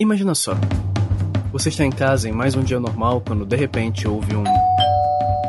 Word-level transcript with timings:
Imagina 0.00 0.32
só. 0.32 0.54
Você 1.50 1.70
está 1.70 1.84
em 1.84 1.90
casa 1.90 2.28
em 2.28 2.32
mais 2.32 2.54
um 2.54 2.62
dia 2.62 2.78
normal 2.78 3.20
quando 3.20 3.44
de 3.44 3.56
repente 3.56 4.06
houve 4.06 4.36
um. 4.36 4.44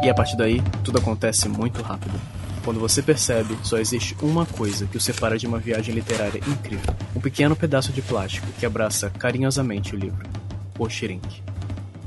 E 0.03 0.09
a 0.09 0.13
partir 0.15 0.35
daí, 0.35 0.59
tudo 0.83 0.97
acontece 0.97 1.47
muito 1.47 1.83
rápido. 1.83 2.19
Quando 2.65 2.79
você 2.79 3.04
percebe, 3.04 3.55
só 3.62 3.77
existe 3.77 4.17
uma 4.23 4.47
coisa 4.47 4.88
que 4.88 4.97
o 4.97 4.99
separa 4.99 5.38
de 5.38 5.46
uma 5.46 5.59
viagem 5.59 5.93
literária 5.93 6.41
incrível: 6.47 6.96
um 7.15 7.21
pequeno 7.21 7.55
pedaço 7.55 7.91
de 7.91 8.01
plástico 8.01 8.47
que 8.59 8.65
abraça 8.65 9.12
carinhosamente 9.12 9.93
o 9.93 9.99
livro, 9.99 10.27
o 10.79 10.90
Shirink. 10.90 11.44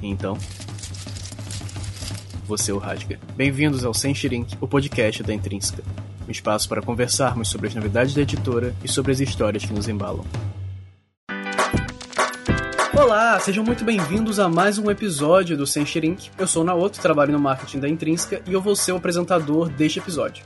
E 0.02 0.08
então. 0.08 0.36
Você 2.48 2.72
o 2.72 2.78
rasga. 2.78 3.20
Bem-vindos 3.36 3.84
ao 3.84 3.94
Sem 3.94 4.12
Shirink, 4.12 4.56
o 4.60 4.66
podcast 4.66 5.22
da 5.22 5.32
Intrínseca. 5.32 5.84
Um 6.26 6.30
espaço 6.32 6.68
para 6.68 6.82
conversarmos 6.82 7.48
sobre 7.48 7.68
as 7.68 7.74
novidades 7.76 8.14
da 8.16 8.22
editora 8.22 8.74
e 8.82 8.88
sobre 8.88 9.12
as 9.12 9.20
histórias 9.20 9.64
que 9.64 9.72
nos 9.72 9.86
embalam. 9.86 10.24
Olá, 13.12 13.38
sejam 13.38 13.62
muito 13.62 13.84
bem-vindos 13.84 14.40
a 14.40 14.48
mais 14.48 14.78
um 14.78 14.90
episódio 14.90 15.54
do 15.54 15.66
Sem 15.66 15.84
Shirink. 15.84 16.30
Eu 16.38 16.46
sou 16.46 16.62
o 16.62 16.64
Naoto, 16.64 16.98
trabalho 16.98 17.30
no 17.30 17.38
marketing 17.38 17.78
da 17.78 17.86
Intrínseca 17.86 18.40
e 18.46 18.54
eu 18.54 18.60
vou 18.62 18.74
ser 18.74 18.92
o 18.92 18.96
apresentador 18.96 19.68
deste 19.68 19.98
episódio. 19.98 20.42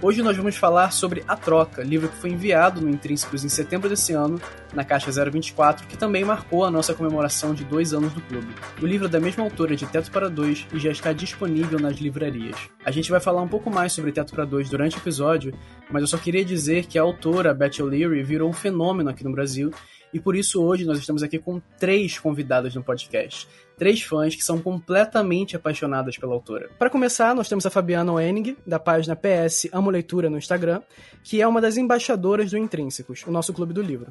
Hoje 0.00 0.22
nós 0.22 0.34
vamos 0.34 0.56
falar 0.56 0.92
sobre 0.92 1.22
A 1.28 1.36
Troca, 1.36 1.82
livro 1.82 2.08
que 2.08 2.16
foi 2.16 2.30
enviado 2.30 2.80
no 2.80 2.88
Intrínsecos 2.88 3.44
em 3.44 3.50
setembro 3.50 3.88
desse 3.88 4.14
ano, 4.14 4.40
na 4.72 4.82
caixa 4.82 5.10
024, 5.10 5.86
que 5.86 5.96
também 5.96 6.24
marcou 6.24 6.64
a 6.64 6.70
nossa 6.70 6.94
comemoração 6.94 7.52
de 7.52 7.64
dois 7.64 7.92
anos 7.92 8.14
do 8.14 8.22
clube. 8.22 8.48
O 8.80 8.86
livro 8.86 9.08
é 9.08 9.10
da 9.10 9.20
mesma 9.20 9.44
autora 9.44 9.76
de 9.76 9.84
Teto 9.84 10.10
para 10.10 10.30
Dois 10.30 10.66
e 10.72 10.78
já 10.78 10.90
está 10.90 11.12
disponível 11.12 11.78
nas 11.78 11.98
livrarias. 11.98 12.56
A 12.82 12.90
gente 12.90 13.10
vai 13.10 13.20
falar 13.20 13.42
um 13.42 13.48
pouco 13.48 13.70
mais 13.70 13.92
sobre 13.92 14.10
Teto 14.10 14.32
para 14.32 14.46
Dois 14.46 14.70
durante 14.70 14.96
o 14.96 15.00
episódio, 15.00 15.52
mas 15.90 16.00
eu 16.00 16.08
só 16.08 16.16
queria 16.16 16.44
dizer 16.44 16.86
que 16.86 16.98
a 16.98 17.02
autora, 17.02 17.52
Beth 17.52 17.80
O'Leary, 17.80 18.22
virou 18.22 18.48
um 18.48 18.54
fenômeno 18.54 19.10
aqui 19.10 19.22
no 19.22 19.32
Brasil 19.32 19.70
e 20.16 20.20
por 20.20 20.34
isso 20.34 20.62
hoje 20.64 20.86
nós 20.86 20.98
estamos 20.98 21.22
aqui 21.22 21.38
com 21.38 21.60
três 21.78 22.18
convidadas 22.18 22.74
no 22.74 22.82
podcast. 22.82 23.46
Três 23.76 24.00
fãs 24.00 24.34
que 24.34 24.42
são 24.42 24.58
completamente 24.58 25.54
apaixonadas 25.54 26.16
pela 26.16 26.32
autora. 26.32 26.70
Para 26.78 26.88
começar, 26.88 27.34
nós 27.34 27.50
temos 27.50 27.66
a 27.66 27.70
Fabiana 27.70 28.14
Oenig, 28.14 28.56
da 28.66 28.78
página 28.78 29.14
PS 29.14 29.68
Amo 29.70 29.90
Leitura 29.90 30.30
no 30.30 30.38
Instagram, 30.38 30.80
que 31.22 31.42
é 31.42 31.46
uma 31.46 31.60
das 31.60 31.76
embaixadoras 31.76 32.50
do 32.50 32.56
Intrínsecos, 32.56 33.24
o 33.26 33.30
nosso 33.30 33.52
clube 33.52 33.74
do 33.74 33.82
livro. 33.82 34.10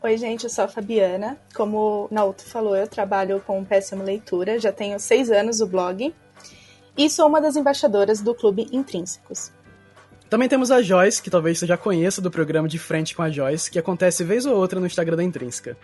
Oi, 0.00 0.16
gente, 0.16 0.44
eu 0.44 0.50
sou 0.50 0.66
a 0.66 0.68
Fabiana. 0.68 1.36
Como 1.52 2.04
o 2.04 2.14
Naoto 2.14 2.44
falou, 2.44 2.76
eu 2.76 2.86
trabalho 2.86 3.42
com 3.44 3.64
PS 3.64 3.94
Amo 3.94 4.04
Leitura, 4.04 4.56
já 4.60 4.70
tenho 4.70 5.00
seis 5.00 5.32
anos 5.32 5.60
o 5.60 5.66
blog, 5.66 6.14
e 6.96 7.10
sou 7.10 7.26
uma 7.26 7.40
das 7.40 7.56
embaixadoras 7.56 8.20
do 8.20 8.36
clube 8.36 8.68
Intrínsecos. 8.70 9.50
Também 10.30 10.48
temos 10.48 10.70
a 10.70 10.80
Joyce, 10.80 11.20
que 11.20 11.28
talvez 11.28 11.58
você 11.58 11.66
já 11.66 11.76
conheça 11.76 12.22
do 12.22 12.30
programa 12.30 12.68
De 12.68 12.78
Frente 12.78 13.16
com 13.16 13.22
a 13.22 13.28
Joyce, 13.28 13.68
que 13.68 13.80
acontece 13.80 14.22
vez 14.22 14.46
ou 14.46 14.56
outra 14.56 14.78
no 14.78 14.86
Instagram 14.86 15.16
da 15.16 15.24
Intrínseca. 15.24 15.76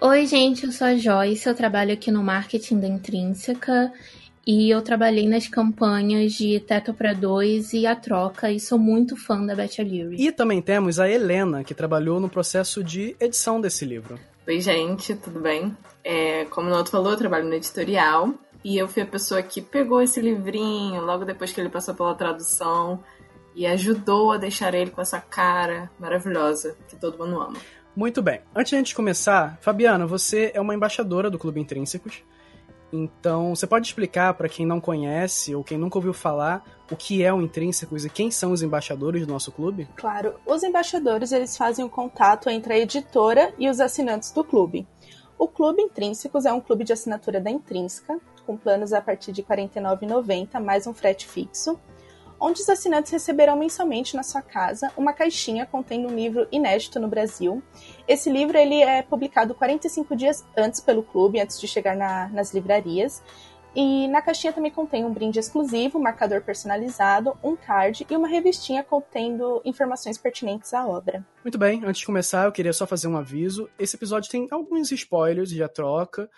Oi, 0.00 0.24
gente, 0.24 0.66
eu 0.66 0.70
sou 0.70 0.86
a 0.86 0.94
Joyce, 0.94 1.48
eu 1.48 1.54
trabalho 1.54 1.92
aqui 1.92 2.12
no 2.12 2.22
marketing 2.22 2.78
da 2.78 2.86
Intrínseca 2.86 3.92
e 4.46 4.70
eu 4.70 4.80
trabalhei 4.82 5.28
nas 5.28 5.48
campanhas 5.48 6.32
de 6.34 6.60
Teto 6.60 6.94
para 6.94 7.12
Dois 7.12 7.72
e 7.72 7.88
A 7.88 7.96
Troca 7.96 8.52
e 8.52 8.60
sou 8.60 8.78
muito 8.78 9.16
fã 9.16 9.44
da 9.44 9.56
Beth 9.56 9.80
O'Leary. 9.80 10.14
E 10.16 10.30
também 10.30 10.62
temos 10.62 11.00
a 11.00 11.10
Helena, 11.10 11.64
que 11.64 11.74
trabalhou 11.74 12.20
no 12.20 12.28
processo 12.28 12.84
de 12.84 13.16
edição 13.18 13.60
desse 13.60 13.84
livro. 13.84 14.16
Oi, 14.46 14.60
gente, 14.60 15.16
tudo 15.16 15.40
bem? 15.40 15.76
É, 16.04 16.44
como 16.44 16.68
o 16.68 16.70
Noto 16.70 16.92
falou, 16.92 17.10
eu 17.10 17.18
trabalho 17.18 17.48
no 17.48 17.54
editorial 17.54 18.32
e 18.64 18.78
eu 18.78 18.86
fui 18.86 19.02
a 19.02 19.06
pessoa 19.06 19.42
que 19.42 19.60
pegou 19.60 20.00
esse 20.00 20.20
livrinho 20.20 21.02
logo 21.02 21.24
depois 21.24 21.52
que 21.52 21.60
ele 21.60 21.68
passou 21.68 21.96
pela 21.96 22.14
tradução 22.14 23.02
e 23.58 23.66
ajudou 23.66 24.30
a 24.30 24.36
deixar 24.36 24.72
ele 24.72 24.92
com 24.92 25.00
essa 25.00 25.20
cara 25.20 25.90
maravilhosa 25.98 26.76
que 26.86 26.94
todo 26.94 27.18
mundo 27.18 27.40
ama. 27.40 27.58
Muito 27.94 28.22
bem. 28.22 28.40
Antes 28.54 28.70
de 28.70 28.76
a 28.76 28.78
gente 28.78 28.94
começar, 28.94 29.58
Fabiana, 29.60 30.06
você 30.06 30.52
é 30.54 30.60
uma 30.60 30.76
embaixadora 30.76 31.28
do 31.28 31.40
Clube 31.40 31.60
Intrínsecos. 31.60 32.22
Então, 32.92 33.56
você 33.56 33.66
pode 33.66 33.88
explicar 33.88 34.32
para 34.34 34.48
quem 34.48 34.64
não 34.64 34.80
conhece 34.80 35.56
ou 35.56 35.64
quem 35.64 35.76
nunca 35.76 35.98
ouviu 35.98 36.14
falar 36.14 36.62
o 36.88 36.94
que 36.94 37.24
é 37.24 37.34
o 37.34 37.42
Intrínsecos 37.42 38.04
e 38.04 38.08
quem 38.08 38.30
são 38.30 38.52
os 38.52 38.62
embaixadores 38.62 39.26
do 39.26 39.32
nosso 39.32 39.50
clube? 39.50 39.88
Claro, 39.96 40.36
os 40.46 40.62
embaixadores 40.62 41.32
eles 41.32 41.56
fazem 41.56 41.84
o 41.84 41.90
contato 41.90 42.48
entre 42.48 42.74
a 42.74 42.78
editora 42.78 43.52
e 43.58 43.68
os 43.68 43.80
assinantes 43.80 44.30
do 44.30 44.44
clube. 44.44 44.86
O 45.36 45.48
Clube 45.48 45.82
Intrínsecos 45.82 46.46
é 46.46 46.52
um 46.52 46.60
clube 46.60 46.84
de 46.84 46.92
assinatura 46.92 47.40
da 47.40 47.50
Intrínseca, 47.50 48.20
com 48.46 48.56
planos 48.56 48.92
a 48.92 49.00
partir 49.00 49.32
de 49.32 49.42
R$ 49.42 49.56
49,90 49.56 50.60
mais 50.62 50.86
um 50.86 50.94
frete 50.94 51.26
fixo 51.26 51.76
onde 52.40 52.60
os 52.60 52.68
assinantes 52.68 53.12
receberão 53.12 53.56
mensalmente 53.56 54.16
na 54.16 54.22
sua 54.22 54.42
casa 54.42 54.92
uma 54.96 55.12
caixinha 55.12 55.66
contendo 55.66 56.08
um 56.08 56.14
livro 56.14 56.46
inédito 56.50 57.00
no 57.00 57.08
Brasil. 57.08 57.62
Esse 58.06 58.30
livro 58.30 58.56
ele 58.56 58.82
é 58.82 59.02
publicado 59.02 59.54
45 59.54 60.16
dias 60.16 60.44
antes 60.56 60.80
pelo 60.80 61.02
clube, 61.02 61.40
antes 61.40 61.60
de 61.60 61.66
chegar 61.66 61.96
na, 61.96 62.28
nas 62.28 62.52
livrarias. 62.54 63.22
E 63.74 64.08
na 64.08 64.22
caixinha 64.22 64.52
também 64.52 64.70
contém 64.70 65.04
um 65.04 65.12
brinde 65.12 65.38
exclusivo, 65.38 65.98
um 65.98 66.02
marcador 66.02 66.42
personalizado, 66.42 67.38
um 67.42 67.54
card 67.54 68.06
e 68.08 68.16
uma 68.16 68.26
revistinha 68.26 68.82
contendo 68.82 69.60
informações 69.64 70.18
pertinentes 70.18 70.72
à 70.72 70.86
obra. 70.86 71.24
Muito 71.44 71.58
bem, 71.58 71.84
antes 71.84 72.00
de 72.00 72.06
começar, 72.06 72.46
eu 72.46 72.52
queria 72.52 72.72
só 72.72 72.86
fazer 72.86 73.08
um 73.08 73.16
aviso. 73.16 73.68
Esse 73.78 73.96
episódio 73.96 74.30
tem 74.30 74.48
alguns 74.50 74.90
spoilers 74.90 75.52
A 75.60 75.68
Troca, 75.68 76.28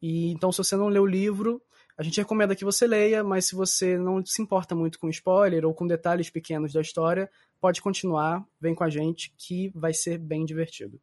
e 0.00 0.30
então 0.32 0.52
se 0.52 0.58
você 0.58 0.76
não 0.76 0.88
leu 0.88 1.02
o 1.02 1.06
livro, 1.06 1.60
a 1.98 2.02
gente 2.04 2.18
recomenda 2.18 2.54
que 2.54 2.64
você 2.64 2.86
leia, 2.86 3.24
mas 3.24 3.46
se 3.46 3.56
você 3.56 3.98
não 3.98 4.24
se 4.24 4.40
importa 4.40 4.72
muito 4.72 5.00
com 5.00 5.08
spoiler 5.08 5.66
ou 5.66 5.74
com 5.74 5.84
detalhes 5.84 6.30
pequenos 6.30 6.72
da 6.72 6.80
história, 6.80 7.28
pode 7.60 7.82
continuar, 7.82 8.46
vem 8.60 8.72
com 8.72 8.84
a 8.84 8.88
gente 8.88 9.34
que 9.36 9.72
vai 9.74 9.92
ser 9.92 10.16
bem 10.16 10.44
divertido. 10.44 11.00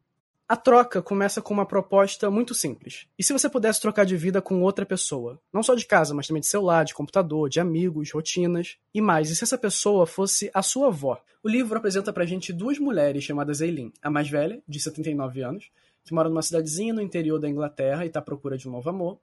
A 0.48 0.56
troca 0.56 1.02
começa 1.02 1.42
com 1.42 1.52
uma 1.52 1.66
proposta 1.66 2.30
muito 2.30 2.54
simples. 2.54 3.06
E 3.18 3.22
se 3.22 3.32
você 3.32 3.46
pudesse 3.46 3.80
trocar 3.80 4.06
de 4.06 4.16
vida 4.16 4.40
com 4.40 4.62
outra 4.62 4.86
pessoa? 4.86 5.38
Não 5.52 5.62
só 5.62 5.74
de 5.74 5.84
casa, 5.84 6.14
mas 6.14 6.28
também 6.28 6.40
de 6.40 6.46
celular, 6.46 6.84
de 6.84 6.94
computador, 6.94 7.50
de 7.50 7.60
amigos, 7.60 8.12
rotinas 8.12 8.78
e 8.94 9.00
mais. 9.00 9.28
E 9.28 9.36
se 9.36 9.44
essa 9.44 9.58
pessoa 9.58 10.06
fosse 10.06 10.50
a 10.54 10.62
sua 10.62 10.86
avó? 10.86 11.20
O 11.42 11.48
livro 11.48 11.76
apresenta 11.76 12.12
pra 12.12 12.24
gente 12.24 12.54
duas 12.54 12.78
mulheres 12.78 13.24
chamadas 13.24 13.60
Eileen. 13.60 13.92
A 14.00 14.08
mais 14.08 14.30
velha, 14.30 14.62
de 14.66 14.80
79 14.80 15.42
anos, 15.42 15.70
que 16.04 16.14
mora 16.14 16.28
numa 16.28 16.42
cidadezinha 16.42 16.94
no 16.94 17.02
interior 17.02 17.38
da 17.38 17.50
Inglaterra 17.50 18.04
e 18.04 18.06
está 18.06 18.20
à 18.20 18.22
procura 18.22 18.56
de 18.56 18.66
um 18.66 18.72
novo 18.72 18.88
amor. 18.88 19.18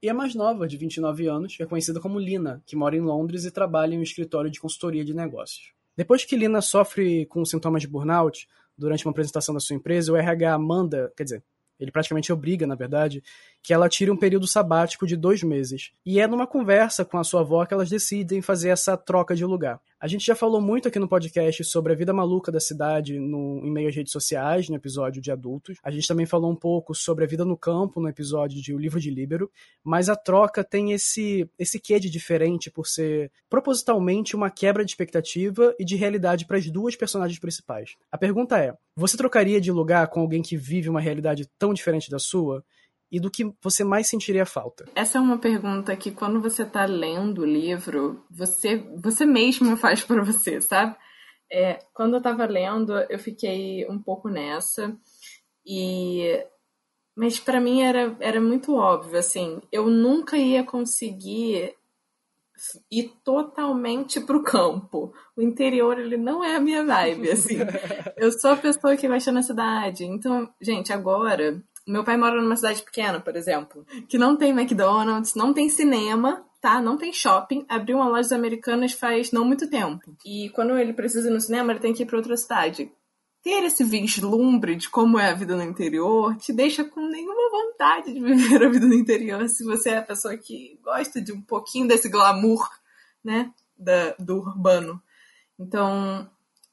E 0.00 0.08
a 0.08 0.14
mais 0.14 0.32
nova, 0.32 0.68
de 0.68 0.76
29 0.76 1.26
anos, 1.26 1.56
é 1.58 1.66
conhecida 1.66 1.98
como 1.98 2.20
Lina, 2.20 2.62
que 2.64 2.76
mora 2.76 2.96
em 2.96 3.00
Londres 3.00 3.44
e 3.44 3.50
trabalha 3.50 3.94
em 3.94 3.98
um 3.98 4.02
escritório 4.02 4.48
de 4.48 4.60
consultoria 4.60 5.04
de 5.04 5.12
negócios. 5.12 5.72
Depois 5.96 6.24
que 6.24 6.36
Lina 6.36 6.60
sofre 6.60 7.26
com 7.26 7.44
sintomas 7.44 7.82
de 7.82 7.88
burnout, 7.88 8.48
durante 8.76 9.04
uma 9.04 9.10
apresentação 9.10 9.52
da 9.52 9.60
sua 9.60 9.74
empresa, 9.74 10.12
o 10.12 10.16
RH 10.16 10.56
manda, 10.58 11.12
quer 11.16 11.24
dizer, 11.24 11.42
ele 11.80 11.90
praticamente 11.90 12.32
obriga, 12.32 12.64
na 12.64 12.76
verdade, 12.76 13.22
que 13.62 13.74
ela 13.74 13.88
tire 13.88 14.10
um 14.10 14.16
período 14.16 14.46
sabático 14.46 15.06
de 15.06 15.16
dois 15.16 15.42
meses. 15.42 15.90
E 16.04 16.20
é 16.20 16.26
numa 16.26 16.46
conversa 16.46 17.04
com 17.04 17.18
a 17.18 17.24
sua 17.24 17.40
avó 17.40 17.64
que 17.66 17.74
elas 17.74 17.90
decidem 17.90 18.40
fazer 18.40 18.70
essa 18.70 18.96
troca 18.96 19.34
de 19.34 19.44
lugar. 19.44 19.80
A 20.00 20.06
gente 20.06 20.24
já 20.24 20.36
falou 20.36 20.60
muito 20.60 20.86
aqui 20.86 20.98
no 20.98 21.08
podcast 21.08 21.64
sobre 21.64 21.92
a 21.92 21.96
vida 21.96 22.12
maluca 22.12 22.52
da 22.52 22.60
cidade 22.60 23.18
no, 23.18 23.60
em 23.64 23.70
meio 23.70 23.88
às 23.88 23.96
redes 23.96 24.12
sociais, 24.12 24.68
no 24.68 24.76
episódio 24.76 25.20
de 25.20 25.32
adultos. 25.32 25.76
A 25.82 25.90
gente 25.90 26.06
também 26.06 26.24
falou 26.24 26.52
um 26.52 26.56
pouco 26.56 26.94
sobre 26.94 27.24
a 27.24 27.26
vida 27.26 27.44
no 27.44 27.56
campo 27.56 28.00
no 28.00 28.08
episódio 28.08 28.62
de 28.62 28.72
O 28.72 28.78
Livro 28.78 29.00
de 29.00 29.10
Líbero. 29.10 29.50
Mas 29.82 30.08
a 30.08 30.14
troca 30.14 30.62
tem 30.62 30.92
esse, 30.92 31.50
esse 31.58 31.80
quê 31.80 31.98
de 31.98 32.08
diferente 32.08 32.70
por 32.70 32.86
ser 32.86 33.32
propositalmente 33.50 34.36
uma 34.36 34.50
quebra 34.50 34.84
de 34.84 34.90
expectativa 34.92 35.74
e 35.80 35.84
de 35.84 35.96
realidade 35.96 36.46
para 36.46 36.58
as 36.58 36.70
duas 36.70 36.94
personagens 36.94 37.40
principais. 37.40 37.96
A 38.12 38.16
pergunta 38.16 38.56
é: 38.56 38.72
você 38.94 39.16
trocaria 39.16 39.60
de 39.60 39.72
lugar 39.72 40.06
com 40.08 40.20
alguém 40.20 40.42
que 40.42 40.56
vive 40.56 40.88
uma 40.88 41.00
realidade 41.00 41.48
tão 41.58 41.74
diferente 41.74 42.08
da 42.08 42.20
sua? 42.20 42.64
E 43.10 43.18
do 43.18 43.30
que 43.30 43.52
você 43.62 43.84
mais 43.84 44.06
sentiria 44.06 44.44
falta? 44.44 44.84
Essa 44.94 45.18
é 45.18 45.20
uma 45.20 45.38
pergunta 45.38 45.96
que 45.96 46.10
quando 46.10 46.40
você 46.40 46.62
está 46.62 46.84
lendo 46.84 47.42
o 47.42 47.46
livro, 47.46 48.24
você 48.30 48.76
você 49.02 49.24
mesmo 49.24 49.76
faz 49.76 50.02
para 50.02 50.22
você, 50.22 50.60
sabe? 50.60 50.96
É, 51.50 51.78
quando 51.94 52.14
eu 52.14 52.18
estava 52.18 52.44
lendo, 52.44 52.92
eu 53.08 53.18
fiquei 53.18 53.86
um 53.88 53.98
pouco 53.98 54.28
nessa 54.28 54.94
e 55.66 56.44
mas 57.16 57.40
para 57.40 57.60
mim 57.60 57.82
era, 57.82 58.16
era 58.20 58.40
muito 58.40 58.76
óbvio 58.76 59.18
assim, 59.18 59.60
eu 59.72 59.88
nunca 59.88 60.36
ia 60.36 60.62
conseguir 60.62 61.74
ir 62.90 63.12
totalmente 63.24 64.20
pro 64.20 64.42
campo. 64.42 65.12
O 65.36 65.42
interior, 65.42 65.98
ele 65.98 66.16
não 66.16 66.44
é 66.44 66.56
a 66.56 66.60
minha 66.60 66.84
vibe, 66.84 67.30
assim. 67.30 67.58
Eu 68.16 68.32
sou 68.32 68.52
a 68.52 68.56
pessoa 68.56 68.96
que 68.96 69.08
vai 69.08 69.18
estar 69.18 69.32
na 69.32 69.42
cidade. 69.42 70.04
Então, 70.04 70.48
gente, 70.60 70.92
agora 70.92 71.62
meu 71.88 72.04
pai 72.04 72.16
mora 72.16 72.40
numa 72.40 72.56
cidade 72.56 72.82
pequena, 72.82 73.18
por 73.18 73.34
exemplo, 73.34 73.86
que 74.08 74.18
não 74.18 74.36
tem 74.36 74.50
McDonald's, 74.50 75.34
não 75.34 75.54
tem 75.54 75.68
cinema, 75.70 76.44
tá? 76.60 76.82
Não 76.82 76.98
tem 76.98 77.12
shopping. 77.12 77.64
Abriu 77.68 77.96
uma 77.96 78.08
loja 78.08 78.34
americanas 78.34 78.92
faz 78.92 79.32
não 79.32 79.44
muito 79.44 79.68
tempo. 79.70 80.14
E 80.24 80.50
quando 80.50 80.76
ele 80.76 80.92
precisa 80.92 81.28
ir 81.28 81.32
no 81.32 81.40
cinema, 81.40 81.72
ele 81.72 81.80
tem 81.80 81.94
que 81.94 82.02
ir 82.02 82.06
para 82.06 82.18
outra 82.18 82.36
cidade. 82.36 82.92
Ter 83.42 83.64
esse 83.64 83.84
vislumbre 83.84 84.76
de 84.76 84.88
como 84.90 85.18
é 85.18 85.30
a 85.30 85.34
vida 85.34 85.56
no 85.56 85.62
interior 85.62 86.36
te 86.36 86.52
deixa 86.52 86.84
com 86.84 87.00
nenhuma 87.00 87.50
vontade 87.50 88.12
de 88.12 88.20
viver 88.20 88.64
a 88.64 88.68
vida 88.68 88.86
no 88.86 88.94
interior 88.94 89.48
se 89.48 89.64
você 89.64 89.90
é 89.90 89.98
a 89.98 90.02
pessoa 90.02 90.36
que 90.36 90.78
gosta 90.82 91.20
de 91.20 91.32
um 91.32 91.40
pouquinho 91.40 91.88
desse 91.88 92.08
glamour, 92.08 92.68
né? 93.24 93.50
Da, 93.76 94.14
do 94.18 94.36
urbano. 94.36 95.00
Então, 95.58 96.28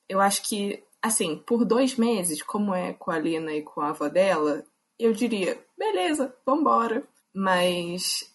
eu 0.10 0.20
acho 0.20 0.48
que, 0.48 0.84
assim, 1.02 1.42
por 1.48 1.64
dois 1.64 1.96
meses, 1.96 2.42
como 2.42 2.74
é 2.74 2.94
com 2.94 3.12
a 3.12 3.20
Lina 3.20 3.54
e 3.54 3.62
com 3.62 3.82
a 3.82 3.90
avó 3.90 4.10
dela, 4.10 4.64
eu 5.00 5.14
diria, 5.14 5.60
beleza, 5.78 6.34
vambora. 6.46 7.04
Mas 7.34 8.34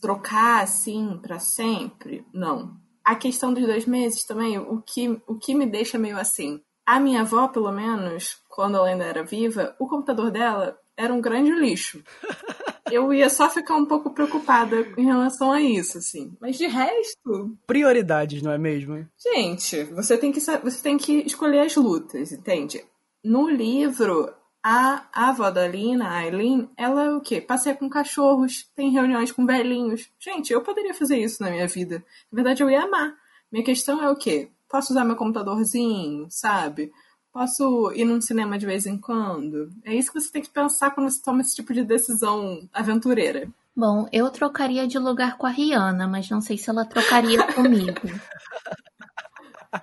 trocar 0.00 0.62
assim 0.62 1.18
para 1.20 1.38
sempre, 1.38 2.24
não. 2.32 2.76
A 3.04 3.14
questão 3.14 3.52
dos 3.52 3.64
dois 3.64 3.86
meses 3.86 4.24
também, 4.24 4.58
o 4.58 4.80
que, 4.82 5.20
o 5.26 5.36
que 5.36 5.54
me 5.54 5.66
deixa 5.66 5.98
meio 5.98 6.18
assim. 6.18 6.60
A 6.86 7.00
minha 7.00 7.22
avó, 7.22 7.48
pelo 7.48 7.72
menos, 7.72 8.38
quando 8.48 8.76
ela 8.76 8.88
ainda 8.88 9.04
era 9.04 9.24
viva, 9.24 9.74
o 9.78 9.88
computador 9.88 10.30
dela 10.30 10.78
era 10.96 11.12
um 11.12 11.20
grande 11.20 11.50
lixo. 11.52 12.02
Eu 12.90 13.12
ia 13.14 13.30
só 13.30 13.48
ficar 13.48 13.76
um 13.76 13.86
pouco 13.86 14.10
preocupada 14.10 14.80
em 14.98 15.04
relação 15.04 15.52
a 15.52 15.62
isso, 15.62 15.98
assim. 15.98 16.36
Mas 16.40 16.58
de 16.58 16.66
resto. 16.66 17.56
Prioridades, 17.64 18.42
não 18.42 18.50
é 18.50 18.58
mesmo? 18.58 19.06
Gente, 19.16 19.84
você 19.84 20.18
tem 20.18 20.32
que, 20.32 20.40
você 20.40 20.82
tem 20.82 20.98
que 20.98 21.18
escolher 21.24 21.60
as 21.60 21.76
lutas, 21.76 22.32
entende? 22.32 22.84
No 23.22 23.48
livro, 23.48 24.34
a, 24.62 25.06
avó 25.12 25.50
da 25.50 25.66
Lina, 25.66 26.08
a 26.08 26.18
Aileen, 26.18 26.68
ela 26.76 27.04
é 27.04 27.10
o 27.10 27.20
quê? 27.20 27.40
Passeia 27.40 27.74
com 27.74 27.88
cachorros, 27.88 28.68
tem 28.74 28.90
reuniões 28.90 29.32
com 29.32 29.46
velhinhos. 29.46 30.10
Gente, 30.18 30.52
eu 30.52 30.62
poderia 30.62 30.94
fazer 30.94 31.18
isso 31.18 31.42
na 31.42 31.50
minha 31.50 31.66
vida. 31.66 32.04
Na 32.30 32.36
verdade, 32.36 32.62
eu 32.62 32.70
ia 32.70 32.82
amar. 32.82 33.14
Minha 33.50 33.64
questão 33.64 34.02
é 34.02 34.10
o 34.10 34.16
quê? 34.16 34.50
Posso 34.68 34.92
usar 34.92 35.04
meu 35.04 35.16
computadorzinho, 35.16 36.26
sabe? 36.30 36.92
Posso 37.32 37.92
ir 37.94 38.04
num 38.04 38.20
cinema 38.20 38.58
de 38.58 38.66
vez 38.66 38.86
em 38.86 38.98
quando? 38.98 39.70
É 39.84 39.94
isso 39.94 40.12
que 40.12 40.20
você 40.20 40.30
tem 40.30 40.42
que 40.42 40.50
pensar 40.50 40.90
quando 40.90 41.10
você 41.10 41.22
toma 41.22 41.40
esse 41.40 41.54
tipo 41.54 41.72
de 41.72 41.84
decisão 41.84 42.68
aventureira. 42.72 43.48
Bom, 43.74 44.08
eu 44.12 44.30
trocaria 44.30 44.86
de 44.86 44.98
lugar 44.98 45.38
com 45.38 45.46
a 45.46 45.50
Rihanna, 45.50 46.06
mas 46.06 46.28
não 46.28 46.40
sei 46.40 46.58
se 46.58 46.68
ela 46.68 46.84
trocaria 46.84 47.52
comigo. 47.54 48.00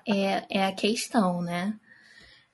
É, 0.06 0.60
é 0.60 0.66
a 0.66 0.74
questão, 0.74 1.42
né? 1.42 1.74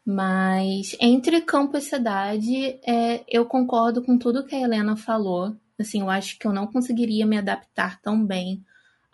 Mas 0.06 0.98
entre 1.00 1.42
campo 1.42 1.78
e 1.78 1.82
cidade, 1.82 2.80
é, 2.86 3.24
eu 3.28 3.46
concordo 3.46 4.04
com 4.04 4.18
tudo 4.18 4.46
que 4.46 4.56
a 4.56 4.60
Helena 4.60 4.98
falou. 4.98 5.56
Assim, 5.80 6.02
eu 6.02 6.10
acho 6.10 6.38
que 6.38 6.46
eu 6.46 6.54
não 6.54 6.68
conseguiria 6.68 7.26
me 7.26 7.38
adaptar 7.38 8.02
tão 8.02 8.24
bem 8.26 8.64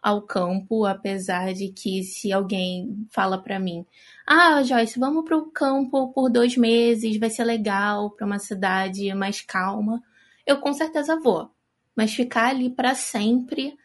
ao 0.01 0.21
campo, 0.21 0.85
apesar 0.85 1.53
de 1.53 1.69
que 1.69 2.03
se 2.03 2.31
alguém 2.31 3.05
fala 3.11 3.37
para 3.37 3.59
mim, 3.59 3.85
ah, 4.25 4.63
Joyce, 4.63 4.99
vamos 4.99 5.25
para 5.25 5.37
o 5.37 5.51
campo 5.51 6.11
por 6.13 6.29
dois 6.29 6.55
meses, 6.55 7.19
vai 7.19 7.29
ser 7.29 7.43
legal, 7.43 8.09
para 8.11 8.25
uma 8.25 8.39
cidade 8.39 9.13
mais 9.13 9.41
calma, 9.41 10.01
eu 10.45 10.59
com 10.59 10.73
certeza 10.73 11.19
vou. 11.19 11.51
Mas 11.95 12.13
ficar 12.13 12.49
ali 12.49 12.69
para 12.69 12.95
sempre 12.95 13.77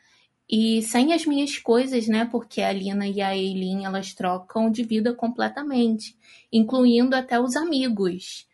e 0.57 0.81
sem 0.83 1.13
as 1.13 1.27
minhas 1.27 1.59
coisas, 1.59 2.07
né? 2.07 2.29
Porque 2.31 2.63
a 2.63 2.73
Lina 2.73 3.09
e 3.09 3.21
a 3.21 3.37
Eileen, 3.37 3.85
elas 3.85 4.15
trocam 4.15 4.71
de 4.71 4.85
vida 4.85 5.13
completamente, 5.13 6.17
incluindo 6.53 7.17
até 7.17 7.41
os 7.41 7.57
amigos. 7.57 8.49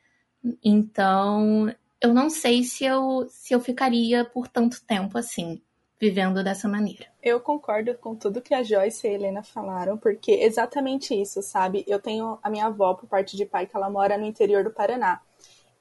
Então, 0.65 1.71
eu 2.01 2.15
não 2.15 2.31
sei 2.31 2.65
se 2.65 2.87
eu, 2.87 3.27
se 3.29 3.53
eu 3.53 3.61
ficaria 3.61 4.25
por 4.25 4.49
tanto 4.49 4.83
tempo 4.83 5.19
assim 5.19 5.61
vivendo 6.01 6.43
dessa 6.43 6.67
maneira. 6.67 7.05
Eu 7.23 7.39
concordo 7.39 7.95
com 7.97 8.17
tudo 8.17 8.41
que 8.41 8.55
a 8.55 8.63
Joyce 8.63 9.07
e 9.07 9.11
a 9.11 9.13
Helena 9.13 9.43
falaram, 9.43 9.99
porque 9.99 10.33
exatamente 10.33 11.13
isso, 11.13 11.43
sabe? 11.43 11.85
Eu 11.87 12.01
tenho 12.01 12.39
a 12.43 12.49
minha 12.49 12.65
avó 12.65 12.95
por 12.95 13.11
parte 13.11 13.37
de 13.37 13.45
pai 13.45 13.67
que 13.67 13.77
ela 13.77 13.91
mora 13.91 14.17
no 14.17 14.25
interior 14.25 14.65
do 14.65 14.71
Paraná. 14.71 15.21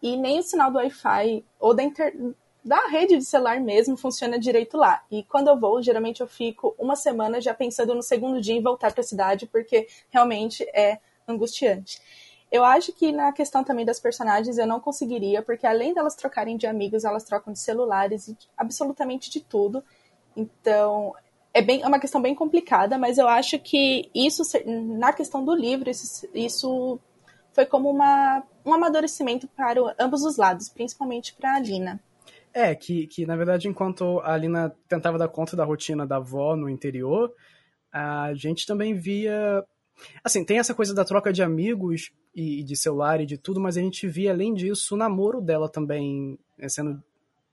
E 0.03 0.17
nem 0.17 0.39
o 0.39 0.43
sinal 0.43 0.69
do 0.69 0.79
Wi-Fi 0.79 1.45
ou 1.57 1.73
da, 1.73 1.81
inter... 1.81 2.13
da 2.63 2.87
rede 2.87 3.17
de 3.17 3.25
celular 3.25 3.59
mesmo 3.59 3.95
funciona 3.95 4.37
direito 4.37 4.77
lá. 4.77 5.03
E 5.09 5.23
quando 5.23 5.47
eu 5.47 5.59
vou, 5.59 5.81
geralmente 5.81 6.21
eu 6.21 6.27
fico 6.27 6.75
uma 6.77 6.95
semana 6.95 7.39
já 7.39 7.53
pensando 7.53 7.95
no 7.95 8.03
segundo 8.03 8.41
dia 8.41 8.55
em 8.55 8.61
voltar 8.61 8.91
para 8.91 9.01
a 9.01 9.03
cidade, 9.03 9.45
porque 9.45 9.87
realmente 10.09 10.63
é 10.73 10.99
angustiante. 11.27 12.01
Eu 12.51 12.63
acho 12.65 12.91
que 12.91 13.11
na 13.11 13.31
questão 13.31 13.63
também 13.63 13.85
das 13.85 13.99
personagens 13.99 14.57
eu 14.57 14.65
não 14.65 14.79
conseguiria, 14.79 15.41
porque 15.41 15.67
além 15.67 15.93
delas 15.93 16.15
trocarem 16.15 16.57
de 16.57 16.65
amigos, 16.65 17.05
elas 17.05 17.23
trocam 17.23 17.53
de 17.53 17.59
celulares 17.59 18.27
e 18.27 18.37
absolutamente 18.57 19.29
de 19.29 19.39
tudo. 19.39 19.83
Então, 20.35 21.13
é, 21.53 21.61
bem, 21.61 21.81
é 21.81 21.87
uma 21.87 21.99
questão 21.99 22.21
bem 22.21 22.33
complicada, 22.33 22.97
mas 22.97 23.17
eu 23.17 23.27
acho 23.27 23.59
que 23.59 24.09
isso, 24.13 24.41
na 24.65 25.13
questão 25.13 25.45
do 25.45 25.53
livro, 25.53 25.89
isso, 25.89 26.27
isso 26.33 26.99
foi 27.53 27.65
como 27.65 27.89
uma, 27.89 28.43
um 28.65 28.73
amadurecimento 28.73 29.47
para 29.47 29.95
ambos 29.99 30.23
os 30.23 30.37
lados, 30.37 30.69
principalmente 30.69 31.33
para 31.35 31.55
a 31.55 31.59
Lina. 31.59 31.99
É, 32.53 32.73
que, 32.73 33.07
que 33.07 33.25
na 33.25 33.35
verdade, 33.35 33.67
enquanto 33.67 34.19
a 34.21 34.35
Lina 34.35 34.75
tentava 34.87 35.17
dar 35.17 35.27
conta 35.27 35.55
da 35.55 35.63
rotina 35.63 36.05
da 36.05 36.17
avó 36.17 36.55
no 36.55 36.69
interior, 36.69 37.33
a 37.91 38.33
gente 38.33 38.65
também 38.65 38.95
via. 38.95 39.63
Assim, 40.23 40.45
tem 40.45 40.59
essa 40.59 40.73
coisa 40.73 40.93
da 40.93 41.03
troca 41.03 41.31
de 41.31 41.43
amigos 41.43 42.11
e 42.33 42.63
de 42.63 42.75
celular 42.75 43.19
e 43.19 43.25
de 43.25 43.37
tudo, 43.37 43.59
mas 43.59 43.77
a 43.77 43.81
gente 43.81 44.07
via, 44.07 44.31
além 44.31 44.53
disso, 44.53 44.95
o 44.95 44.97
namoro 44.97 45.41
dela 45.41 45.69
também 45.69 46.39
né, 46.57 46.69
sendo 46.69 47.03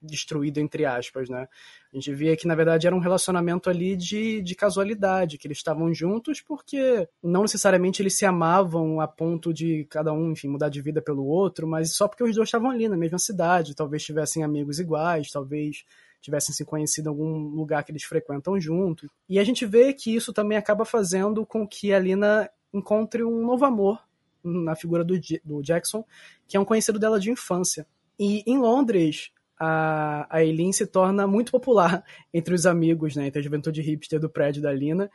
destruído, 0.01 0.59
entre 0.59 0.85
aspas, 0.85 1.29
né? 1.29 1.49
A 1.93 1.97
gente 1.97 2.13
via 2.15 2.37
que, 2.37 2.47
na 2.47 2.55
verdade, 2.55 2.87
era 2.87 2.95
um 2.95 3.01
relacionamento 3.01 3.71
ali 3.71 3.97
de, 3.97 4.43
de 4.43 4.55
casualidade, 4.55 5.39
que 5.39 5.47
eles 5.47 5.59
estavam 5.59 5.93
juntos 5.95 6.41
porque 6.41 7.09
não 7.23 7.43
necessariamente 7.43 8.03
eles 8.03 8.17
se 8.17 8.27
amavam 8.27 9.01
a 9.01 9.09
ponto 9.09 9.53
de 9.53 9.87
cada 9.91 10.13
um, 10.13 10.33
enfim, 10.33 10.49
mudar 10.49 10.69
de 10.69 10.81
vida 10.81 11.01
pelo 11.01 11.25
outro, 11.25 11.67
mas 11.67 11.95
só 11.95 12.07
porque 12.07 12.25
os 12.25 12.35
dois 12.35 12.49
estavam 12.49 12.71
ali 12.71 12.89
na 12.89 12.97
mesma 12.97 13.19
cidade, 13.19 13.75
talvez 13.75 14.05
tivessem 14.05 14.43
amigos 14.43 14.79
iguais, 14.79 15.31
talvez 15.31 15.85
tivessem 16.21 16.55
se 16.55 16.65
conhecido 16.65 17.07
em 17.07 17.11
algum 17.11 17.49
lugar 17.51 17.85
que 17.85 17.93
eles 17.93 18.03
frequentam 18.03 18.61
juntos. 18.61 19.09
E 19.29 19.39
a 19.39 19.45
gente 19.45 19.65
vê 19.65 19.93
que 19.93 20.15
isso 20.15 20.33
também 20.33 20.59
acaba 20.59 20.85
fazendo 20.85 21.47
com 21.47 21.67
que 21.67 21.93
a 21.93 21.99
Lina 21.99 22.51
encontre 22.73 23.25
um 23.25 23.45
novo 23.47 23.65
amor 23.65 24.01
na 24.43 24.77
figura 24.77 25.05
do, 25.05 25.19
do 25.45 25.63
Jackson, 25.63 26.05
que 26.47 26.57
é 26.57 26.61
um 26.61 26.65
conhecido 26.65 26.99
dela 26.99 27.19
de 27.19 27.31
infância. 27.31 27.87
E 28.19 28.43
em 28.47 28.59
Londres, 28.59 29.31
a, 29.59 30.27
a 30.31 30.45
Eileen 30.45 30.73
se 30.73 30.87
torna 30.87 31.27
muito 31.27 31.53
popular 31.53 32.05
entre 32.33 32.55
os 32.55 32.67
amigos, 32.67 33.17
né, 33.17 33.27
entre 33.27 33.41
a 33.41 33.43
juventude 33.43 33.81
hipster 33.81 34.21
do 34.21 34.29
prédio 34.29 34.63
da 34.63 34.73
Lina, 34.73 35.11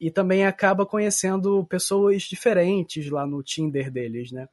e 0.00 0.10
também 0.10 0.44
acaba 0.44 0.84
conhecendo 0.84 1.64
pessoas 1.66 2.22
diferentes 2.22 3.08
lá 3.10 3.26
no 3.26 3.42
Tinder 3.42 3.90
deles, 3.90 4.32
né. 4.32 4.48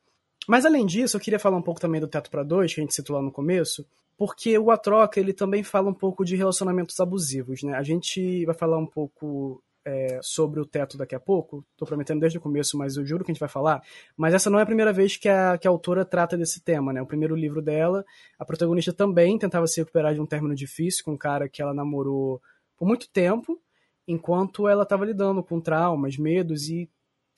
Mas 0.47 0.65
além 0.65 0.85
disso, 0.85 1.15
eu 1.15 1.21
queria 1.21 1.39
falar 1.39 1.57
um 1.57 1.61
pouco 1.61 1.79
também 1.79 2.01
do 2.01 2.07
Teto 2.07 2.29
para 2.31 2.43
Dois, 2.43 2.73
que 2.73 2.81
a 2.81 2.83
gente 2.83 2.95
citou 2.95 3.15
lá 3.15 3.21
no 3.21 3.31
começo, 3.31 3.85
porque 4.17 4.57
o 4.57 4.71
A 4.71 4.77
Troca 4.77 5.19
ele 5.19 5.31
também 5.31 5.63
fala 5.63 5.89
um 5.89 5.93
pouco 5.93 6.25
de 6.25 6.35
relacionamentos 6.35 6.99
abusivos, 6.99 7.63
né? 7.63 7.73
A 7.75 7.83
gente 7.83 8.45
vai 8.45 8.55
falar 8.55 8.77
um 8.77 8.85
pouco 8.85 9.63
é, 9.89 10.19
sobre 10.21 10.59
o 10.59 10.65
teto 10.65 10.97
daqui 10.97 11.15
a 11.15 11.19
pouco. 11.19 11.65
Estou 11.71 11.87
prometendo 11.87 12.19
desde 12.19 12.37
o 12.37 12.41
começo, 12.41 12.77
mas 12.77 12.95
eu 12.95 13.05
juro 13.05 13.23
que 13.23 13.31
a 13.31 13.33
gente 13.33 13.39
vai 13.39 13.49
falar. 13.49 13.81
Mas 14.15 14.33
essa 14.33 14.49
não 14.49 14.59
é 14.59 14.61
a 14.61 14.65
primeira 14.65 14.93
vez 14.93 15.17
que 15.17 15.27
a, 15.27 15.57
que 15.57 15.67
a 15.67 15.71
autora 15.71 16.05
trata 16.05 16.37
desse 16.37 16.61
tema, 16.63 16.93
né? 16.93 17.01
O 17.01 17.07
primeiro 17.07 17.35
livro 17.35 17.61
dela, 17.61 18.05
a 18.37 18.45
protagonista 18.45 18.93
também 18.93 19.37
tentava 19.37 19.65
se 19.67 19.81
recuperar 19.81 20.13
de 20.13 20.21
um 20.21 20.25
término 20.25 20.53
difícil 20.53 21.03
com 21.03 21.13
um 21.13 21.17
cara 21.17 21.49
que 21.49 21.61
ela 21.61 21.73
namorou 21.73 22.41
por 22.77 22.87
muito 22.87 23.09
tempo, 23.09 23.59
enquanto 24.07 24.67
ela 24.67 24.83
estava 24.83 25.05
lidando 25.05 25.43
com 25.43 25.59
traumas, 25.59 26.17
medos 26.17 26.69
e 26.69 26.89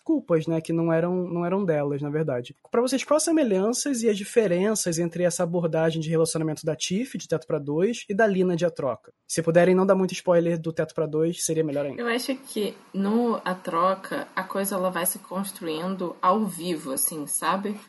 culpas, 0.04 0.48
né, 0.48 0.62
que 0.62 0.74
não 0.74 0.92
eram, 0.92 1.28
não 1.28 1.46
eram 1.46 1.64
delas, 1.64 2.02
na 2.02 2.10
verdade. 2.10 2.56
Para 2.70 2.82
vocês, 2.82 3.04
quais 3.04 3.22
as 3.22 3.26
semelhanças 3.26 4.02
e 4.02 4.10
as 4.10 4.18
diferenças 4.18 5.00
entre 5.00 5.24
essa 5.24 5.44
abordagem 5.44 6.02
de 6.02 6.10
relacionamento 6.10 6.66
da 6.66 6.76
Tiff, 6.76 7.18
de 7.18 7.28
Teto 7.28 7.48
para 7.48 7.60
Dois, 7.60 8.06
e 8.10 8.14
da 8.14 8.28
Lina 8.28 8.56
de 8.56 8.66
A 8.66 8.72
Troca? 8.72 9.14
Se 9.28 9.42
puderem 9.42 9.76
não 9.76 9.86
dar 9.86 9.96
muito 9.96 10.14
spoiler 10.14 10.60
do 10.60 10.74
Teto 10.74 10.94
para 10.94 11.06
Dois, 11.06 11.44
seria 11.46 11.64
melhor 11.64 11.86
ainda. 11.86 12.02
Eu 12.02 12.08
acho 12.08 12.36
que 12.36 12.76
no 12.94 13.42
A 13.46 13.56
Troca, 13.56 14.28
a 14.36 14.44
coisa 14.44 14.76
ela 14.76 14.90
vai 14.90 15.06
se 15.06 15.20
construindo 15.20 16.16
ao 16.22 16.46
vivo, 16.46 16.92
assim, 16.92 17.26
sabe? 17.28 17.80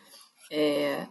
É... 0.50 1.06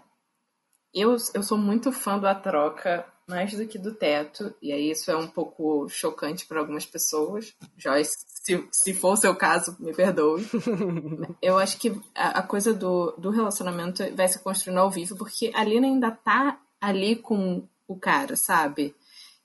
Eu, 0.94 1.16
eu 1.34 1.42
sou 1.42 1.58
muito 1.58 1.92
fã 1.92 2.20
do 2.20 2.28
A 2.28 2.36
Troca 2.36 3.06
mais 3.32 3.54
do 3.54 3.66
que 3.66 3.80
do 3.80 3.96
teto, 3.96 4.54
e 4.62 4.74
aí 4.74 4.92
isso 4.92 5.10
é 5.10 5.16
um 5.16 5.28
pouco 5.28 5.88
chocante 5.88 6.46
para 6.46 6.60
algumas 6.60 6.86
pessoas. 6.86 7.56
Joyce, 7.78 8.18
se, 8.42 8.68
se 8.72 8.94
for 8.94 9.14
o 9.14 9.18
seu 9.18 9.36
caso, 9.36 9.76
me 9.80 9.94
perdoe. 9.94 10.44
Eu 11.42 11.60
acho 11.60 11.78
que 11.78 11.96
a, 12.16 12.40
a, 12.40 12.44
coisa 12.44 12.74
do, 12.74 13.12
do 13.12 13.30
relacionamento 13.30 14.04
vai 14.16 14.28
se 14.28 14.40
construindo 14.40 14.80
ao 14.80 14.90
vivo, 14.90 15.16
porque 15.16 15.52
a 15.54 15.64
Lina 15.64 15.86
ainda 15.86 16.10
tá 16.10 16.60
ali 16.80 17.16
com 17.16 17.64
o 17.88 17.96
cara, 17.96 18.36
sabe? 18.36 18.96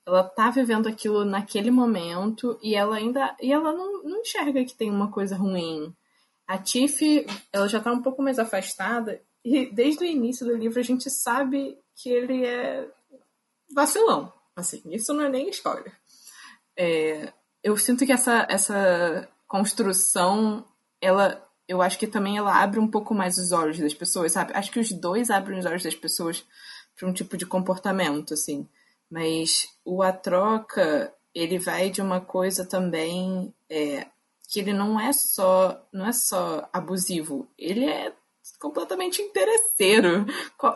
Ela 0.07 0.25
tá 0.25 0.51
vivendo 0.51 0.89
aquilo 0.89 1.27
naquele 1.27 1.71
momento 1.71 2.59
e 2.63 2.75
ela 2.75 2.97
ainda. 2.97 3.37
E 3.41 3.53
ela 3.53 3.71
não, 3.71 4.03
não 4.03 4.21
enxerga 4.21 4.65
que 4.65 4.75
tem 4.75 4.91
uma 4.91 5.11
coisa 5.11 5.37
ruim. 5.37 5.95
A 6.47 6.57
Tiff, 6.57 7.27
ela 7.53 7.69
já 7.69 7.81
tá 7.81 7.93
um 7.93 8.01
pouco 8.01 8.23
mais 8.23 8.39
afastada, 8.39 9.21
e 9.45 9.67
desde 9.67 10.05
o 10.05 10.07
início 10.07 10.47
do 10.47 10.57
livro 10.57 10.81
a 10.81 10.83
gente 10.83 11.11
sabe 11.11 11.77
que 11.95 12.09
ele 12.09 12.47
é 12.47 12.89
vacilão. 13.75 14.33
Assim, 14.55 14.81
isso 14.87 15.13
não 15.13 15.25
é 15.25 15.29
nem 15.29 15.51
spoiler. 15.51 15.93
É, 16.77 17.33
eu 17.67 17.77
sinto 17.77 18.07
que 18.07 18.13
essa, 18.13 18.47
essa 18.49 19.29
construção, 19.49 20.65
ela, 21.01 21.45
eu 21.67 21.83
acho 21.83 21.99
que 21.99 22.07
também 22.07 22.39
ela 22.39 22.63
abre 22.63 22.79
um 22.79 22.87
pouco 22.87 23.13
mais 23.13 23.39
os 23.39 23.51
olhos 23.51 23.77
das 23.77 23.93
pessoas, 23.93 24.31
sabe? 24.31 24.53
Acho 24.55 24.71
que 24.71 24.79
os 24.79 24.93
dois 24.93 25.31
abrem 25.31 25.59
os 25.59 25.67
olhos 25.67 25.83
das 25.83 25.97
pessoas 25.97 26.47
para 26.97 27.09
um 27.09 27.13
tipo 27.13 27.37
de 27.37 27.45
comportamento, 27.45 28.35
assim. 28.35 28.69
Mas 29.11 29.67
o 29.85 30.01
A 30.01 30.13
Troca, 30.13 31.13
ele 31.35 31.59
vai 31.59 31.91
de 31.91 32.01
uma 32.01 32.21
coisa 32.21 32.65
também 32.65 33.53
é, 33.69 34.07
que 34.49 34.61
ele 34.61 34.73
não 34.73 35.01
é 35.01 35.13
só 35.13 35.85
não 35.93 36.07
é 36.07 36.13
só 36.13 36.69
abusivo, 36.73 37.49
ele 37.59 37.85
é 37.85 38.13
completamente 38.61 39.21
interesseiro. 39.21 40.25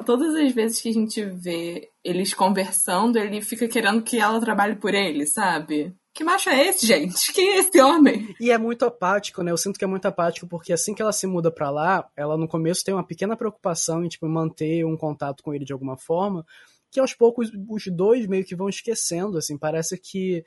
Todas 0.05 0.35
as 0.35 0.53
vezes 0.53 0.81
que 0.81 0.89
a 0.89 0.93
gente 0.93 1.25
vê 1.25 1.89
eles 2.03 2.35
conversando, 2.35 3.17
ele 3.17 3.41
fica 3.41 3.69
querendo 3.69 4.03
que 4.03 4.19
ela 4.19 4.41
trabalhe 4.41 4.75
por 4.75 4.93
ele, 4.93 5.25
sabe? 5.25 5.95
Que 6.13 6.25
macho 6.25 6.51
é 6.51 6.67
esse, 6.67 6.87
gente? 6.87 7.33
Quem 7.33 7.51
é 7.51 7.59
esse 7.59 7.81
homem? 7.81 8.35
E 8.41 8.51
é 8.51 8.59
muito 8.59 8.85
apático, 8.85 9.43
né? 9.43 9.53
Eu 9.53 9.57
sinto 9.57 9.79
que 9.79 9.85
é 9.85 9.89
muito 9.89 10.07
apático 10.07 10.47
porque 10.47 10.73
assim 10.73 10.95
que 10.95 11.01
ela 11.01 11.13
se 11.13 11.27
muda 11.27 11.51
para 11.51 11.71
lá, 11.71 12.11
ela 12.17 12.37
no 12.37 12.49
começo 12.49 12.85
tem 12.85 12.93
uma 12.93 13.07
pequena 13.07 13.37
preocupação 13.37 14.05
em 14.05 14.09
tipo 14.09 14.29
manter 14.29 14.85
um 14.85 14.97
contato 14.97 15.43
com 15.43 15.55
ele 15.55 15.65
de 15.65 15.73
alguma 15.73 15.97
forma, 15.97 16.45
que 16.91 16.99
aos 16.99 17.15
poucos 17.15 17.51
os 17.69 17.87
dois 17.87 18.27
meio 18.27 18.45
que 18.45 18.57
vão 18.57 18.69
esquecendo, 18.69 19.39
assim, 19.39 19.57
parece 19.57 19.97
que 19.97 20.45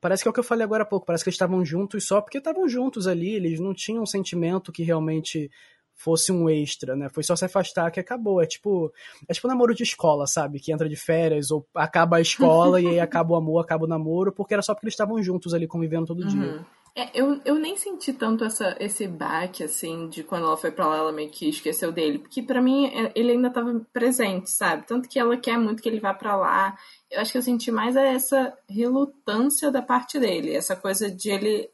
parece 0.00 0.22
que 0.22 0.28
é 0.28 0.30
o 0.30 0.34
que 0.34 0.40
eu 0.40 0.44
falei 0.44 0.64
agora 0.64 0.82
há 0.82 0.86
pouco, 0.86 1.06
parece 1.06 1.24
que 1.24 1.30
eles 1.30 1.36
estavam 1.36 1.64
juntos 1.64 2.04
só 2.04 2.20
porque 2.20 2.38
estavam 2.38 2.68
juntos 2.68 3.06
ali, 3.06 3.34
eles 3.34 3.60
não 3.60 3.72
tinham 3.72 4.02
um 4.02 4.06
sentimento 4.06 4.72
que 4.72 4.82
realmente 4.82 5.50
fosse 5.96 6.30
um 6.30 6.48
extra, 6.48 6.94
né? 6.94 7.08
Foi 7.08 7.22
só 7.22 7.34
se 7.34 7.44
afastar 7.44 7.90
que 7.90 7.98
acabou. 7.98 8.40
É 8.40 8.46
tipo, 8.46 8.92
é 9.26 9.32
tipo 9.32 9.48
namoro 9.48 9.74
de 9.74 9.82
escola, 9.82 10.26
sabe? 10.26 10.60
Que 10.60 10.70
entra 10.70 10.88
de 10.88 10.96
férias 10.96 11.50
ou 11.50 11.66
acaba 11.74 12.18
a 12.18 12.20
escola 12.20 12.80
e 12.80 12.86
aí 12.86 13.00
acaba 13.00 13.32
o 13.32 13.36
amor, 13.36 13.60
acaba 13.60 13.84
o 13.84 13.88
namoro, 13.88 14.30
porque 14.30 14.54
era 14.54 14.62
só 14.62 14.74
porque 14.74 14.86
eles 14.86 14.94
estavam 14.94 15.20
juntos 15.22 15.54
ali 15.54 15.66
convivendo 15.66 16.06
todo 16.06 16.22
uhum. 16.22 16.28
dia. 16.28 16.66
É, 16.98 17.10
eu, 17.12 17.38
eu 17.44 17.56
nem 17.56 17.76
senti 17.76 18.10
tanto 18.14 18.42
essa, 18.42 18.74
esse 18.80 19.06
baque, 19.06 19.62
assim, 19.62 20.08
de 20.08 20.22
quando 20.22 20.46
ela 20.46 20.56
foi 20.56 20.70
pra 20.70 20.86
lá, 20.86 20.96
ela 20.96 21.12
meio 21.12 21.28
que 21.28 21.46
esqueceu 21.46 21.92
dele. 21.92 22.18
Porque 22.18 22.42
para 22.42 22.62
mim, 22.62 22.86
é, 22.86 23.12
ele 23.14 23.32
ainda 23.32 23.50
tava 23.50 23.84
presente, 23.92 24.50
sabe? 24.50 24.86
Tanto 24.86 25.06
que 25.06 25.18
ela 25.18 25.36
quer 25.36 25.58
muito 25.58 25.82
que 25.82 25.88
ele 25.90 26.00
vá 26.00 26.14
para 26.14 26.34
lá. 26.34 26.74
Eu 27.10 27.20
acho 27.20 27.32
que 27.32 27.36
eu 27.36 27.42
senti 27.42 27.70
mais 27.70 27.96
essa 27.96 28.56
relutância 28.66 29.70
da 29.70 29.82
parte 29.82 30.18
dele. 30.18 30.54
Essa 30.54 30.74
coisa 30.74 31.10
de 31.10 31.28
ele 31.30 31.70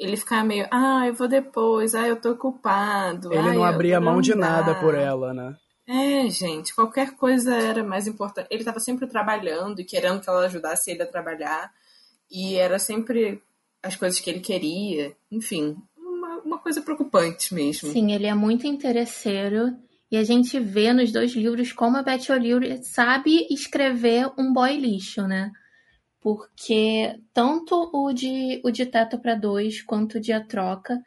ele 0.00 0.16
ficar 0.16 0.42
meio, 0.42 0.66
ah, 0.70 1.06
eu 1.06 1.12
vou 1.12 1.28
depois, 1.28 1.94
ah, 1.94 2.08
eu 2.08 2.16
tô 2.16 2.30
ocupado. 2.30 3.32
Ele 3.34 3.52
não 3.52 3.62
abria 3.62 4.00
mão 4.00 4.22
de 4.22 4.34
nada 4.34 4.74
por 4.76 4.94
ela, 4.94 5.34
né? 5.34 5.54
É, 5.86 6.26
gente, 6.30 6.74
qualquer 6.74 7.16
coisa 7.16 7.54
era 7.54 7.84
mais 7.84 8.06
importante. 8.06 8.48
Ele 8.50 8.64
tava 8.64 8.80
sempre 8.80 9.06
trabalhando 9.06 9.80
e 9.80 9.84
querendo 9.84 10.20
que 10.20 10.30
ela 10.30 10.46
ajudasse 10.46 10.90
ele 10.90 11.02
a 11.02 11.06
trabalhar. 11.06 11.70
E 12.30 12.54
era 12.54 12.78
sempre 12.78 13.42
as 13.82 13.94
coisas 13.94 14.18
que 14.20 14.30
ele 14.30 14.40
queria. 14.40 15.14
Enfim, 15.30 15.76
uma, 15.98 16.38
uma 16.38 16.58
coisa 16.58 16.80
preocupante 16.80 17.52
mesmo. 17.52 17.90
Sim, 17.92 18.12
ele 18.12 18.26
é 18.26 18.34
muito 18.34 18.66
interesseiro. 18.66 19.76
E 20.10 20.16
a 20.16 20.24
gente 20.24 20.58
vê 20.58 20.94
nos 20.94 21.12
dois 21.12 21.32
livros 21.32 21.72
como 21.72 21.98
a 21.98 22.02
Betty 22.02 22.32
O'Leary 22.32 22.82
sabe 22.84 23.46
escrever 23.50 24.32
um 24.38 24.52
boy 24.52 24.76
lixo, 24.76 25.26
né? 25.26 25.50
Porque 26.20 27.18
tanto 27.32 27.90
o 27.92 28.12
de, 28.12 28.60
o 28.62 28.70
de 28.70 28.86
Teto 28.86 29.18
para 29.18 29.34
Dois 29.34 29.82
quanto 29.82 30.18
o 30.18 30.20
de 30.20 30.32
A 30.32 30.44
Troca 30.44 31.02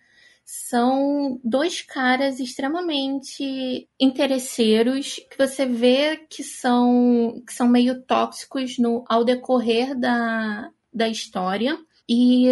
são 0.46 1.40
dois 1.44 1.82
caras 1.82 2.40
extremamente 2.40 3.88
interesseiros 4.00 5.16
que 5.30 5.38
você 5.38 5.66
vê 5.66 6.18
que 6.30 6.44
são, 6.44 7.42
que 7.46 7.54
são 7.54 7.68
meio 7.68 8.02
tóxicos 8.02 8.78
no, 8.78 9.06
ao 9.08 9.24
decorrer 9.24 9.98
da, 9.98 10.70
da 10.94 11.08
história. 11.08 11.80
E 12.10 12.50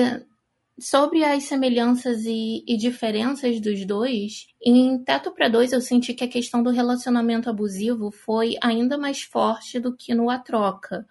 sobre 0.80 1.24
as 1.25 1.44
semelhanças 1.44 2.24
e, 2.25 2.63
e 2.65 2.77
diferenças 2.77 3.60
dos 3.60 3.86
dois, 3.86 4.48
em 4.63 4.98
Teto 5.03 5.32
para 5.32 5.50
Dois 5.50 5.74
eu 5.74 5.82
senti 5.82 6.13
que 6.13 6.24
a 6.24 6.30
questão 6.30 6.63
do 6.63 6.70
relacionamento 6.70 7.50
abusivo 7.50 8.10
foi 8.10 8.56
ainda 8.62 8.98
mais 8.98 9.22
forte 9.22 9.80
do 9.80 9.94
que 9.96 10.15
no 10.15 10.30
A 10.30 10.39
Troca 10.39 11.06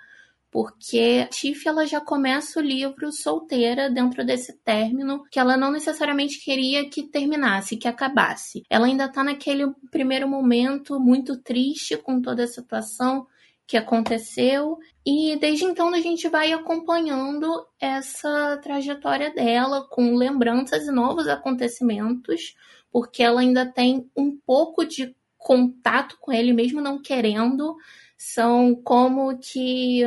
porque 0.50 1.28
Tiff 1.30 1.66
ela 1.69 1.87
já 1.87 2.00
começa 2.00 2.59
o 2.59 2.62
livro 2.62 3.12
solteira 3.12 3.88
dentro 3.88 4.25
desse 4.25 4.52
término 4.64 5.23
que 5.30 5.38
ela 5.38 5.57
não 5.57 5.71
necessariamente 5.71 6.42
queria 6.45 6.88
que 6.90 7.04
terminasse, 7.04 7.76
que 7.76 7.87
acabasse. 7.87 8.64
Ela 8.69 8.87
ainda 8.87 9.04
está 9.04 9.23
naquele 9.23 9.73
primeiro 9.90 10.28
momento 10.28 10.99
muito 10.99 11.37
triste 11.37 11.97
com 11.97 12.21
toda 12.21 12.45
a 12.45 12.49
situação 12.49 13.26
que 13.66 13.76
aconteceu 13.76 14.76
e 15.07 15.37
desde 15.37 15.64
então 15.64 15.95
a 15.95 16.00
gente 16.00 16.28
vai 16.28 16.52
acompanhando 16.52 17.64
essa 17.80 18.59
trajetória 18.61 19.33
dela 19.33 19.87
com 19.88 20.16
lembranças 20.16 20.88
e 20.88 20.90
novos 20.90 21.28
acontecimentos, 21.28 22.57
porque 22.90 23.23
ela 23.23 23.40
ainda 23.40 23.64
tem 23.64 24.11
um 24.16 24.37
pouco 24.45 24.85
de 24.85 25.14
contato 25.38 26.19
com 26.21 26.33
ele 26.33 26.52
mesmo 26.52 26.80
não 26.80 27.00
querendo, 27.00 27.76
são 28.22 28.74
como 28.74 29.38
que, 29.38 30.02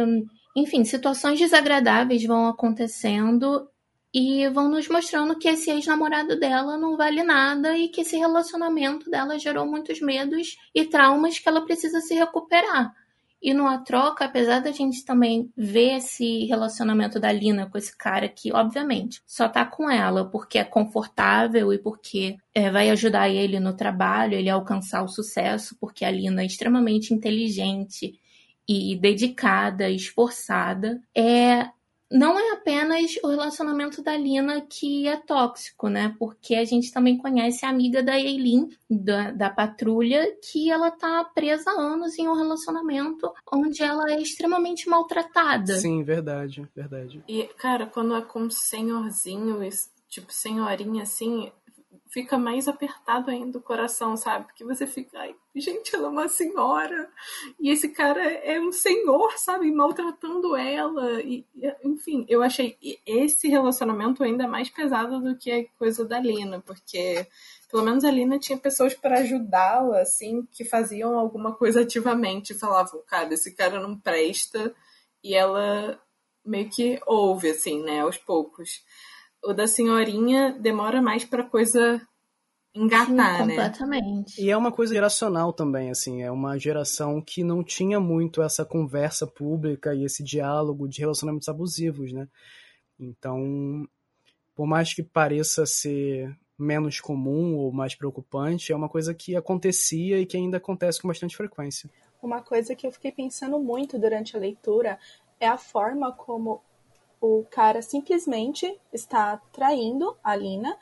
enfim, 0.56 0.86
situações 0.86 1.40
desagradáveis 1.40 2.24
vão 2.24 2.46
acontecendo 2.48 3.68
e 4.14 4.48
vão 4.50 4.70
nos 4.70 4.88
mostrando 4.88 5.36
que 5.36 5.50
esse 5.50 5.72
ex-namorado 5.72 6.40
dela 6.40 6.78
não 6.78 6.96
vale 6.96 7.24
nada 7.24 7.76
e 7.76 7.90
que 7.90 8.02
esse 8.02 8.16
relacionamento 8.16 9.10
dela 9.10 9.40
gerou 9.40 9.66
muitos 9.66 10.00
medos 10.00 10.56
e 10.76 10.86
traumas 10.86 11.40
que 11.40 11.50
ela 11.50 11.66
precisa 11.66 12.02
se 12.02 12.14
recuperar. 12.14 12.94
E 13.44 13.54
numa 13.54 13.78
troca, 13.80 14.24
apesar 14.24 14.62
da 14.62 14.72
gente 14.72 15.04
também 15.04 15.52
ver 15.58 15.98
esse 15.98 16.46
relacionamento 16.46 17.20
da 17.20 17.30
Lina 17.30 17.70
com 17.70 17.78
esse 17.78 17.96
cara 17.98 18.30
que, 18.30 18.54
obviamente, 18.54 19.22
só 19.28 19.50
tá 19.50 19.66
com 19.66 19.92
ela 19.92 20.24
porque 20.30 20.58
é 20.58 20.64
confortável 20.64 21.74
e 21.74 21.78
porque 21.78 22.38
é, 22.56 22.72
vai 22.72 22.90
ajudar 22.90 23.28
ele 23.28 23.60
no 23.60 23.74
trabalho, 23.74 24.36
ele 24.36 24.50
alcançar 24.50 25.04
o 25.04 25.10
sucesso, 25.10 25.76
porque 25.78 26.06
a 26.06 26.12
Lina 26.12 26.42
é 26.42 26.46
extremamente 26.46 27.14
inteligente 27.14 28.18
e 28.66 28.96
dedicada, 28.96 29.90
esforçada, 29.90 31.02
é 31.14 31.68
não 32.14 32.38
é 32.38 32.52
apenas 32.52 33.16
o 33.24 33.28
relacionamento 33.28 34.04
da 34.04 34.16
Lina 34.16 34.62
que 34.62 35.08
é 35.08 35.18
tóxico, 35.18 35.90
né? 35.90 36.16
Porque 36.20 36.54
a 36.54 36.64
gente 36.64 36.94
também 36.94 37.18
conhece 37.18 37.66
a 37.66 37.70
amiga 37.70 38.04
da 38.04 38.16
Eileen, 38.20 38.70
da, 38.88 39.32
da 39.32 39.50
patrulha, 39.50 40.38
que 40.40 40.70
ela 40.70 40.92
tá 40.92 41.24
presa 41.34 41.72
há 41.72 41.82
anos 41.82 42.18
em 42.20 42.28
um 42.28 42.36
relacionamento 42.36 43.34
onde 43.52 43.82
ela 43.82 44.12
é 44.12 44.22
extremamente 44.22 44.88
maltratada. 44.88 45.74
Sim, 45.74 46.04
verdade, 46.04 46.70
verdade. 46.76 47.24
E, 47.28 47.46
cara, 47.58 47.88
quando 47.88 48.16
é 48.16 48.22
com 48.22 48.48
senhorzinho, 48.48 49.60
tipo, 50.08 50.32
senhorinha 50.32 51.02
assim, 51.02 51.52
fica 52.14 52.38
mais 52.38 52.68
apertado 52.68 53.32
ainda 53.32 53.58
o 53.58 53.62
coração, 53.62 54.16
sabe? 54.16 54.46
Porque 54.46 54.64
você 54.64 54.86
fica, 54.86 55.18
ai, 55.20 55.36
gente, 55.56 55.96
ela 55.96 56.06
é 56.06 56.12
uma 56.12 56.28
senhora. 56.28 57.10
E 57.60 57.72
esse 57.72 57.90
cara 57.90 58.22
é 58.24 58.62
um 58.62 58.72
senhor, 58.72 59.34
sabe? 59.40 59.72
Maltratando 59.72 60.56
ela. 60.56 61.20
E, 61.24 61.44
enfim, 61.84 62.24
eu 62.30 62.44
achei 62.44 62.78
esse 63.04 63.48
relacionamento 63.48 64.24
ainda 64.24 64.48
mais 64.48 64.70
pesado 64.70 65.20
do 65.20 65.36
que 65.36 65.52
a 65.52 65.66
coisa 65.80 66.06
da 66.06 66.20
Lina, 66.20 66.62
porque 66.62 67.26
pelo 67.72 67.84
menos 67.84 68.04
a 68.04 68.12
Lina 68.12 68.38
tinha 68.38 68.60
pessoas 68.60 68.94
para 68.94 69.22
ajudá-la, 69.22 70.02
assim, 70.02 70.48
que 70.52 70.64
faziam 70.64 71.18
alguma 71.18 71.56
coisa 71.56 71.82
ativamente. 71.82 72.54
Falavam, 72.54 73.02
cara, 73.08 73.34
esse 73.34 73.56
cara 73.56 73.80
não 73.80 73.98
presta. 73.98 74.72
E 75.24 75.34
ela 75.34 76.00
meio 76.46 76.70
que 76.70 77.02
ouve, 77.08 77.50
assim, 77.50 77.82
né, 77.82 78.02
aos 78.02 78.18
poucos 78.18 78.84
o 79.44 79.54
da 79.54 79.68
senhorinha 79.68 80.58
demora 80.60 81.02
mais 81.02 81.26
pra 81.26 81.44
coisa 81.44 82.02
engatar, 82.74 83.08
Sim, 83.08 83.46
né? 83.46 83.56
Completamente. 83.56 84.42
E 84.42 84.50
é 84.50 84.58
uma 84.58 84.72
coisa 84.72 84.94
geracional 84.94 85.54
também, 85.54 85.92
assim, 85.92 86.24
é 86.24 86.32
uma 86.32 86.58
geração 86.58 87.22
que 87.22 87.44
não 87.44 87.64
tinha 87.64 88.00
muito 88.00 88.42
essa 88.42 88.66
conversa 88.66 89.28
pública 89.28 89.94
e 89.94 90.04
esse 90.04 90.24
diálogo 90.24 90.88
de 90.88 91.00
relacionamentos 91.00 91.48
abusivos, 91.48 92.12
né? 92.12 92.28
Então, 93.00 93.88
por 94.56 94.66
mais 94.66 94.94
que 94.94 95.04
pareça 95.04 95.66
ser 95.66 96.36
menos 96.58 97.00
comum 97.00 97.56
ou 97.56 97.72
mais 97.72 97.96
preocupante, 97.96 98.72
é 98.72 98.76
uma 98.76 98.90
coisa 98.90 99.14
que 99.14 99.36
acontecia 99.36 100.20
e 100.20 100.26
que 100.26 100.38
ainda 100.38 100.58
acontece 100.58 101.02
com 101.02 101.08
bastante 101.08 101.36
frequência. 101.36 101.90
Uma 102.22 102.42
coisa 102.42 102.76
que 102.76 102.88
eu 102.88 102.92
fiquei 102.92 103.12
pensando 103.12 103.60
muito 103.60 104.00
durante 104.00 104.36
a 104.38 104.40
leitura 104.40 104.98
é 105.40 105.48
a 105.48 105.58
forma 105.58 106.12
como 106.12 106.64
o 107.26 107.46
cara 107.50 107.82
simplesmente 107.82 108.78
está 108.92 109.38
traindo 109.54 110.14
a 110.22 110.36
Lina 110.36 110.78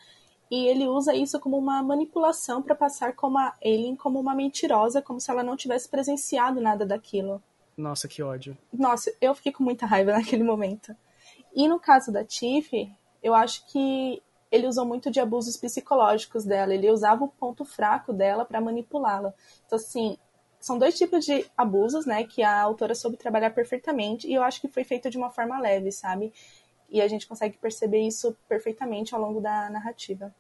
e 0.50 0.66
ele 0.66 0.88
usa 0.88 1.14
isso 1.14 1.40
como 1.40 1.56
uma 1.56 1.84
manipulação 1.84 2.64
para 2.64 2.74
passar 2.74 3.16
como 3.16 3.38
a 3.38 3.54
Aileen 3.64 3.96
como 3.96 4.20
uma 4.20 4.34
mentirosa, 4.34 5.04
como 5.04 5.22
se 5.22 5.30
ela 5.30 5.44
não 5.44 5.56
tivesse 5.56 5.88
presenciado 5.88 6.60
nada 6.60 6.84
daquilo. 6.84 7.44
Nossa, 7.78 8.08
que 8.08 8.24
ódio. 8.24 8.58
Nossa, 8.74 9.14
eu 9.22 9.36
fiquei 9.36 9.52
com 9.52 9.64
muita 9.64 9.86
raiva 9.86 10.14
naquele 10.18 10.44
momento. 10.44 10.96
E 11.54 11.68
no 11.68 11.80
caso 11.80 12.12
da 12.12 12.26
Tiff, 12.26 12.92
eu 13.22 13.36
acho 13.36 13.64
que 13.68 14.20
ele 14.52 14.66
usou 14.66 14.84
muito 14.84 15.12
de 15.12 15.20
abusos 15.20 15.56
psicológicos 15.58 16.44
dela. 16.44 16.74
Ele 16.74 16.90
usava 16.90 17.24
o 17.24 17.28
ponto 17.28 17.64
fraco 17.64 18.12
dela 18.12 18.46
para 18.46 18.60
manipulá-la. 18.60 19.32
Então, 19.68 19.78
assim, 19.78 20.18
são 20.62 20.78
dois 20.78 20.98
tipos 20.98 21.26
de 21.26 21.46
abusos, 21.58 22.06
né, 22.06 22.24
que 22.24 22.44
a 22.44 22.62
autora 22.62 22.94
soube 22.96 23.18
trabalhar 23.18 23.50
perfeitamente 23.50 24.28
e 24.28 24.34
eu 24.34 24.44
acho 24.44 24.62
que 24.62 24.68
foi 24.68 24.84
feito 24.84 25.10
de 25.10 25.18
uma 25.18 25.30
forma 25.30 25.60
leve, 25.60 25.92
sabe? 25.92 26.32
E 26.90 27.02
a 27.02 27.08
gente 27.08 27.28
consegue 27.28 27.58
perceber 27.58 28.00
isso 28.00 28.38
perfeitamente 28.48 29.16
ao 29.16 29.22
longo 29.22 29.42
da 29.42 29.70
narrativa. 29.70 30.34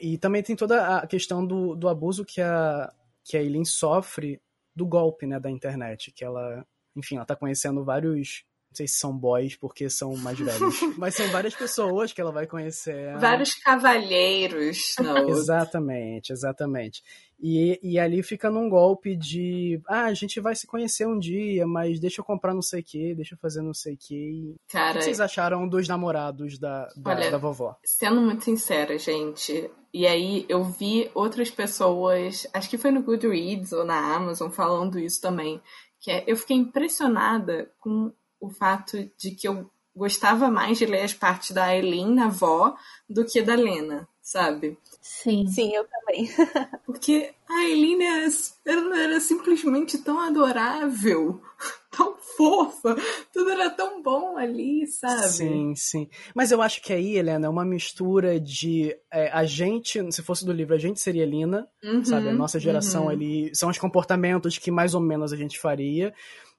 E 0.00 0.18
também 0.18 0.42
tem 0.42 0.54
toda 0.54 0.98
a 0.98 1.06
questão 1.06 1.44
do, 1.44 1.74
do 1.74 1.88
abuso 1.88 2.24
que 2.24 2.40
a, 2.40 2.92
que 3.24 3.36
a 3.36 3.42
Eileen 3.42 3.64
sofre 3.64 4.40
do 4.74 4.86
golpe, 4.86 5.26
né, 5.26 5.40
da 5.40 5.50
internet, 5.50 6.12
que 6.12 6.24
ela, 6.24 6.64
enfim, 6.94 7.16
ela 7.16 7.24
tá 7.24 7.34
conhecendo 7.34 7.84
vários 7.84 8.44
sei 8.74 8.86
se 8.88 8.98
são 8.98 9.16
boys 9.16 9.56
porque 9.56 9.88
são 9.88 10.16
mais 10.16 10.38
velhos, 10.38 10.80
mas 10.98 11.14
são 11.14 11.26
várias 11.28 11.54
pessoas 11.54 12.12
que 12.12 12.20
ela 12.20 12.32
vai 12.32 12.46
conhecer. 12.46 13.16
Vários 13.18 13.54
cavalheiros. 13.54 14.94
Não. 14.98 15.28
exatamente, 15.28 16.32
exatamente. 16.32 17.02
E, 17.40 17.78
e 17.82 17.98
ali 17.98 18.22
fica 18.22 18.50
num 18.50 18.68
golpe 18.68 19.16
de 19.16 19.80
ah, 19.86 20.04
a 20.04 20.14
gente 20.14 20.40
vai 20.40 20.54
se 20.54 20.66
conhecer 20.66 21.06
um 21.06 21.18
dia, 21.18 21.66
mas 21.66 22.00
deixa 22.00 22.20
eu 22.20 22.24
comprar 22.24 22.54
não 22.54 22.62
sei 22.62 22.80
o 22.80 22.84
que, 22.84 23.14
deixa 23.14 23.34
eu 23.34 23.38
fazer 23.38 23.60
não 23.60 23.74
sei 23.74 23.94
o 23.94 23.98
que. 23.98 24.54
Cara, 24.70 24.92
o 24.92 24.98
que 24.98 25.04
vocês 25.04 25.20
acharam 25.20 25.68
dos 25.68 25.86
namorados 25.88 26.58
da, 26.58 26.88
da, 26.96 27.10
olha, 27.10 27.30
da 27.30 27.38
vovó? 27.38 27.76
Sendo 27.84 28.20
muito 28.20 28.44
sincera, 28.44 28.96
gente, 28.98 29.70
e 29.94 30.08
aí 30.08 30.44
eu 30.48 30.64
vi 30.64 31.08
outras 31.14 31.52
pessoas, 31.52 32.48
acho 32.52 32.68
que 32.68 32.76
foi 32.76 32.90
no 32.90 33.02
Goodreads 33.02 33.72
ou 33.72 33.84
na 33.84 34.16
Amazon, 34.16 34.50
falando 34.50 34.98
isso 34.98 35.20
também. 35.20 35.62
Que 36.00 36.10
é, 36.10 36.24
eu 36.26 36.36
fiquei 36.36 36.56
impressionada 36.56 37.70
com 37.78 38.12
o 38.44 38.50
fato 38.50 39.10
de 39.16 39.30
que 39.30 39.48
eu 39.48 39.70
gostava 39.94 40.50
mais 40.50 40.78
de 40.78 40.86
ler 40.86 41.02
as 41.02 41.14
partes 41.14 41.52
da 41.52 41.74
Eileen, 41.74 42.14
na 42.14 42.26
avó, 42.26 42.76
do 43.08 43.24
que 43.24 43.40
da 43.40 43.54
Lena, 43.54 44.08
sabe? 44.20 44.76
Sim. 45.00 45.46
Sim, 45.46 45.72
eu 45.72 45.86
também. 45.86 46.28
Porque 46.84 47.32
a 47.48 47.64
Eileen 47.64 48.02
era, 48.02 48.98
era 48.98 49.20
simplesmente 49.20 49.98
tão 49.98 50.18
adorável, 50.18 51.40
tão 51.96 52.16
fofa, 52.36 52.96
tudo 53.32 53.50
era 53.50 53.70
tão 53.70 54.02
bom 54.02 54.36
ali, 54.36 54.86
sabe? 54.88 55.28
Sim, 55.28 55.74
sim. 55.76 56.08
Mas 56.34 56.50
eu 56.50 56.60
acho 56.60 56.82
que 56.82 56.92
aí, 56.92 57.16
Helena, 57.16 57.46
é 57.46 57.50
uma 57.50 57.64
mistura 57.64 58.40
de 58.40 58.96
é, 59.12 59.30
a 59.30 59.44
gente, 59.44 60.00
se 60.12 60.22
fosse 60.22 60.44
do 60.44 60.52
livro, 60.52 60.74
a 60.74 60.78
gente 60.78 61.00
seria 61.00 61.24
Lina, 61.24 61.68
uhum, 61.82 62.04
sabe? 62.04 62.30
A 62.30 62.32
nossa 62.32 62.58
geração 62.58 63.04
uhum. 63.04 63.10
ali 63.10 63.54
são 63.54 63.68
os 63.68 63.78
comportamentos 63.78 64.58
que 64.58 64.70
mais 64.70 64.94
ou 64.94 65.00
menos 65.00 65.32
a 65.32 65.36
gente 65.36 65.60
faria. 65.60 66.12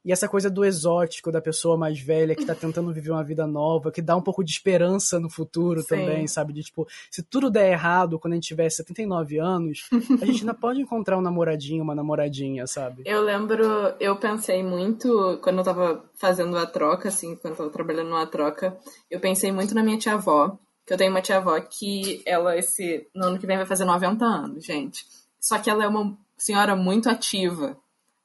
E 0.05 0.11
essa 0.11 0.29
coisa 0.29 0.51
do 0.51 0.63
exótico, 0.63 1.31
da 1.31 1.41
pessoa 1.41 1.75
mais 1.75 1.99
velha 1.99 2.35
que 2.35 2.45
tá 2.45 2.53
tentando 2.55 2.93
viver 2.93 3.09
uma 3.09 3.23
vida 3.23 3.47
nova, 3.47 3.91
que 3.91 4.01
dá 4.01 4.15
um 4.15 4.21
pouco 4.21 4.43
de 4.43 4.51
esperança 4.51 5.19
no 5.19 5.29
futuro 5.29 5.81
Sim. 5.81 5.87
também, 5.87 6.27
sabe? 6.27 6.53
De 6.53 6.61
tipo, 6.61 6.87
se 7.09 7.23
tudo 7.23 7.49
der 7.49 7.71
errado 7.71 8.19
quando 8.19 8.33
a 8.33 8.35
gente 8.35 8.47
tiver 8.47 8.69
79 8.69 9.39
anos, 9.39 9.89
a 10.21 10.25
gente 10.25 10.41
ainda 10.41 10.53
pode 10.55 10.79
encontrar 10.79 11.17
um 11.17 11.21
namoradinho, 11.21 11.83
uma 11.83 11.95
namoradinha, 11.95 12.67
sabe? 12.67 13.01
Eu 13.05 13.21
lembro, 13.21 13.65
eu 13.99 14.15
pensei 14.17 14.61
muito, 14.63 15.39
quando 15.41 15.57
eu 15.57 15.63
tava 15.63 16.05
fazendo 16.13 16.55
a 16.55 16.67
troca, 16.67 17.09
assim, 17.09 17.35
quando 17.35 17.53
eu 17.53 17.57
tava 17.57 17.69
trabalhando 17.71 18.09
numa 18.09 18.27
troca, 18.27 18.77
eu 19.09 19.19
pensei 19.19 19.51
muito 19.51 19.73
na 19.73 19.81
minha 19.81 19.97
tia-avó, 19.97 20.57
que 20.85 20.93
eu 20.93 20.97
tenho 20.97 21.09
uma 21.09 21.21
tia-avó 21.21 21.59
que 21.59 22.21
ela, 22.25 22.55
esse, 22.55 23.07
no 23.15 23.25
ano 23.25 23.39
que 23.39 23.47
vem 23.47 23.57
vai 23.57 23.65
fazer 23.65 23.85
90 23.85 24.23
anos, 24.23 24.63
gente. 24.63 25.03
Só 25.39 25.57
que 25.57 25.69
ela 25.69 25.83
é 25.83 25.87
uma 25.87 26.15
senhora 26.37 26.75
muito 26.75 27.09
ativa. 27.09 27.75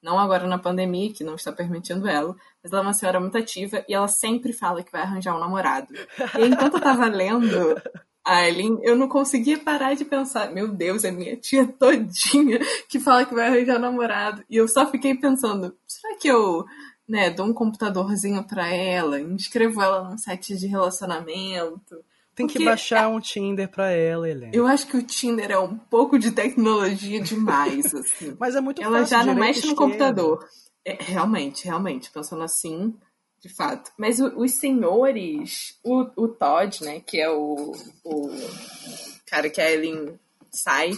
Não 0.03 0.19
agora 0.19 0.47
na 0.47 0.59
pandemia, 0.59 1.13
que 1.13 1.23
não 1.23 1.35
está 1.35 1.53
permitindo 1.53 2.09
ela, 2.09 2.35
mas 2.63 2.73
ela 2.73 2.83
é 2.83 2.85
uma 2.85 2.95
senhora 2.95 3.21
muito 3.21 3.37
ativa 3.37 3.85
e 3.89 3.95
ela 3.95 4.09
sempre 4.09 4.53
fala 4.53 4.83
que 4.83 4.93
vai 4.93 5.03
arranjar 5.03 5.37
um 5.37 5.41
namorado. 5.41 5.93
E 6.39 6.47
enquanto 6.47 6.75
eu 6.75 6.81
tava 6.81 7.07
lendo 7.07 7.81
a 8.25 8.47
Eileen, 8.47 8.79
eu 8.83 8.97
não 8.97 9.09
conseguia 9.09 9.59
parar 9.59 9.95
de 9.95 10.05
pensar, 10.05 10.53
meu 10.53 10.69
Deus, 10.69 11.05
é 11.05 11.11
minha 11.11 11.37
tia 11.37 11.67
todinha 11.67 12.59
que 12.89 12.99
fala 12.99 13.25
que 13.25 13.35
vai 13.35 13.49
arranjar 13.49 13.77
um 13.77 13.81
namorado. 13.81 14.45
E 14.49 14.57
eu 14.57 14.69
só 14.69 14.87
fiquei 14.91 15.15
pensando, 15.15 15.77
será 15.87 16.17
que 16.17 16.29
eu 16.29 16.65
né, 17.09 17.29
dou 17.29 17.47
um 17.47 17.55
computadorzinho 17.55 18.45
para 18.45 18.69
ela, 18.69 19.21
inscrevo 19.21 19.83
ela 19.83 20.09
num 20.09 20.17
site 20.17 20.57
de 20.57 20.67
relacionamento? 20.67 22.03
Tem 22.35 22.47
que 22.47 22.65
baixar 22.65 23.09
um 23.09 23.21
Tinder 23.21 23.69
pra 23.69 23.91
ela, 23.91 24.29
Helena. 24.29 24.53
Eu 24.55 24.67
acho 24.67 24.87
que 24.87 24.97
o 24.97 25.03
Tinder 25.03 25.51
é 25.51 25.59
um 25.59 25.77
pouco 25.77 26.19
de 26.19 26.31
tecnologia 26.31 27.21
demais, 27.21 27.93
assim. 27.95 28.37
Mas 28.39 28.55
é 28.57 28.61
muito 28.61 28.83
Ela 28.83 29.01
fácil, 29.01 29.19
já 29.19 29.25
não 29.25 29.35
mexe 29.35 29.67
no 29.67 29.75
computador. 29.75 30.49
É, 30.85 30.97
realmente, 30.99 31.65
realmente, 31.67 32.11
pensando 32.11 32.43
assim, 32.43 32.95
de 33.43 33.49
fato. 33.55 33.91
Mas 33.99 34.19
o- 34.21 34.39
os 34.41 34.53
senhores, 34.53 35.79
o, 35.85 36.07
o 36.17 36.29
Todd, 36.29 36.83
né, 36.85 37.01
que 37.01 37.21
é 37.21 37.29
o, 37.31 37.73
o 38.05 38.31
cara 39.27 39.51
que 39.51 39.61
a 39.61 39.71
Ellen 39.71 40.19
sai, 40.51 40.93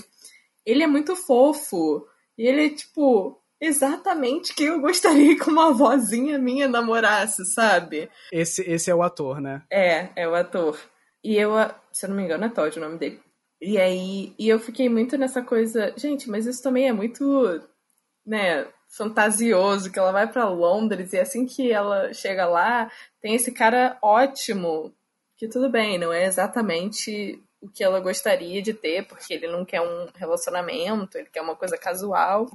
ele 0.64 0.82
é 0.82 0.86
muito 0.86 1.16
fofo. 1.16 2.06
E 2.38 2.46
ele 2.46 2.66
é, 2.66 2.70
tipo, 2.70 3.38
exatamente 3.60 4.54
quem 4.54 4.66
eu 4.68 4.80
gostaria 4.80 5.36
que 5.36 5.48
uma 5.50 5.72
vozinha 5.72 6.38
minha 6.38 6.68
namorasse, 6.68 7.44
sabe? 7.52 8.08
Esse, 8.30 8.62
esse 8.62 8.90
é 8.90 8.94
o 8.94 9.02
ator, 9.02 9.40
né? 9.40 9.62
É, 9.70 10.08
é 10.16 10.28
o 10.28 10.34
ator. 10.34 10.78
E 11.22 11.36
eu, 11.36 11.52
se 11.92 12.06
eu 12.06 12.10
não 12.10 12.16
me 12.16 12.24
engano, 12.24 12.44
é 12.44 12.48
Todd 12.48 12.78
o 12.78 12.82
nome 12.82 12.98
dele. 12.98 13.20
E 13.60 13.78
aí, 13.78 14.34
e 14.38 14.48
eu 14.48 14.58
fiquei 14.58 14.88
muito 14.88 15.16
nessa 15.16 15.42
coisa, 15.42 15.94
gente, 15.96 16.28
mas 16.28 16.46
isso 16.46 16.62
também 16.62 16.88
é 16.88 16.92
muito, 16.92 17.62
né, 18.26 18.66
fantasioso, 18.88 19.90
que 19.90 19.98
ela 19.98 20.12
vai 20.12 20.30
pra 20.30 20.48
Londres 20.48 21.12
e 21.12 21.18
assim 21.18 21.46
que 21.46 21.72
ela 21.72 22.12
chega 22.12 22.46
lá, 22.46 22.90
tem 23.20 23.34
esse 23.34 23.52
cara 23.52 23.96
ótimo, 24.02 24.92
que 25.36 25.48
tudo 25.48 25.70
bem, 25.70 25.98
não 25.98 26.12
é 26.12 26.26
exatamente 26.26 27.42
o 27.60 27.68
que 27.68 27.84
ela 27.84 28.00
gostaria 28.00 28.60
de 28.60 28.74
ter, 28.74 29.06
porque 29.06 29.32
ele 29.32 29.46
não 29.46 29.64
quer 29.64 29.80
um 29.80 30.08
relacionamento, 30.16 31.16
ele 31.16 31.28
quer 31.30 31.40
uma 31.40 31.54
coisa 31.56 31.78
casual. 31.78 32.50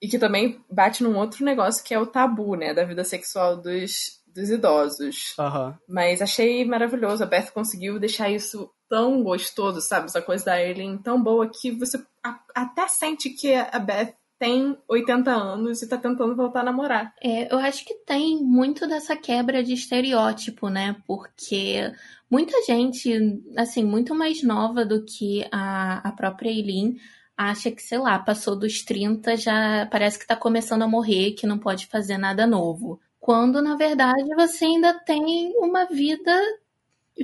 E 0.00 0.08
que 0.08 0.18
também 0.18 0.64
bate 0.70 1.02
num 1.02 1.16
outro 1.18 1.44
negócio 1.44 1.84
que 1.84 1.92
é 1.92 1.98
o 1.98 2.06
tabu, 2.06 2.54
né, 2.56 2.72
da 2.72 2.84
vida 2.84 3.04
sexual 3.04 3.56
dos, 3.56 4.17
dos 4.38 4.50
idosos. 4.50 5.34
Aham. 5.38 5.78
Mas 5.88 6.22
achei 6.22 6.64
maravilhoso. 6.64 7.22
A 7.22 7.26
Beth 7.26 7.50
conseguiu 7.52 7.98
deixar 7.98 8.30
isso 8.30 8.70
tão 8.88 9.22
gostoso, 9.22 9.80
sabe? 9.80 10.06
Essa 10.06 10.22
coisa 10.22 10.44
da 10.46 10.62
Eileen 10.62 10.98
tão 10.98 11.22
boa 11.22 11.48
que 11.48 11.70
você 11.72 11.98
a- 12.24 12.40
até 12.54 12.86
sente 12.88 13.30
que 13.30 13.54
a 13.54 13.78
Beth 13.78 14.14
tem 14.38 14.78
80 14.88 15.32
anos 15.32 15.82
e 15.82 15.88
tá 15.88 15.96
tentando 15.98 16.36
voltar 16.36 16.60
a 16.60 16.64
namorar. 16.64 17.12
É, 17.20 17.52
eu 17.52 17.58
acho 17.58 17.84
que 17.84 17.94
tem 18.06 18.36
muito 18.42 18.86
dessa 18.86 19.16
quebra 19.16 19.62
de 19.64 19.72
estereótipo, 19.74 20.68
né? 20.68 20.96
Porque 21.06 21.92
muita 22.30 22.62
gente, 22.64 23.12
assim, 23.56 23.84
muito 23.84 24.14
mais 24.14 24.42
nova 24.42 24.84
do 24.84 25.04
que 25.04 25.44
a, 25.50 26.08
a 26.08 26.12
própria 26.12 26.50
Eileen, 26.50 26.96
acha 27.36 27.70
que, 27.70 27.82
sei 27.82 27.98
lá, 27.98 28.18
passou 28.18 28.56
dos 28.56 28.82
30, 28.84 29.36
já 29.36 29.86
parece 29.90 30.18
que 30.18 30.26
tá 30.26 30.36
começando 30.36 30.82
a 30.82 30.88
morrer, 30.88 31.32
que 31.32 31.46
não 31.46 31.58
pode 31.58 31.86
fazer 31.86 32.16
nada 32.18 32.46
novo. 32.46 33.00
Quando, 33.28 33.60
na 33.60 33.76
verdade, 33.76 34.34
você 34.34 34.64
ainda 34.64 34.94
tem 34.94 35.52
uma 35.58 35.84
vida, 35.84 36.34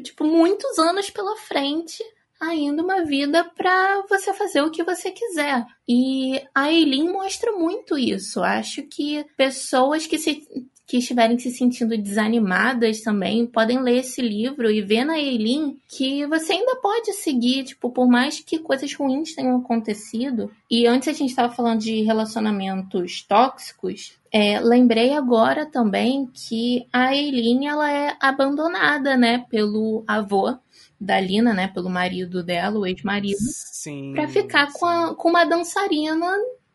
tipo, 0.03 0.23
muitos 0.23 0.79
anos 0.79 1.09
pela 1.09 1.35
frente 1.35 2.05
ainda 2.39 2.83
uma 2.83 3.07
vida 3.07 3.43
para 3.43 4.05
você 4.07 4.35
fazer 4.35 4.61
o 4.61 4.71
que 4.71 4.85
você 4.85 5.11
quiser. 5.11 5.65
E 5.89 6.43
a 6.55 6.71
Eileen 6.71 7.11
mostra 7.11 7.53
muito 7.53 7.97
isso. 7.97 8.43
Acho 8.43 8.83
que 8.83 9.25
pessoas 9.35 10.07
que 10.07 10.19
se 10.19 10.47
que 10.87 10.99
estiverem 10.99 11.39
se 11.39 11.51
sentindo 11.51 11.97
desanimadas 11.97 13.01
também 13.01 13.47
podem 13.47 13.81
ler 13.81 14.01
esse 14.01 14.21
livro 14.21 14.71
e 14.71 14.83
ver 14.83 15.07
na 15.07 15.19
Eileen 15.19 15.79
que 15.89 16.27
você 16.27 16.53
ainda 16.53 16.77
pode 16.77 17.15
seguir, 17.15 17.65
tipo, 17.65 17.89
por 17.91 18.07
mais 18.07 18.41
que 18.41 18.59
coisas 18.59 18.93
ruins 18.93 19.35
tenham 19.35 19.57
acontecido. 19.57 20.51
E 20.71 20.87
antes 20.87 21.09
a 21.09 21.13
gente 21.13 21.31
estava 21.31 21.51
falando 21.55 21.81
de 21.81 22.03
relacionamentos 22.03 23.23
tóxicos. 23.23 24.19
É, 24.37 24.59
lembrei 24.59 25.13
agora 25.13 25.65
também 25.65 26.29
que 26.35 26.89
a 26.93 27.15
Eileen 27.15 27.69
ela 27.69 27.89
é 27.89 28.17
abandonada, 28.21 29.17
né, 29.17 29.45
pelo 29.49 30.03
avô 30.09 30.57
da 31.01 31.21
Lina, 31.21 31.55
né, 31.55 31.69
pelo 31.69 31.89
marido 31.89 32.43
dela, 32.43 32.77
o 32.81 32.85
ex-marido, 32.87 33.39
Sim. 33.39 34.13
pra 34.13 34.27
ficar 34.27 34.73
com, 34.73 34.87
a- 34.87 35.15
com 35.15 35.29
uma 35.29 35.45
dançarina 35.45 36.27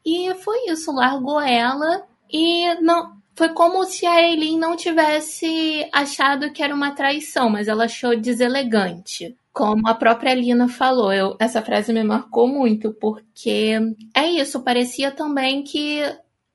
e 0.05 0.33
foi 0.35 0.69
isso, 0.69 0.89
largou 0.93 1.41
ela 1.41 2.03
e 2.31 2.75
não 2.81 3.17
foi 3.35 3.49
como 3.49 3.83
se 3.83 4.05
a 4.05 4.21
Eileen 4.21 4.57
não 4.57 4.75
tivesse 4.77 5.85
achado 5.93 6.51
que 6.53 6.61
era 6.63 6.73
uma 6.73 6.91
traição, 6.91 7.49
mas 7.49 7.67
ela 7.67 7.85
achou 7.85 8.17
deselegante. 8.17 9.35
Como 9.51 9.85
a 9.87 9.93
própria 9.95 10.33
Lina 10.33 10.67
falou, 10.69 11.11
eu, 11.11 11.35
essa 11.39 11.61
frase 11.61 11.91
me 11.91 12.03
marcou 12.03 12.47
muito, 12.47 12.93
porque 12.93 13.77
é 14.13 14.27
isso, 14.29 14.61
parecia 14.61 15.09
também 15.11 15.63
que 15.63 16.01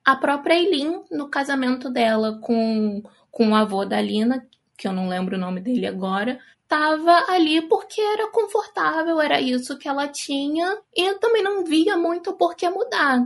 a 0.04 0.16
própria 0.16 0.54
Eileen, 0.54 1.02
no 1.10 1.28
casamento 1.28 1.88
dela 1.88 2.38
com, 2.40 3.02
com 3.30 3.50
o 3.50 3.54
avô 3.54 3.84
da 3.84 4.00
Lina, 4.00 4.46
que 4.76 4.86
eu 4.86 4.92
não 4.92 5.08
lembro 5.08 5.36
o 5.36 5.40
nome 5.40 5.60
dele 5.60 5.86
agora, 5.86 6.38
tava 6.68 7.24
ali 7.28 7.62
porque 7.68 8.00
era 8.00 8.30
confortável, 8.30 9.20
era 9.20 9.40
isso 9.40 9.78
que 9.78 9.88
ela 9.88 10.08
tinha, 10.08 10.78
e 10.94 11.14
também 11.14 11.42
não 11.42 11.64
via 11.64 11.96
muito 11.96 12.32
por 12.34 12.54
que 12.54 12.68
mudar. 12.68 13.24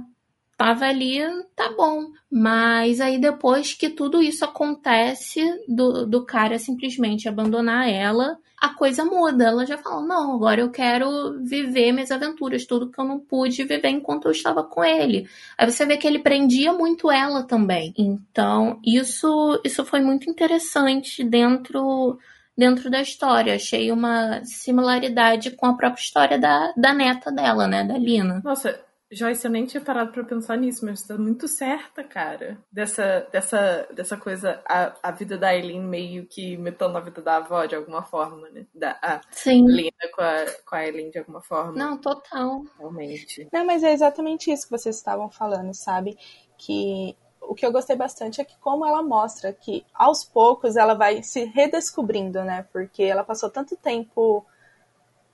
Tava 0.59 0.87
ali, 0.87 1.21
tá 1.55 1.73
bom. 1.73 2.11
Mas 2.29 3.01
aí 3.01 3.17
depois 3.17 3.75
que 3.75 3.89
tudo 3.89 4.21
isso 4.21 4.45
acontece, 4.45 5.41
do, 5.69 6.05
do 6.05 6.27
cara 6.27 6.59
simplesmente 6.59 7.29
abandonar 7.29 7.89
ela, 7.89 8.37
a 8.61 8.71
coisa 8.75 9.05
muda. 9.05 9.45
Ela 9.45 9.65
já 9.65 9.79
fala: 9.79 10.05
não, 10.05 10.35
agora 10.35 10.61
eu 10.61 10.69
quero 10.69 11.39
viver 11.45 11.93
minhas 11.93 12.11
aventuras, 12.11 12.67
tudo 12.67 12.91
que 12.91 13.01
eu 13.01 13.05
não 13.05 13.21
pude 13.21 13.63
viver 13.63 13.89
enquanto 13.89 14.25
eu 14.25 14.33
estava 14.33 14.65
com 14.65 14.85
ele. 14.85 15.29
Aí 15.57 15.71
você 15.71 15.87
vê 15.87 15.97
que 15.97 16.09
ele 16.09 16.19
prendia 16.19 16.73
muito 16.73 17.09
ela 17.09 17.45
também. 17.45 17.95
Então, 17.97 18.81
isso, 18.85 19.61
isso 19.65 19.85
foi 19.85 20.01
muito 20.01 20.29
interessante 20.29 21.23
dentro 21.23 22.19
dentro 22.57 22.91
da 22.91 23.01
história. 23.01 23.55
Achei 23.55 23.93
uma 23.93 24.45
similaridade 24.45 25.53
com 25.53 25.67
a 25.67 25.75
própria 25.77 26.03
história 26.03 26.37
da, 26.37 26.73
da 26.77 26.93
neta 26.93 27.31
dela, 27.31 27.69
né? 27.69 27.85
Da 27.85 27.97
Lina. 27.97 28.41
Nossa, 28.45 28.88
Joyce, 29.11 29.45
eu 29.45 29.51
nem 29.51 29.65
tinha 29.65 29.81
parado 29.81 30.13
pra 30.13 30.23
pensar 30.23 30.57
nisso, 30.57 30.85
mas 30.85 31.01
você 31.01 31.09
tá 31.09 31.19
muito 31.19 31.49
certa, 31.49 32.05
cara. 32.05 32.59
Dessa, 32.71 33.27
dessa, 33.33 33.89
dessa 33.95 34.17
coisa, 34.17 34.63
a, 34.67 34.95
a 35.03 35.11
vida 35.11 35.39
da 35.39 35.55
Eileen 35.55 35.83
meio 35.83 36.27
que 36.27 36.57
metendo 36.59 36.99
a 36.99 37.01
vida 37.01 37.23
da 37.23 37.37
avó 37.37 37.65
de 37.65 37.75
alguma 37.75 38.03
forma, 38.03 38.51
né? 38.51 38.67
Da, 38.75 38.99
a 39.03 39.21
Sim. 39.31 39.67
Lina 39.67 39.93
com 40.15 40.21
a, 40.21 40.45
com 40.65 40.77
a 40.77 40.87
Eileen 40.87 41.11
de 41.11 41.19
alguma 41.19 41.41
forma. 41.41 41.73
Não, 41.73 41.97
total. 41.97 42.63
Realmente. 42.79 43.49
Não, 43.53 43.65
mas 43.65 43.83
é 43.83 43.93
exatamente 43.93 44.53
isso 44.53 44.65
que 44.65 44.77
vocês 44.79 44.97
estavam 44.97 45.31
falando, 45.31 45.73
sabe? 45.75 46.17
Que 46.59 47.17
o 47.41 47.55
que 47.55 47.65
eu 47.65 47.73
gostei 47.73 47.97
bastante 47.97 48.43
é 48.43 48.45
que 48.45 48.59
como 48.59 48.85
ela 48.85 49.03
mostra 49.03 49.53
que 49.55 49.85
aos 49.95 50.23
poucos 50.23 50.77
ela 50.77 50.93
vai 50.93 51.23
se 51.23 51.45
redescobrindo, 51.45 52.45
né? 52.45 52.67
Porque 52.71 53.03
ela 53.03 53.25
passou 53.25 53.49
tanto 53.49 53.75
tempo 53.75 54.45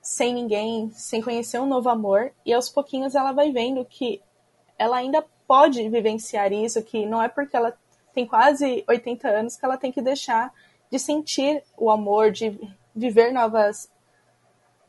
sem 0.05 0.35
ninguém, 0.35 0.91
sem 0.91 1.19
conhecer 1.19 1.59
um 1.59 1.65
novo 1.65 1.89
amor, 1.89 2.31
e 2.45 2.53
aos 2.53 2.69
pouquinhos 2.69 3.15
ela 3.15 3.31
vai 3.31 3.51
vendo 3.51 3.83
que 3.83 4.21
ela 4.77 4.97
ainda 4.97 5.25
pode 5.47 5.89
vivenciar 5.89 6.53
isso, 6.53 6.83
que 6.83 7.07
não 7.07 7.19
é 7.19 7.27
porque 7.27 7.57
ela 7.57 7.75
tem 8.13 8.27
quase 8.27 8.83
80 8.87 9.27
anos 9.27 9.55
que 9.55 9.65
ela 9.65 9.77
tem 9.77 9.91
que 9.91 10.03
deixar 10.03 10.53
de 10.91 10.99
sentir 10.99 11.63
o 11.75 11.89
amor, 11.89 12.31
de 12.31 12.55
viver 12.95 13.33
novas 13.33 13.89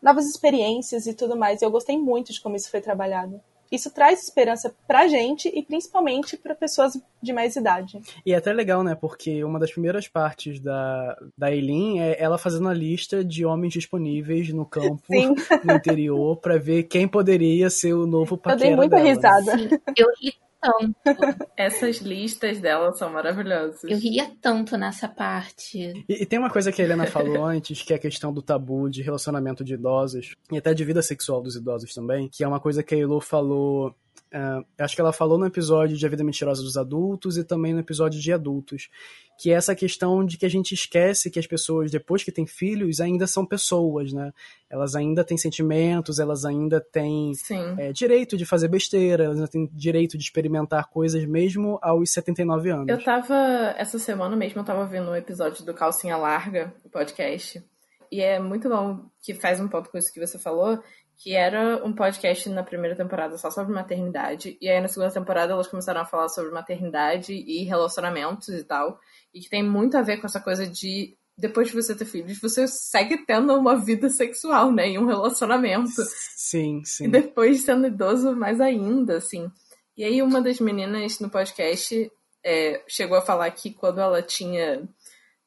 novas 0.02 0.26
experiências 0.26 1.06
e 1.06 1.14
tudo 1.14 1.34
mais. 1.34 1.62
Eu 1.62 1.70
gostei 1.70 1.98
muito 1.98 2.30
de 2.30 2.40
como 2.40 2.54
isso 2.54 2.70
foi 2.70 2.82
trabalhado 2.82 3.40
isso 3.70 3.90
traz 3.90 4.22
esperança 4.22 4.74
pra 4.86 5.08
gente 5.08 5.48
e 5.48 5.62
principalmente 5.62 6.36
para 6.36 6.54
pessoas 6.54 6.98
de 7.22 7.32
mais 7.32 7.56
idade. 7.56 8.00
E 8.24 8.32
é 8.32 8.36
até 8.36 8.52
legal, 8.52 8.82
né? 8.82 8.94
Porque 8.94 9.42
uma 9.42 9.58
das 9.58 9.72
primeiras 9.72 10.06
partes 10.06 10.60
da, 10.60 11.16
da 11.36 11.50
Eileen 11.52 12.00
é 12.00 12.22
ela 12.22 12.38
fazendo 12.38 12.68
a 12.68 12.74
lista 12.74 13.24
de 13.24 13.44
homens 13.44 13.72
disponíveis 13.72 14.52
no 14.52 14.64
campo, 14.64 15.02
Sim. 15.10 15.34
no 15.64 15.74
interior, 15.74 16.36
para 16.36 16.58
ver 16.58 16.84
quem 16.84 17.08
poderia 17.08 17.68
ser 17.70 17.94
o 17.94 18.06
novo 18.06 18.36
paquera 18.36 18.60
Eu 18.60 18.66
dei 18.68 18.76
muita 18.76 18.96
dela, 18.96 19.04
né? 19.04 19.12
risada. 19.14 19.80
Eu 19.96 20.08
ri 20.20 20.34
tanto. 20.66 20.96
Essas 21.56 21.98
listas 21.98 22.60
dela 22.60 22.92
são 22.92 23.12
maravilhosas. 23.12 23.84
Eu 23.84 23.98
ria 23.98 24.30
tanto 24.40 24.76
nessa 24.76 25.08
parte. 25.08 26.04
E, 26.08 26.22
e 26.22 26.26
tem 26.26 26.38
uma 26.38 26.50
coisa 26.50 26.72
que 26.72 26.82
a 26.82 26.84
Helena 26.84 27.06
falou 27.06 27.44
antes, 27.44 27.82
que 27.82 27.92
é 27.92 27.96
a 27.96 28.00
questão 28.00 28.32
do 28.32 28.42
tabu 28.42 28.88
de 28.90 29.02
relacionamento 29.02 29.64
de 29.64 29.74
idosos, 29.74 30.34
e 30.50 30.58
até 30.58 30.74
de 30.74 30.84
vida 30.84 31.02
sexual 31.02 31.42
dos 31.42 31.56
idosos 31.56 31.94
também, 31.94 32.28
que 32.28 32.42
é 32.42 32.48
uma 32.48 32.60
coisa 32.60 32.82
que 32.82 32.94
a 32.94 32.98
Elo 32.98 33.20
falou. 33.20 33.94
Ah, 34.38 34.62
acho 34.80 34.94
que 34.94 35.00
ela 35.00 35.14
falou 35.14 35.38
no 35.38 35.46
episódio 35.46 35.96
de 35.96 36.04
A 36.04 36.08
Vida 36.10 36.22
Mentirosa 36.22 36.62
dos 36.62 36.76
Adultos 36.76 37.38
e 37.38 37.44
também 37.44 37.72
no 37.72 37.80
episódio 37.80 38.20
de 38.20 38.30
Adultos. 38.34 38.90
Que 39.38 39.50
é 39.50 39.54
essa 39.54 39.74
questão 39.74 40.22
de 40.24 40.36
que 40.36 40.44
a 40.44 40.48
gente 40.48 40.74
esquece 40.74 41.30
que 41.30 41.38
as 41.38 41.46
pessoas, 41.46 41.90
depois 41.90 42.22
que 42.22 42.30
têm 42.30 42.46
filhos, 42.46 43.00
ainda 43.00 43.26
são 43.26 43.46
pessoas, 43.46 44.12
né? 44.12 44.32
Elas 44.68 44.94
ainda 44.94 45.24
têm 45.24 45.38
sentimentos, 45.38 46.18
elas 46.18 46.44
ainda 46.44 46.80
têm 46.80 47.32
é, 47.78 47.92
direito 47.92 48.36
de 48.36 48.44
fazer 48.44 48.68
besteira, 48.68 49.24
elas 49.24 49.36
ainda 49.36 49.48
têm 49.48 49.70
direito 49.72 50.18
de 50.18 50.24
experimentar 50.24 50.90
coisas 50.90 51.24
mesmo 51.24 51.78
aos 51.80 52.12
79 52.12 52.70
anos. 52.70 52.88
Eu 52.88 53.02
tava. 53.02 53.34
Essa 53.78 53.98
semana 53.98 54.36
mesmo 54.36 54.60
eu 54.60 54.64
tava 54.64 54.80
ouvindo 54.80 55.10
um 55.10 55.16
episódio 55.16 55.64
do 55.64 55.72
Calcinha 55.72 56.16
Larga, 56.18 56.74
o 56.84 56.90
podcast. 56.90 57.64
E 58.12 58.20
é 58.20 58.38
muito 58.38 58.68
bom 58.68 59.06
que 59.22 59.34
faz 59.34 59.60
um 59.60 59.68
ponto 59.68 59.90
com 59.90 59.98
isso 59.98 60.12
que 60.12 60.24
você 60.24 60.38
falou, 60.38 60.78
que 61.18 61.34
era 61.34 61.84
um 61.84 61.94
podcast 61.94 62.48
na 62.50 62.62
primeira 62.62 62.94
temporada 62.94 63.38
só 63.38 63.50
sobre 63.50 63.72
maternidade. 63.72 64.56
E 64.60 64.68
aí 64.68 64.80
na 64.80 64.88
segunda 64.88 65.12
temporada 65.12 65.52
elas 65.52 65.66
começaram 65.66 66.00
a 66.00 66.06
falar 66.06 66.28
sobre 66.28 66.52
maternidade 66.52 67.32
e 67.32 67.64
relacionamentos 67.64 68.48
e 68.48 68.64
tal. 68.64 68.98
E 69.32 69.40
que 69.40 69.48
tem 69.48 69.62
muito 69.62 69.96
a 69.96 70.02
ver 70.02 70.18
com 70.18 70.26
essa 70.26 70.40
coisa 70.40 70.66
de. 70.66 71.16
Depois 71.38 71.68
de 71.68 71.74
você 71.74 71.94
ter 71.94 72.06
filhos, 72.06 72.40
você 72.40 72.66
segue 72.66 73.26
tendo 73.26 73.54
uma 73.54 73.76
vida 73.76 74.08
sexual, 74.08 74.72
né? 74.72 74.90
E 74.90 74.98
um 74.98 75.04
relacionamento. 75.04 76.02
Sim, 76.34 76.82
sim. 76.82 77.04
E 77.04 77.08
depois 77.08 77.62
sendo 77.62 77.86
idoso, 77.86 78.34
mais 78.34 78.58
ainda, 78.58 79.18
assim. 79.18 79.50
E 79.96 80.04
aí 80.04 80.22
uma 80.22 80.40
das 80.40 80.60
meninas 80.60 81.20
no 81.20 81.28
podcast 81.28 82.10
é, 82.44 82.82
chegou 82.86 83.18
a 83.18 83.22
falar 83.22 83.50
que 83.50 83.72
quando 83.72 84.00
ela 84.00 84.22
tinha, 84.22 84.88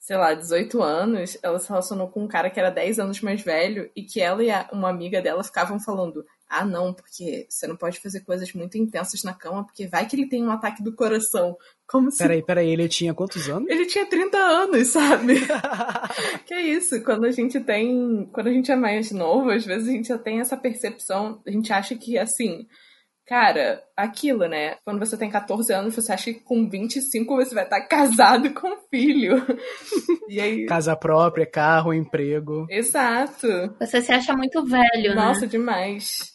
sei 0.09 0.17
lá, 0.17 0.33
18 0.33 0.81
anos, 0.81 1.37
ela 1.43 1.59
se 1.59 1.69
relacionou 1.69 2.07
com 2.07 2.23
um 2.23 2.27
cara 2.27 2.49
que 2.49 2.59
era 2.59 2.71
10 2.71 2.97
anos 2.97 3.21
mais 3.21 3.43
velho 3.43 3.91
e 3.95 4.01
que 4.01 4.19
ela 4.19 4.43
e 4.43 4.49
a- 4.49 4.67
uma 4.73 4.89
amiga 4.89 5.21
dela 5.21 5.43
ficavam 5.43 5.79
falando 5.79 6.25
ah, 6.49 6.65
não, 6.65 6.91
porque 6.91 7.45
você 7.47 7.67
não 7.67 7.75
pode 7.75 7.99
fazer 7.99 8.21
coisas 8.21 8.51
muito 8.53 8.75
intensas 8.75 9.21
na 9.21 9.35
cama, 9.35 9.63
porque 9.63 9.85
vai 9.85 10.07
que 10.07 10.15
ele 10.15 10.27
tem 10.27 10.43
um 10.43 10.49
ataque 10.49 10.81
do 10.81 10.95
coração. 10.95 11.55
Como 11.87 12.09
se 12.09 12.17
Peraí, 12.17 12.41
peraí, 12.43 12.71
ele 12.71 12.89
tinha 12.89 13.13
quantos 13.13 13.47
anos? 13.47 13.69
ele 13.69 13.85
tinha 13.85 14.03
30 14.07 14.35
anos, 14.35 14.87
sabe? 14.87 15.35
que 16.47 16.53
é 16.55 16.61
isso, 16.63 17.03
quando 17.03 17.25
a 17.25 17.31
gente 17.31 17.59
tem. 17.59 18.27
Quando 18.33 18.47
a 18.47 18.51
gente 18.51 18.71
é 18.71 18.75
mais 18.75 19.11
novo, 19.11 19.51
às 19.51 19.63
vezes 19.63 19.89
a 19.89 19.91
gente 19.91 20.07
já 20.07 20.17
tem 20.17 20.39
essa 20.39 20.57
percepção, 20.57 21.39
a 21.45 21.51
gente 21.51 21.71
acha 21.71 21.93
que 21.93 22.17
assim. 22.17 22.65
Cara, 23.29 23.79
aquilo, 23.95 24.47
né? 24.47 24.77
Quando 24.83 24.97
você 24.99 25.15
tem 25.15 25.29
14 25.29 25.71
anos, 25.71 25.93
você 25.95 26.11
acha 26.11 26.33
que 26.33 26.39
com 26.39 26.67
25 26.67 27.35
você 27.35 27.53
vai 27.53 27.63
estar 27.63 27.81
casado 27.81 28.51
com 28.59 28.67
um 28.67 28.77
filho. 28.89 29.35
E 30.27 30.41
aí. 30.41 30.65
Casa 30.65 30.95
própria, 30.95 31.45
carro, 31.45 31.93
emprego. 31.93 32.65
Exato. 32.67 33.47
Você 33.79 34.01
se 34.01 34.11
acha 34.11 34.33
muito 34.33 34.65
velho, 34.65 35.13
Nossa, 35.13 35.41
né? 35.41 35.47
demais. 35.47 36.31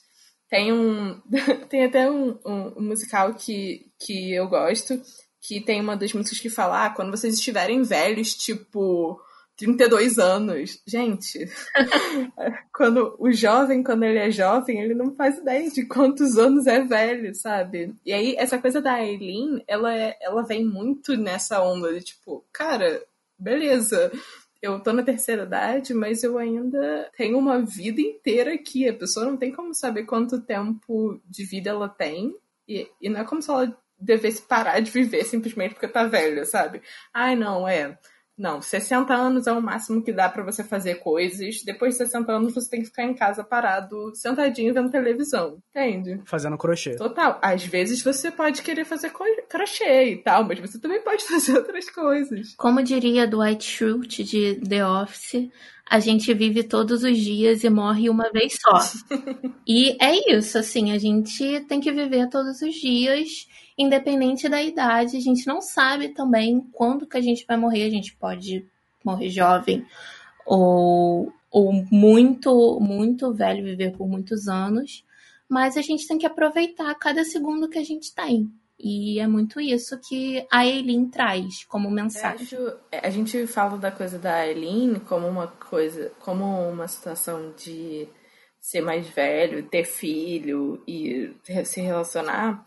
Tem 0.49 0.73
um. 0.73 1.21
tem 1.69 1.85
até 1.85 2.09
um, 2.09 2.39
um- 2.47 2.75
um 2.79 2.83
musical 2.83 3.35
que, 3.35 3.87
que 4.01 4.33
eu 4.33 4.47
gosto, 4.49 4.95
que 5.43 5.61
tem 5.61 5.81
uma 5.81 5.97
das 5.97 6.13
músicas 6.13 6.39
que 6.39 6.49
fala: 6.49 6.85
ah, 6.87 6.91
quando 6.91 7.11
vocês 7.11 7.35
estiverem 7.35 7.83
velhos, 7.83 8.35
tipo. 8.35 9.19
32 9.57 10.19
anos. 10.19 10.83
Gente, 10.87 11.49
quando 12.73 13.15
o 13.19 13.33
jovem, 13.33 13.83
quando 13.83 14.05
ele 14.05 14.19
é 14.19 14.31
jovem, 14.31 14.81
ele 14.81 14.95
não 14.95 15.15
faz 15.15 15.39
ideia 15.39 15.71
de 15.71 15.87
quantos 15.87 16.39
anos 16.39 16.67
é 16.67 16.81
velho, 16.81 17.35
sabe? 17.35 17.95
E 18.05 18.13
aí, 18.13 18.35
essa 18.37 18.59
coisa 18.59 18.81
da 18.81 18.95
Aileen, 18.95 19.63
ela, 19.67 19.97
é, 19.97 20.17
ela 20.21 20.43
vem 20.43 20.65
muito 20.65 21.17
nessa 21.17 21.63
onda 21.63 21.93
de 21.93 22.01
tipo, 22.01 22.45
cara, 22.53 23.03
beleza, 23.39 24.11
eu 24.61 24.81
tô 24.81 24.93
na 24.93 25.03
terceira 25.03 25.43
idade, 25.43 25.93
mas 25.93 26.23
eu 26.23 26.39
ainda 26.39 27.11
tenho 27.17 27.39
uma 27.39 27.61
vida 27.61 28.01
inteira 28.01 28.55
aqui. 28.55 28.89
A 28.89 28.95
pessoa 28.95 29.27
não 29.27 29.37
tem 29.37 29.53
como 29.53 29.75
saber 29.75 30.05
quanto 30.05 30.41
tempo 30.41 31.21
de 31.29 31.45
vida 31.45 31.71
ela 31.71 31.89
tem. 31.89 32.35
E, 32.67 32.89
e 33.01 33.11
não 33.11 33.21
é 33.21 33.25
como 33.25 33.43
se 33.43 33.51
ela 33.51 33.77
devesse 33.99 34.43
parar 34.43 34.81
de 34.81 34.91
viver 34.91 35.25
simplesmente 35.25 35.75
porque 35.75 35.87
tá 35.87 36.07
velha, 36.07 36.45
sabe? 36.45 36.81
Ai, 37.13 37.37
não, 37.37 37.69
é. 37.69 37.99
Não, 38.37 38.61
60 38.61 39.15
anos 39.15 39.47
é 39.47 39.53
o 39.53 39.63
máximo 39.63 40.03
que 40.03 40.13
dá 40.13 40.29
pra 40.29 40.43
você 40.43 40.65
fazer 40.65 40.97
coisas. 40.97 41.63
Depois 41.65 41.93
de 41.95 41.99
60 41.99 42.33
anos 42.33 42.55
você 42.55 42.69
tem 42.69 42.81
que 42.81 42.87
ficar 42.87 43.05
em 43.05 43.15
casa 43.15 43.45
parado, 43.45 44.15
sentadinho 44.15 44.75
vendo 44.75 44.91
televisão. 44.91 45.59
Entende? 45.71 46.21
Fazendo 46.25 46.59
crochê. 46.59 46.97
Total. 46.97 47.39
Às 47.41 47.65
vezes 47.65 48.03
você 48.03 48.31
pode 48.31 48.63
querer 48.63 48.85
fazer 48.85 49.13
crochê 49.49 50.13
e 50.13 50.17
tal, 50.17 50.45
mas 50.45 50.59
você 50.59 50.81
também 50.81 51.01
pode 51.03 51.23
fazer 51.29 51.57
outras 51.57 51.89
coisas. 51.89 52.55
Como 52.57 52.83
diria 52.83 53.27
Dwight 53.27 53.65
Schrute 53.65 54.25
de 54.25 54.57
The 54.69 54.85
Office, 54.85 55.49
a 55.89 56.01
gente 56.01 56.33
vive 56.35 56.65
todos 56.65 57.05
os 57.05 57.17
dias 57.17 57.63
e 57.63 57.71
morre 57.71 58.09
uma 58.09 58.31
vez 58.33 58.59
só. 58.61 58.79
e 59.67 59.97
é 60.03 60.35
isso, 60.35 60.59
assim, 60.59 60.93
a 60.93 60.99
gente 60.99 61.61
tem 61.69 61.81
que 61.81 61.93
viver 61.93 62.29
todos 62.29 62.63
os 62.63 62.75
dias, 62.75 63.47
independente 63.77 64.49
da 64.49 64.63
idade. 64.63 65.17
A 65.17 65.21
gente 65.21 65.47
não 65.47 65.61
sabe 65.61 66.09
também 66.11 66.61
quando 66.73 67.07
que 67.07 67.17
a 67.17 67.21
gente 67.21 67.45
vai 67.47 67.57
morrer. 67.57 67.85
A 67.85 67.91
gente 67.91 68.15
pode 68.17 68.67
morrer 69.05 69.29
jovem 69.31 69.85
ou, 70.47 71.33
ou 71.51 71.73
muito, 71.91 72.79
muito 72.81 73.33
velho, 73.33 73.65
viver 73.65 73.93
por 73.97 74.09
muitos 74.09 74.49
anos. 74.49 75.05
Mas 75.49 75.77
a 75.77 75.83
gente 75.83 76.07
tem 76.07 76.19
que 76.19 76.27
aproveitar 76.27 76.95
cada 76.95 77.25
segundo 77.25 77.69
que 77.69 77.79
a 77.79 77.85
gente 77.85 78.15
tem. 78.15 78.51
E 78.79 79.21
é 79.21 79.27
muito 79.27 79.61
isso 79.61 79.99
que 80.01 80.45
a 80.51 80.67
Eileen 80.67 81.07
traz 81.09 81.65
como 81.65 81.91
mensagem. 81.91 82.43
acho- 82.47 82.77
é, 82.91 83.07
a 83.07 83.11
gente 83.11 83.47
fala 83.47 83.79
da 83.79 83.91
coisa 83.91 84.19
da 84.19 84.35
Aileen 84.37 84.97
como 85.09 85.29
uma 85.29 85.47
coisa, 85.47 86.11
como 86.21 86.45
uma 86.69 86.89
situação 86.89 87.53
de 87.57 88.09
ser 88.61 88.81
mais 88.81 89.07
velho, 89.09 89.63
ter 89.69 89.85
filho 89.85 90.83
e 90.89 91.31
se 91.65 91.81
relacionar, 91.83 92.65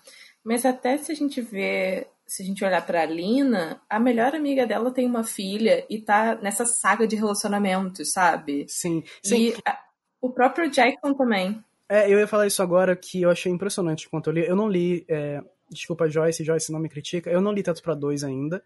mas 0.48 0.66
até 0.66 0.98
se 0.98 1.12
a 1.12 1.16
gente 1.16 1.42
vê, 1.42 2.08
se 2.26 2.42
a 2.42 2.46
gente 2.46 2.64
olhar 2.64 2.86
pra 2.86 3.06
Lina, 3.06 3.82
a 3.90 4.00
melhor 4.00 4.34
amiga 4.34 4.66
dela 4.66 4.92
tem 4.92 5.06
uma 5.06 5.24
filha 5.26 5.86
e 5.90 6.00
tá 6.00 6.36
nessa 6.36 6.66
saga 6.66 7.06
de 7.06 7.18
relacionamentos, 7.18 8.14
sabe? 8.14 8.66
Sim, 8.70 9.04
sim. 9.22 9.50
E 9.50 9.54
a- 9.66 9.78
o 10.22 10.30
próprio 10.30 10.70
Jackson 10.72 11.14
também. 11.14 11.62
É, 11.90 12.10
eu 12.12 12.18
ia 12.18 12.28
falar 12.28 12.48
isso 12.48 12.64
agora 12.64 12.96
que 12.96 13.22
eu 13.22 13.30
achei 13.30 13.52
impressionante 13.52 14.06
enquanto 14.08 14.28
eu 14.28 14.34
li. 14.34 14.48
Eu 14.48 14.56
não 14.56 14.70
li. 14.70 15.06
é, 15.10 15.42
desculpa, 15.70 16.08
Joyce, 16.08 16.46
Joyce, 16.46 16.72
não 16.72 16.80
me 16.80 16.88
critica. 16.88 17.30
Eu 17.30 17.42
não 17.42 17.52
li 17.52 17.62
tanto 17.62 17.84
pra 17.84 17.94
dois 17.94 18.24
ainda, 18.24 18.64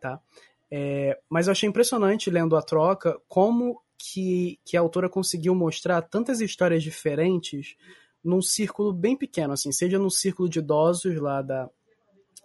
tá? 0.00 0.20
É, 0.70 1.18
mas 1.28 1.48
eu 1.48 1.52
achei 1.52 1.68
impressionante 1.68 2.30
lendo 2.30 2.56
a 2.56 2.62
troca 2.62 3.20
como 3.28 3.82
que, 3.98 4.60
que 4.64 4.76
a 4.76 4.80
autora 4.80 5.08
conseguiu 5.08 5.54
mostrar 5.56 6.02
tantas 6.02 6.40
histórias 6.40 6.82
diferentes 6.82 7.76
num 8.26 8.42
círculo 8.42 8.92
bem 8.92 9.16
pequeno, 9.16 9.52
assim, 9.52 9.72
seja 9.72 9.98
no 9.98 10.10
círculo 10.10 10.48
de 10.48 10.58
idosos 10.58 11.16
lá 11.20 11.40
da, 11.42 11.70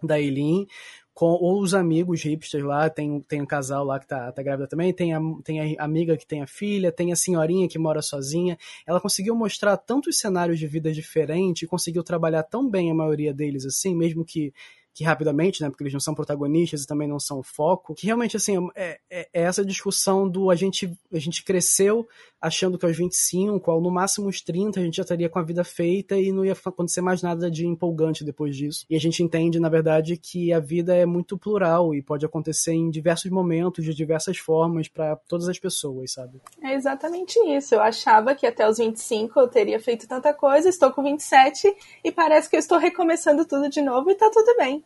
da 0.04 0.20
Eileen, 0.20 0.68
com 1.14 1.26
ou 1.26 1.62
os 1.62 1.74
amigos 1.74 2.24
hipsters 2.24 2.64
lá, 2.64 2.90
tem, 2.90 3.20
tem 3.22 3.42
um 3.42 3.46
casal 3.46 3.84
lá 3.84 4.00
que 4.00 4.08
tá, 4.08 4.32
tá 4.32 4.42
grávida 4.42 4.68
também, 4.68 4.94
tem 4.94 5.14
a, 5.14 5.20
tem 5.44 5.78
a 5.78 5.84
amiga 5.84 6.16
que 6.16 6.26
tem 6.26 6.42
a 6.42 6.48
filha, 6.48 6.92
tem 6.92 7.12
a 7.12 7.16
senhorinha 7.16 7.68
que 7.68 7.78
mora 7.78 8.02
sozinha. 8.02 8.58
Ela 8.88 9.02
conseguiu 9.02 9.36
mostrar 9.36 9.76
tantos 9.78 10.18
cenários 10.18 10.58
de 10.58 10.68
vida 10.68 10.92
diferentes 10.92 11.68
conseguiu 11.68 12.04
trabalhar 12.04 12.44
tão 12.44 12.70
bem 12.70 12.90
a 12.90 12.94
maioria 12.94 13.34
deles 13.34 13.66
assim, 13.66 13.96
mesmo 13.96 14.24
que 14.24 14.54
que 14.94 15.04
rapidamente, 15.04 15.62
né, 15.62 15.70
porque 15.70 15.84
eles 15.84 15.94
não 15.94 16.00
são 16.00 16.14
protagonistas 16.14 16.84
e 16.84 16.88
também 16.88 17.08
não 17.08 17.20
são 17.20 17.40
o 17.40 17.44
foco, 17.44 17.96
que 17.96 18.06
realmente, 18.06 18.36
assim, 18.36 18.58
é, 18.76 19.00
é, 19.10 19.30
é, 19.34 19.42
essa 19.44 19.64
discussão 19.64 20.28
do 20.28 20.50
a 20.50 20.56
gente, 20.56 20.92
a 21.12 21.20
gente 21.20 21.44
cresceu 21.44 22.08
achando 22.42 22.78
que 22.78 22.86
aos 22.86 22.98
25, 22.98 23.70
ao 23.70 23.80
no 23.80 23.92
máximo 23.92 24.28
uns 24.28 24.42
30, 24.42 24.80
a 24.80 24.84
gente 24.84 24.98
já 24.98 25.04
estaria 25.04 25.30
com 25.30 25.38
a 25.38 25.44
vida 25.44 25.64
feita 25.64 26.18
e 26.18 26.32
não 26.32 26.44
ia 26.44 26.54
acontecer 26.54 27.00
mais 27.00 27.22
nada 27.22 27.52
de 27.52 27.68
empolgante 27.68 28.24
depois 28.24 28.56
disso. 28.56 28.84
E 28.90 28.96
a 28.96 29.00
gente 29.00 29.22
entende, 29.22 29.60
na 29.60 29.70
verdade, 29.70 30.18
que 30.18 30.52
a 30.52 30.60
vida 30.60 30.96
é 30.96 31.06
muito 31.06 31.38
plural 31.38 31.94
e 31.94 32.02
pode 32.02 32.26
acontecer 32.26 32.74
em 32.74 32.90
diversos 32.90 33.30
momentos, 33.30 33.86
de 33.86 33.94
diversas 33.94 34.40
formas, 34.40 34.88
para 34.88 35.16
todas 35.28 35.48
as 35.48 35.60
pessoas, 35.60 36.14
sabe? 36.14 36.42
É 36.64 36.74
exatamente 36.74 37.38
isso. 37.56 37.76
Eu 37.76 37.82
achava 37.82 38.34
que 38.34 38.48
até 38.48 38.68
os 38.68 38.80
25 38.80 39.40
eu 39.40 39.48
teria 39.48 39.80
feito 39.80 40.08
tanta 40.08 40.34
coisa, 40.34 40.68
estou 40.68 40.92
com 40.92 41.04
27 41.04 41.72
e 42.04 42.12
parece 42.12 42.50
que 42.50 42.56
eu 42.56 42.60
estou 42.60 42.80
recomeçando 42.80 43.46
tudo 43.46 43.70
de 43.70 43.82
novo 43.82 44.10
e 44.10 44.16
tá 44.16 44.30
tudo 44.32 44.56
bem. 44.58 44.84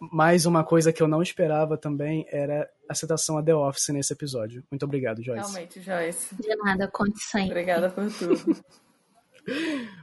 Mais 0.00 0.46
uma 0.46 0.64
coisa 0.64 0.92
que 0.92 1.02
eu 1.02 1.08
não 1.08 1.22
esperava 1.22 1.76
também 1.76 2.26
era 2.30 2.68
a 2.88 2.94
citação 2.94 3.36
a 3.36 3.42
The 3.42 3.54
Office 3.54 3.88
nesse 3.90 4.12
episódio. 4.12 4.64
Muito 4.70 4.84
obrigado, 4.84 5.22
Joyce. 5.22 5.52
Realmente, 5.52 5.80
Joyce. 5.80 6.34
De 6.34 6.56
nada, 6.56 6.88
conte 6.88 7.20
sempre. 7.20 7.50
Obrigada 7.50 7.90
por 7.90 8.10
tudo. 8.10 8.56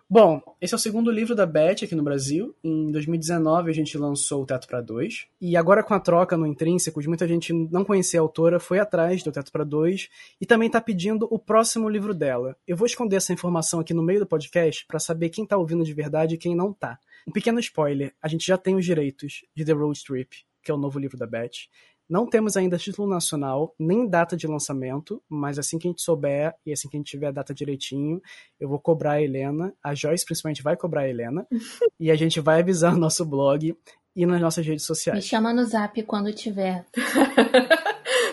Bom, 0.09 0.41
esse 0.61 0.73
é 0.73 0.77
o 0.77 0.79
segundo 0.79 1.11
livro 1.11 1.35
da 1.35 1.45
Beth 1.45 1.83
aqui 1.83 1.93
no 1.93 2.03
Brasil. 2.03 2.55
Em 2.63 2.91
2019 2.91 3.69
a 3.69 3.73
gente 3.73 3.97
lançou 3.97 4.43
o 4.43 4.45
Teto 4.45 4.67
para 4.67 4.81
Dois. 4.81 5.27
E 5.39 5.57
agora 5.57 5.83
com 5.83 5.93
a 5.93 5.99
troca 5.99 6.37
no 6.37 6.47
Intrínsecos, 6.47 7.05
muita 7.05 7.27
gente 7.27 7.51
não 7.51 7.83
conhecia 7.83 8.19
a 8.19 8.23
autora, 8.23 8.59
foi 8.59 8.79
atrás 8.79 9.21
do 9.21 9.31
Teto 9.31 9.51
para 9.51 9.63
Dois 9.63 10.09
e 10.39 10.45
também 10.45 10.67
está 10.67 10.79
pedindo 10.79 11.27
o 11.29 11.37
próximo 11.37 11.89
livro 11.89 12.13
dela. 12.13 12.55
Eu 12.65 12.77
vou 12.77 12.85
esconder 12.85 13.17
essa 13.17 13.33
informação 13.33 13.79
aqui 13.79 13.93
no 13.93 14.03
meio 14.03 14.19
do 14.19 14.25
podcast 14.25 14.85
para 14.85 14.99
saber 14.99 15.29
quem 15.29 15.43
está 15.43 15.57
ouvindo 15.57 15.83
de 15.83 15.93
verdade 15.93 16.35
e 16.35 16.37
quem 16.37 16.55
não 16.55 16.71
tá. 16.71 16.97
Um 17.27 17.31
pequeno 17.31 17.59
spoiler: 17.59 18.13
a 18.21 18.27
gente 18.27 18.45
já 18.47 18.57
tem 18.57 18.75
os 18.75 18.85
direitos 18.85 19.41
de 19.55 19.65
The 19.65 19.73
Road 19.73 20.01
Trip, 20.03 20.29
que 20.63 20.71
é 20.71 20.73
o 20.73 20.77
novo 20.77 20.97
livro 20.97 21.17
da 21.17 21.27
Beth. 21.27 21.67
Não 22.09 22.25
temos 22.25 22.55
ainda 22.55 22.77
título 22.77 23.05
nacional, 23.05 23.75
nem 23.77 24.07
data 24.07 24.37
de 24.37 24.47
lançamento, 24.47 25.21
mas 25.27 25.59
assim 25.59 25.77
que 25.77 25.87
a 25.87 25.91
gente 25.91 26.01
souber 26.01 26.55
e 26.65 26.71
assim 26.71 26.87
que 26.87 26.95
a 26.95 26.99
gente 26.99 27.11
tiver 27.11 27.27
a 27.27 27.31
data 27.31 27.53
direitinho, 27.53 28.21
eu 28.57 28.69
vou 28.69 28.79
cobrar 28.79 29.13
a 29.13 29.21
Helena, 29.21 29.73
a 29.83 29.93
Joyce 29.93 30.23
principalmente 30.23 30.63
vai 30.63 30.77
cobrar 30.77 31.01
a 31.01 31.09
Helena, 31.09 31.45
e 31.99 32.09
a 32.09 32.15
gente 32.15 32.39
vai 32.39 32.61
avisar 32.61 32.93
no 32.93 32.99
nosso 32.99 33.25
blog 33.25 33.75
e 34.15 34.25
nas 34.25 34.39
nossas 34.39 34.65
redes 34.65 34.85
sociais. 34.85 35.19
Me 35.19 35.29
chama 35.29 35.53
no 35.53 35.65
zap 35.65 36.01
quando 36.03 36.31
tiver. 36.31 36.85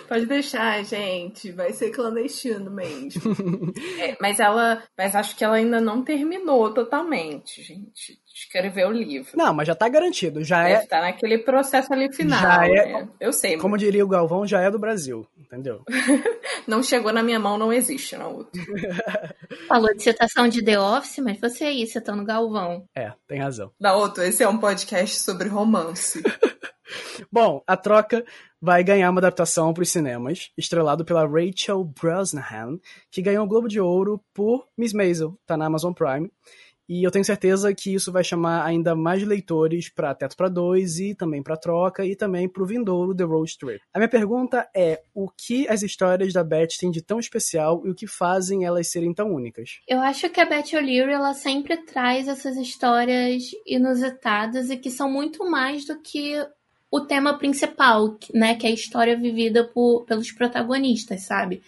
Pode 0.09 0.27
deixar, 0.27 0.85
gente. 0.85 1.51
Vai 1.51 1.73
ser 1.73 1.91
clandestino 1.91 2.71
mesmo. 2.71 3.23
é, 3.99 4.17
mas 4.21 4.39
ela. 4.39 4.83
Mas 4.97 5.15
acho 5.15 5.37
que 5.37 5.45
ela 5.45 5.57
ainda 5.57 5.81
não 5.81 6.05
terminou 6.05 6.73
totalmente, 6.73 7.63
gente. 7.63 8.19
Escrever 8.35 8.85
o 8.89 8.91
livro. 8.91 9.31
Não, 9.37 9.55
mas 9.55 9.69
já 9.69 9.77
tá 9.77 9.89
garantido. 9.89 10.43
Já 10.43 10.65
Deve 10.65 10.85
é. 10.85 10.87
Tá 10.87 11.01
naquele 11.01 11.39
processo 11.39 11.93
ali 11.93 12.13
final. 12.13 12.41
Já 12.41 12.67
é. 12.67 12.93
Né? 12.93 13.09
Eu 13.21 13.33
sei. 13.33 13.57
Como 13.59 13.73
mas... 13.73 13.81
diria 13.81 14.05
o 14.05 14.09
Galvão, 14.09 14.45
já 14.45 14.61
é 14.61 14.69
do 14.69 14.79
Brasil. 14.79 15.25
Entendeu? 15.39 15.85
não 16.67 16.83
chegou 16.83 17.13
na 17.13 17.23
minha 17.23 17.39
mão, 17.39 17.57
não 17.57 17.73
existe 17.73 18.17
outra. 18.17 18.61
Falou 19.69 19.95
de 19.95 20.03
citação 20.03 20.49
de 20.49 20.65
The 20.65 20.81
Office, 20.81 21.19
mas 21.19 21.39
você 21.39 21.65
aí 21.65 21.87
citando 21.87 22.23
o 22.23 22.27
Galvão. 22.27 22.89
É, 22.93 23.13
tem 23.29 23.39
razão. 23.39 23.71
Da 23.81 23.95
outra, 23.95 24.27
esse 24.27 24.43
é 24.43 24.49
um 24.49 24.59
podcast 24.59 25.21
sobre 25.21 25.49
romance. 25.49 26.21
Bom, 27.31 27.63
a 27.67 27.77
troca 27.77 28.25
vai 28.61 28.83
ganhar 28.83 29.11
uma 29.11 29.21
adaptação 29.21 29.73
para 29.73 29.83
os 29.83 29.91
cinemas, 29.91 30.51
estrelado 30.59 31.05
pela 31.05 31.27
Rachel 31.27 31.85
Brosnahan, 31.85 32.79
que 33.11 33.23
ganhou 33.23 33.45
o 33.45 33.49
Globo 33.49 33.69
de 33.69 33.81
Ouro 33.81 34.21
por 34.35 34.67
Miss 34.77 34.93
Maisel, 34.93 35.39
tá 35.47 35.57
na 35.57 35.67
Amazon 35.67 35.93
Prime. 35.93 36.31
E 36.89 37.03
eu 37.03 37.11
tenho 37.11 37.25
certeza 37.25 37.75
que 37.75 37.95
isso 37.95 38.13
vai 38.13 38.23
chamar 38.23 38.65
ainda 38.65 38.95
mais 38.95 39.23
leitores 39.23 39.89
para 39.89 40.15
Teto 40.15 40.37
para 40.37 40.49
Dois 40.49 40.99
e 40.99 41.15
também 41.15 41.43
para 41.43 41.57
Troca 41.57 42.05
e 42.05 42.15
também 42.15 42.49
para 42.49 42.63
o 42.63 42.67
vindouro 42.67 43.15
The 43.15 43.25
Road 43.25 43.59
Trip. 43.59 43.81
A 43.93 43.99
minha 43.99 44.09
pergunta 44.09 44.69
é: 44.75 45.03
o 45.15 45.29
que 45.29 45.67
as 45.69 45.83
histórias 45.83 46.33
da 46.33 46.45
Beth 46.45 46.77
têm 46.79 46.91
de 46.91 47.03
tão 47.03 47.19
especial 47.19 47.83
e 47.87 47.91
o 47.91 47.95
que 47.95 48.07
fazem 48.07 48.65
elas 48.65 48.91
serem 48.91 49.15
tão 49.15 49.33
únicas? 49.33 49.81
Eu 49.89 50.01
acho 50.01 50.29
que 50.29 50.41
a 50.41 50.45
Beth 50.45 50.75
O'Leary 50.75 51.13
ela 51.13 51.35
sempre 51.35 51.77
traz 51.79 52.29
essas 52.29 52.57
histórias 52.57 53.45
inusitadas 53.67 54.71
e 54.71 54.77
que 54.77 54.91
são 54.91 55.11
muito 55.11 55.49
mais 55.51 55.87
do 55.87 56.01
que 56.01 56.35
o 56.91 57.01
tema 57.01 57.37
principal, 57.37 58.17
né, 58.33 58.55
que 58.55 58.67
é 58.67 58.71
a 58.71 58.75
história 58.75 59.19
vivida 59.19 59.65
por, 59.65 60.05
pelos 60.05 60.31
protagonistas, 60.31 61.23
sabe? 61.23 61.61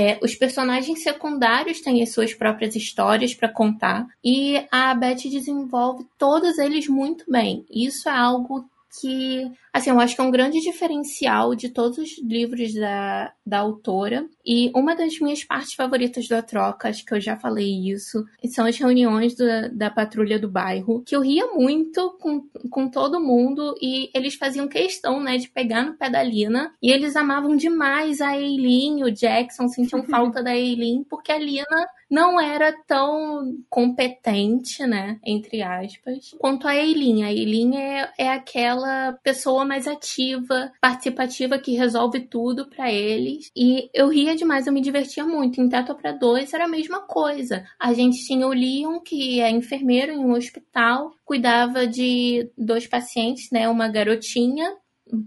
É, 0.00 0.16
os 0.22 0.36
personagens 0.36 1.02
secundários 1.02 1.80
têm 1.80 2.00
as 2.00 2.12
suas 2.12 2.32
próprias 2.32 2.76
histórias 2.76 3.34
para 3.34 3.48
contar 3.48 4.06
e 4.24 4.64
a 4.70 4.94
Beth 4.94 5.28
desenvolve 5.28 6.06
todos 6.16 6.56
eles 6.56 6.86
muito 6.86 7.24
bem. 7.28 7.66
Isso 7.68 8.08
é 8.08 8.12
algo 8.12 8.64
que, 9.00 9.50
assim, 9.72 9.90
eu 9.90 9.98
acho 9.98 10.14
que 10.14 10.20
é 10.20 10.24
um 10.24 10.30
grande 10.30 10.60
diferencial 10.60 11.52
de 11.52 11.68
todos 11.68 11.98
os 11.98 12.16
livros 12.22 12.72
da, 12.74 13.32
da 13.44 13.58
autora. 13.58 14.24
E 14.48 14.70
uma 14.74 14.96
das 14.96 15.20
minhas 15.20 15.44
partes 15.44 15.74
favoritas 15.74 16.26
da 16.26 16.40
troca, 16.40 16.88
acho 16.88 17.04
que 17.04 17.12
eu 17.12 17.20
já 17.20 17.36
falei 17.36 17.90
isso, 17.90 18.24
são 18.46 18.64
as 18.64 18.78
reuniões 18.78 19.36
da, 19.36 19.68
da 19.68 19.90
patrulha 19.90 20.38
do 20.38 20.48
bairro, 20.48 21.02
que 21.04 21.14
eu 21.14 21.20
ria 21.20 21.46
muito 21.48 22.16
com, 22.18 22.40
com 22.70 22.88
todo 22.88 23.20
mundo 23.20 23.74
e 23.78 24.08
eles 24.14 24.36
faziam 24.36 24.66
questão, 24.66 25.20
né, 25.20 25.36
de 25.36 25.50
pegar 25.50 25.82
no 25.82 25.98
pé 25.98 26.08
da 26.08 26.22
Lina. 26.22 26.72
E 26.82 26.90
eles 26.90 27.14
amavam 27.14 27.56
demais 27.56 28.22
a 28.22 28.38
Eileen, 28.38 29.04
o 29.04 29.12
Jackson 29.12 29.68
sentiam 29.68 30.02
falta 30.08 30.42
da 30.42 30.56
Eileen, 30.56 31.04
porque 31.04 31.30
a 31.30 31.38
Lina 31.38 31.86
não 32.10 32.40
era 32.40 32.72
tão 32.86 33.58
competente, 33.68 34.86
né, 34.86 35.20
entre 35.26 35.60
aspas, 35.60 36.34
quanto 36.38 36.66
a 36.66 36.74
Eileen. 36.74 37.24
A 37.24 37.32
Eileen 37.32 37.76
é, 37.76 38.10
é 38.16 38.28
aquela 38.30 39.12
pessoa 39.22 39.64
mais 39.64 39.86
ativa, 39.86 40.72
participativa, 40.80 41.58
que 41.58 41.72
resolve 41.72 42.20
tudo 42.20 42.66
para 42.66 42.90
eles. 42.90 43.50
E 43.54 43.90
eu 43.92 44.08
ria 44.08 44.37
demais, 44.38 44.66
eu 44.66 44.72
me 44.72 44.80
divertia 44.80 45.26
muito. 45.26 45.60
Em 45.60 45.68
Teto 45.68 45.94
para 45.94 46.12
Dois 46.12 46.52
era 46.54 46.64
a 46.64 46.68
mesma 46.68 47.00
coisa. 47.00 47.64
A 47.78 47.92
gente 47.92 48.24
tinha 48.26 48.46
o 48.46 48.52
Leon, 48.52 49.00
que 49.00 49.40
é 49.40 49.50
enfermeiro 49.50 50.12
em 50.12 50.18
um 50.18 50.32
hospital, 50.32 51.12
cuidava 51.24 51.86
de 51.86 52.50
dois 52.56 52.86
pacientes, 52.86 53.50
né, 53.50 53.68
uma 53.68 53.88
garotinha, 53.88 54.74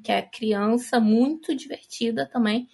que 0.04 0.12
é 0.12 0.22
criança, 0.22 1.00
muito 1.00 1.56
divertida 1.56 2.30
também, 2.32 2.68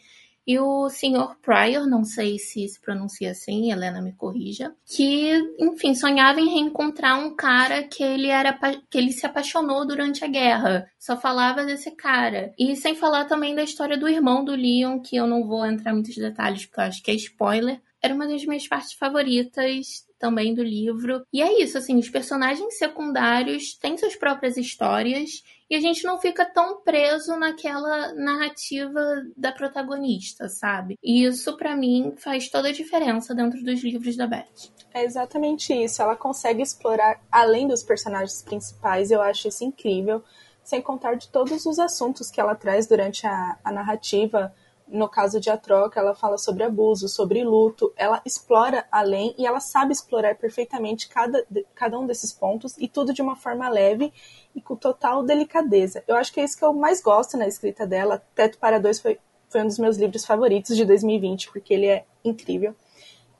e 0.48 0.58
o 0.58 0.90
senhor 0.90 1.36
Pryor, 1.42 1.86
não 1.86 2.06
sei 2.06 2.40
se 2.40 2.66
se 2.70 2.80
pronuncia 2.80 3.32
assim, 3.32 3.70
Helena 3.70 4.02
me 4.02 4.14
corrija, 4.14 4.74
que, 4.86 5.34
enfim, 5.60 5.94
sonhava 5.94 6.40
em 6.40 6.48
reencontrar 6.48 7.20
um 7.20 7.36
cara 7.36 7.84
que 7.84 8.02
ele 8.02 8.28
era 8.28 8.58
que 8.90 8.98
ele 8.98 9.12
se 9.12 9.26
apaixonou 9.26 9.86
durante 9.86 10.24
a 10.24 10.28
guerra. 10.28 10.90
Só 10.98 11.18
falava 11.18 11.66
desse 11.66 11.92
cara. 11.92 12.54
E 12.58 12.74
sem 12.78 12.96
falar 12.96 13.26
também 13.26 13.54
da 13.54 13.64
história 13.64 13.98
do 13.98 14.08
irmão 14.08 14.46
do 14.46 14.56
Leon, 14.56 15.02
que 15.02 15.18
eu 15.18 15.28
não 15.28 15.46
vou 15.46 15.66
entrar 15.66 15.92
muitos 15.94 16.16
detalhes 16.16 16.66
porque 16.66 16.80
eu 16.80 16.86
acho 16.86 17.04
que 17.04 17.12
é 17.12 17.16
spoiler. 17.16 17.82
Era 18.02 18.14
uma 18.14 18.28
das 18.28 18.46
minhas 18.46 18.68
partes 18.68 18.94
favoritas 18.94 20.08
também 20.18 20.54
do 20.54 20.64
livro. 20.64 21.26
E 21.34 21.42
é 21.42 21.62
isso, 21.62 21.78
assim, 21.78 21.98
os 21.98 22.10
personagens 22.10 22.78
secundários 22.78 23.76
têm 23.78 23.98
suas 23.98 24.16
próprias 24.16 24.56
histórias 24.56 25.44
e 25.70 25.76
a 25.76 25.82
gente 25.82 26.04
não 26.06 26.18
fica 26.18 26.46
tão 26.46 26.82
preso 26.82 27.36
naquela 27.36 28.14
narrativa 28.14 29.02
da 29.36 29.52
protagonista, 29.52 30.48
sabe? 30.48 30.98
E 31.04 31.26
isso 31.26 31.58
para 31.58 31.76
mim 31.76 32.14
faz 32.18 32.50
toda 32.50 32.70
a 32.70 32.74
diferença 32.74 33.36
dentro 33.36 33.62
dos 33.64 33.84
livros 33.84 34.16
da 34.16 34.26
Beth. 34.26 34.72
É 34.94 35.04
exatamente 35.04 35.74
isso. 35.74 36.02
Ela 36.02 36.16
consegue 36.16 36.62
explorar 36.62 37.20
além 37.32 37.68
dos 37.68 37.84
personagens 37.84 38.42
principais. 38.42 39.12
Eu 39.12 39.22
acho 39.22 39.48
isso 39.48 39.64
incrível. 39.64 40.24
Sem 40.64 40.82
contar 40.82 41.16
de 41.16 41.30
todos 41.30 41.66
os 41.66 41.80
assuntos 41.80 42.32
que 42.32 42.42
ela 42.42 42.56
traz 42.56 42.88
durante 42.88 43.28
a, 43.28 43.58
a 43.64 43.72
narrativa 43.72 44.54
no 44.88 45.10
caso 45.10 45.40
de 45.40 45.50
A 45.50 45.58
Troca, 45.58 46.00
ela 46.00 46.16
fala 46.16 46.38
sobre 46.38 46.64
abuso, 46.64 47.10
sobre 47.10 47.44
luto, 47.44 47.94
ela 47.96 48.22
explora 48.26 48.88
além 48.92 49.36
e 49.38 49.46
ela 49.46 49.60
sabe 49.60 49.92
explorar 49.92 50.36
perfeitamente 50.36 51.10
cada, 51.10 51.46
cada 51.76 52.00
um 52.00 52.06
desses 52.06 52.32
pontos 52.32 52.76
e 52.78 52.88
tudo 52.88 53.14
de 53.14 53.22
uma 53.22 53.36
forma 53.36 53.68
leve 53.68 54.14
e 54.56 54.62
com 54.62 54.76
total 54.76 55.24
delicadeza. 55.24 56.04
Eu 56.08 56.16
acho 56.16 56.32
que 56.32 56.40
é 56.40 56.44
isso 56.44 56.58
que 56.58 56.64
eu 56.64 56.74
mais 56.74 57.02
gosto 57.02 57.38
na 57.38 57.48
escrita 57.48 57.86
dela. 57.86 58.24
Teto 58.34 58.58
para 58.58 58.80
Dois 58.80 59.00
foi, 59.00 59.20
foi 59.50 59.62
um 59.62 59.68
dos 59.68 59.80
meus 59.80 59.98
livros 59.98 60.26
favoritos 60.26 60.76
de 60.76 60.86
2020, 60.86 61.52
porque 61.52 61.74
ele 61.74 61.88
é 61.88 62.06
incrível. 62.24 62.74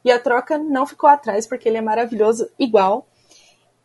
E 0.04 0.12
A 0.12 0.20
Troca 0.20 0.58
não 0.58 0.86
ficou 0.86 1.10
atrás, 1.10 1.48
porque 1.48 1.68
ele 1.68 1.78
é 1.78 1.82
maravilhoso 1.82 2.50
igual. 2.60 3.08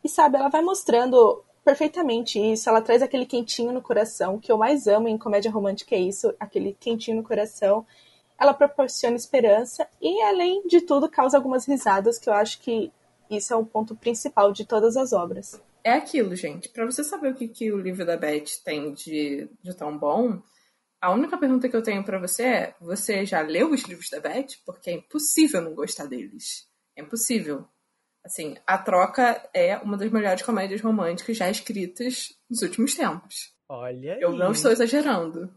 E 0.05 0.09
sabe, 0.09 0.37
ela 0.37 0.49
vai 0.49 0.63
mostrando 0.63 1.45
perfeitamente 1.65 2.39
isso. 2.39 2.69
Ela 2.69 2.81
traz 2.81 3.03
aquele 3.03 3.27
quentinho 3.27 3.73
no 3.73 3.83
coração, 3.83 4.39
que 4.39 4.51
eu 4.51 4.59
mais 4.59 4.87
amo 4.87 5.09
em 5.09 5.19
comédia 5.19 5.51
romântica 5.51 5.95
é 5.95 6.01
isso, 6.01 6.35
aquele 6.39 6.77
quentinho 6.79 7.19
no 7.19 7.23
coração. 7.23 7.87
Ela 8.39 8.55
proporciona 8.55 9.17
esperança 9.17 9.87
e, 10.01 10.21
além 10.23 10.67
de 10.67 10.81
tudo, 10.81 11.09
causa 11.09 11.37
algumas 11.37 11.67
risadas, 11.67 12.19
que 12.19 12.29
eu 12.29 12.35
acho 12.35 12.61
que 12.61 12.91
isso 13.31 13.53
é 13.53 13.57
o 13.57 13.65
ponto 13.65 13.95
principal 13.95 14.53
de 14.53 14.65
todas 14.65 14.97
as 14.97 15.13
obras. 15.13 15.61
é 15.85 15.93
aquilo, 15.93 16.35
gente. 16.37 16.69
Para 16.69 16.85
você 16.85 17.03
saber 17.03 17.33
o 17.33 17.35
que, 17.35 17.49
que 17.49 17.73
o 17.73 17.81
livro 17.81 18.05
da 18.05 18.17
Beth 18.17 18.63
tem 18.65 18.93
de, 18.93 19.49
de 19.63 19.75
tão 19.75 19.97
bom, 19.97 20.41
a 21.01 21.11
única 21.11 21.37
pergunta 21.37 21.69
que 21.69 21.75
eu 21.75 21.83
tenho 21.83 22.05
para 22.05 22.21
você 22.21 22.43
é: 22.45 22.75
você 22.81 23.27
já 23.27 23.41
leu 23.41 23.71
os 23.71 23.83
livros 23.83 24.09
da 24.09 24.21
Beth? 24.21 24.59
Porque 24.65 24.91
é 24.91 24.95
impossível 24.95 25.61
não 25.61 25.75
gostar 25.75 26.07
deles. 26.07 26.69
É 26.97 27.03
impossível. 27.03 27.67
Assim, 28.25 28.57
A 28.67 28.79
Troca 28.79 29.43
é 29.53 29.77
uma 29.79 29.97
das 29.97 30.11
melhores 30.11 30.43
comédias 30.43 30.81
românticas 30.81 31.37
já 31.37 31.51
escritas 31.51 32.33
nos 32.49 32.63
últimos 32.63 32.95
tempos. 32.95 33.53
Olha 33.69 34.15
aí. 34.15 34.21
Eu 34.21 34.33
não 34.33 34.53
estou 34.53 34.71
exagerando. 34.71 35.53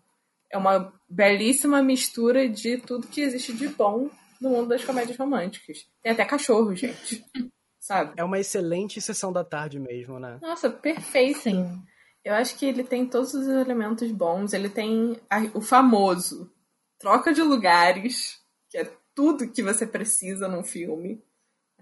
É 0.51 0.58
uma 0.58 0.91
belíssima 1.10 1.82
mistura 1.84 2.47
de 2.49 2.78
tudo 2.78 3.08
que 3.08 3.21
existe 3.21 3.54
de 3.54 3.67
bom 3.67 4.10
no 4.41 4.49
mundo 4.49 4.69
das 4.69 4.84
comédias 4.84 5.17
românticas. 5.17 5.86
Tem 6.01 6.12
até 6.12 6.25
cachorro, 6.25 6.75
gente. 6.75 7.23
Sabe? 7.80 8.13
É 8.17 8.23
uma 8.23 8.39
excelente 8.39 8.99
sessão 8.99 9.32
da 9.32 9.43
tarde 9.43 9.80
mesmo, 9.80 10.19
né? 10.19 10.39
Nossa, 10.41 10.69
perfeito. 10.69 11.41
Sim. 11.41 11.80
Eu 12.23 12.34
acho 12.34 12.58
que 12.58 12.65
ele 12.65 12.84
tem 12.84 13.06
todos 13.06 13.36
os 13.36 13.47
elementos 13.47 14.10
bons. 14.12 14.54
Ele 14.54 14.69
tem 14.69 15.19
a- 15.30 15.51
o 15.54 15.62
famoso 15.62 16.51
troca 16.97 17.32
de 17.32 17.43
lugares, 17.43 18.39
que 18.71 18.78
é 18.80 18.91
tudo 19.13 19.51
que 19.51 19.62
você 19.62 19.86
precisa 19.86 20.47
num 20.47 20.63
filme. 20.63 21.21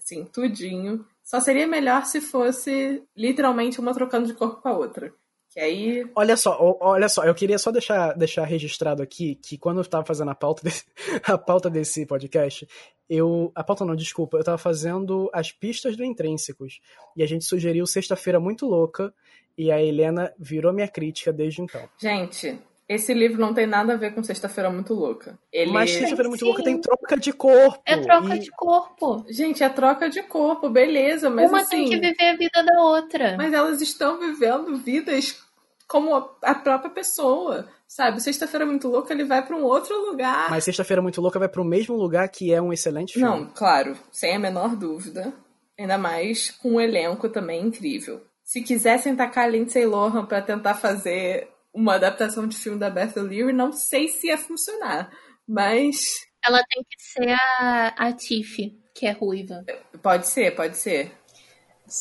Assim, 0.04 0.26
tudinho. 0.26 1.06
Só 1.24 1.40
seria 1.40 1.66
melhor 1.66 2.06
se 2.06 2.20
fosse 2.20 3.02
literalmente 3.16 3.80
uma 3.80 3.94
trocando 3.94 4.28
de 4.28 4.34
corpo 4.34 4.62
com 4.62 4.68
a 4.68 4.78
outra. 4.78 5.14
Que 5.50 5.60
aí. 5.60 6.06
Olha 6.16 6.36
só, 6.36 6.58
olha 6.82 7.08
só, 7.08 7.24
eu 7.24 7.36
queria 7.36 7.58
só 7.58 7.72
deixar, 7.72 8.14
deixar 8.14 8.44
registrado 8.44 9.02
aqui 9.02 9.36
que 9.36 9.58
quando 9.58 9.80
eu 9.80 9.86
tava 9.86 10.04
fazendo 10.04 10.32
a 10.32 10.36
pauta 10.36 10.64
desse, 10.64 10.84
a 11.24 11.38
pauta 11.38 11.70
desse 11.70 12.06
podcast, 12.06 12.68
eu. 13.10 13.52
A 13.56 13.64
pauta 13.64 13.86
não, 13.86 13.96
desculpa, 13.96 14.38
eu 14.38 14.44
tava 14.44 14.58
fazendo 14.58 15.30
as 15.32 15.52
pistas 15.52 15.96
do 15.96 16.04
Intrínsecos. 16.04 16.82
E 17.16 17.24
a 17.24 17.28
gente 17.28 17.46
sugeriu 17.46 17.86
Sexta-feira 17.86 18.40
Muito 18.40 18.66
Louca, 18.66 19.14
e 19.58 19.72
a 19.72 19.82
Helena 19.82 20.34
virou 20.38 20.74
minha 20.74 20.88
crítica 20.88 21.32
desde 21.32 21.62
então. 21.62 21.88
Gente, 21.98 22.60
esse 22.88 23.14
livro 23.14 23.40
não 23.40 23.54
tem 23.54 23.66
nada 23.66 23.94
a 23.94 23.98
ver 23.98 24.14
com 24.14 24.24
Sexta-feira 24.24 24.70
Muito 24.70 24.94
Louca. 24.94 25.38
Ele. 25.52 25.72
Mas 25.72 25.92
Sexta-feira 25.92 26.28
Muito 26.30 26.42
Sim. 26.42 26.46
Louca 26.48 26.64
tem 26.64 26.80
troca 26.82 27.18
de 27.18 27.32
corpo. 27.34 27.82
É 27.86 27.98
troca 27.98 28.36
e- 28.36 28.40
de 28.40 28.52
corpo. 28.52 29.26
Gente, 29.30 29.64
é 29.64 29.70
troca 29.70 30.10
de 30.10 30.22
corpo, 30.24 30.70
beleza, 30.70 31.30
mas 31.30 31.50
Uma 31.50 31.62
assim. 31.62 31.70
tem 31.78 31.90
que 31.90 31.98
viver 31.98 32.30
a 32.30 32.36
vida 32.36 32.64
da 32.64 32.82
outra. 32.84 33.36
Mas 33.38 33.54
elas 33.54 33.82
estão 33.82 34.20
vivendo 34.20 34.76
vidas 34.78 35.42
como 35.88 36.16
a- 36.42 36.56
própria 36.56 36.90
pessoa, 36.92 37.68
sabe? 37.88 38.20
Sexta-feira 38.22 38.66
muito 38.66 38.88
louca, 38.88 39.14
ele 39.14 39.24
vai 39.26 39.46
pra 39.46 39.56
um 39.56 39.64
outro 39.64 39.96
lugar. 40.10 40.50
Mas 40.50 40.64
Sexta-feira 40.64 41.02
Muito 41.02 41.22
Louca 41.22 41.38
vai 41.40 41.48
pro 41.50 41.64
mesmo 41.64 41.96
lugar 41.96 42.28
que 42.30 42.52
é 42.54 42.62
um 42.62 42.74
excelente 42.74 43.14
filme. 43.14 43.28
Não, 43.30 43.46
claro, 43.48 43.96
sem 44.12 44.36
a 44.36 44.40
menor 44.40 44.76
dúvida. 44.76 45.34
Ainda 45.80 45.98
mais 45.98 46.52
com 46.52 46.74
um 46.74 46.82
elenco 46.82 47.30
também 47.30 47.62
incrível. 47.66 48.22
Se 48.44 48.62
quisessem 48.62 49.16
tacar 49.16 49.46
a 49.46 49.48
Lindsay 49.48 49.86
Lohan 49.86 50.26
pra 50.26 50.42
tentar 50.42 50.76
fazer 50.76 51.50
uma 51.74 51.96
adaptação 51.96 52.48
de 52.48 52.56
filme 52.58 52.78
da 52.80 52.90
Beth 52.90 53.14
O'Leary, 53.18 53.52
não 53.54 53.72
sei 53.72 54.08
se 54.08 54.28
ia 54.28 54.38
funcionar. 54.38 55.12
Mas 55.48 56.22
Ela 56.46 56.64
tem 56.70 56.84
que 56.84 57.02
ser 57.04 57.30
a, 57.60 57.94
a 57.98 58.14
Tiff, 58.14 58.78
que 58.94 59.06
é 59.08 59.12
ruiva. 59.12 59.64
pode 60.02 60.28
ser, 60.28 60.56
pode 60.56 60.78
ser. 60.78 61.12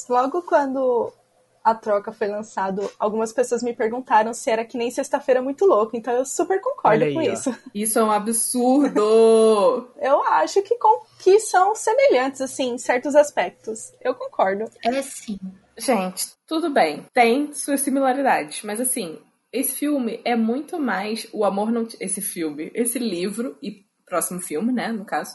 Logo 0.08 0.42
quando 0.42 1.12
a 1.64 1.74
troca 1.74 2.12
foi 2.12 2.26
lançado, 2.28 2.90
algumas 2.98 3.32
pessoas 3.32 3.62
me 3.62 3.72
perguntaram 3.74 4.34
se 4.34 4.50
era 4.50 4.64
que 4.64 4.76
nem 4.76 4.90
Sexta-feira 4.90 5.40
Muito 5.40 5.64
Louco, 5.64 5.96
então 5.96 6.12
eu 6.14 6.24
super 6.24 6.60
concordo 6.60 7.04
aí, 7.04 7.14
com 7.14 7.20
ó. 7.20 7.22
isso. 7.22 7.56
Isso 7.74 7.98
é 7.98 8.04
um 8.04 8.10
absurdo! 8.10 9.90
Eu 10.00 10.22
acho 10.24 10.60
que, 10.62 10.76
com- 10.76 11.02
que 11.18 11.38
são 11.40 11.74
semelhantes, 11.74 12.40
assim, 12.40 12.72
em 12.74 12.78
certos 12.78 13.14
aspectos. 13.14 13.92
Eu 14.00 14.14
concordo. 14.14 14.64
É 14.84 15.02
sim. 15.02 15.38
Gente, 15.78 16.26
tudo 16.46 16.68
bem, 16.70 17.06
tem 17.14 17.52
suas 17.54 17.80
similaridades, 17.80 18.62
mas 18.62 18.80
assim, 18.80 19.18
esse 19.52 19.76
filme 19.76 20.20
é 20.24 20.34
muito 20.34 20.78
mais 20.78 21.28
o 21.32 21.44
amor 21.44 21.70
não. 21.70 21.86
Esse 22.00 22.20
filme, 22.20 22.70
esse 22.74 22.98
livro 22.98 23.58
e 23.62 23.84
próximo 24.06 24.40
filme, 24.40 24.72
né, 24.72 24.92
no 24.92 25.04
caso, 25.04 25.34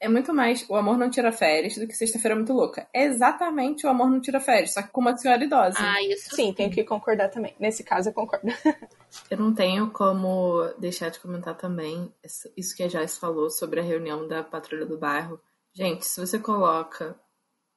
é 0.00 0.08
muito 0.08 0.34
mais 0.34 0.68
o 0.68 0.74
amor 0.74 0.98
não 0.98 1.08
tira 1.08 1.32
férias 1.32 1.76
do 1.76 1.86
que 1.86 1.94
Sexta-feira 1.94 2.34
Muito 2.34 2.52
Louca. 2.52 2.86
É 2.92 3.04
exatamente 3.04 3.86
o 3.86 3.88
amor 3.88 4.10
não 4.10 4.20
tira 4.20 4.40
férias, 4.40 4.74
só 4.74 4.82
que 4.82 4.88
com 4.88 5.00
uma 5.00 5.16
senhora 5.16 5.42
idosa. 5.42 5.78
Ah, 5.78 6.02
isso 6.02 6.34
Sim, 6.34 6.52
tenho 6.52 6.70
que 6.70 6.84
concordar 6.84 7.30
também. 7.30 7.54
Nesse 7.58 7.82
caso, 7.82 8.10
eu 8.10 8.12
concordo. 8.12 8.46
Eu 9.30 9.38
não 9.38 9.54
tenho 9.54 9.90
como 9.92 10.64
deixar 10.76 11.08
de 11.08 11.20
comentar 11.20 11.56
também 11.56 12.12
isso 12.56 12.76
que 12.76 12.82
a 12.82 12.88
Joyce 12.88 13.18
falou 13.18 13.48
sobre 13.48 13.78
a 13.78 13.82
reunião 13.82 14.26
da 14.26 14.42
patrulha 14.42 14.84
do 14.84 14.98
bairro. 14.98 15.40
Gente, 15.72 16.04
se 16.04 16.20
você 16.20 16.36
coloca 16.36 17.16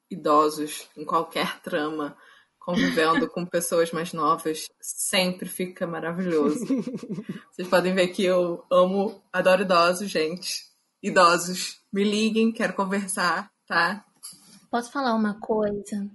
idosos 0.10 0.90
em 0.98 1.06
qualquer 1.06 1.60
trama 1.62 2.18
convivendo 2.68 3.30
com 3.30 3.46
pessoas 3.46 3.94
mais 3.94 4.12
novas, 4.12 4.68
sempre 4.82 5.48
fica 5.48 5.88
maravilhoso. 5.88 6.66
Vocês 7.50 7.66
podem 7.66 7.96
ver 7.96 8.10
que 8.10 8.26
eu 8.26 8.62
amo, 8.70 9.24
adoro 9.32 9.62
idosos, 9.62 10.12
gente. 10.12 10.66
Idosos, 11.02 11.80
me 11.94 12.04
liguem, 12.04 12.52
quero 12.52 12.74
conversar, 12.74 13.50
tá? 13.66 14.04
Posso 14.70 14.92
falar 14.92 15.16
uma 15.16 15.40
coisa? 15.40 16.12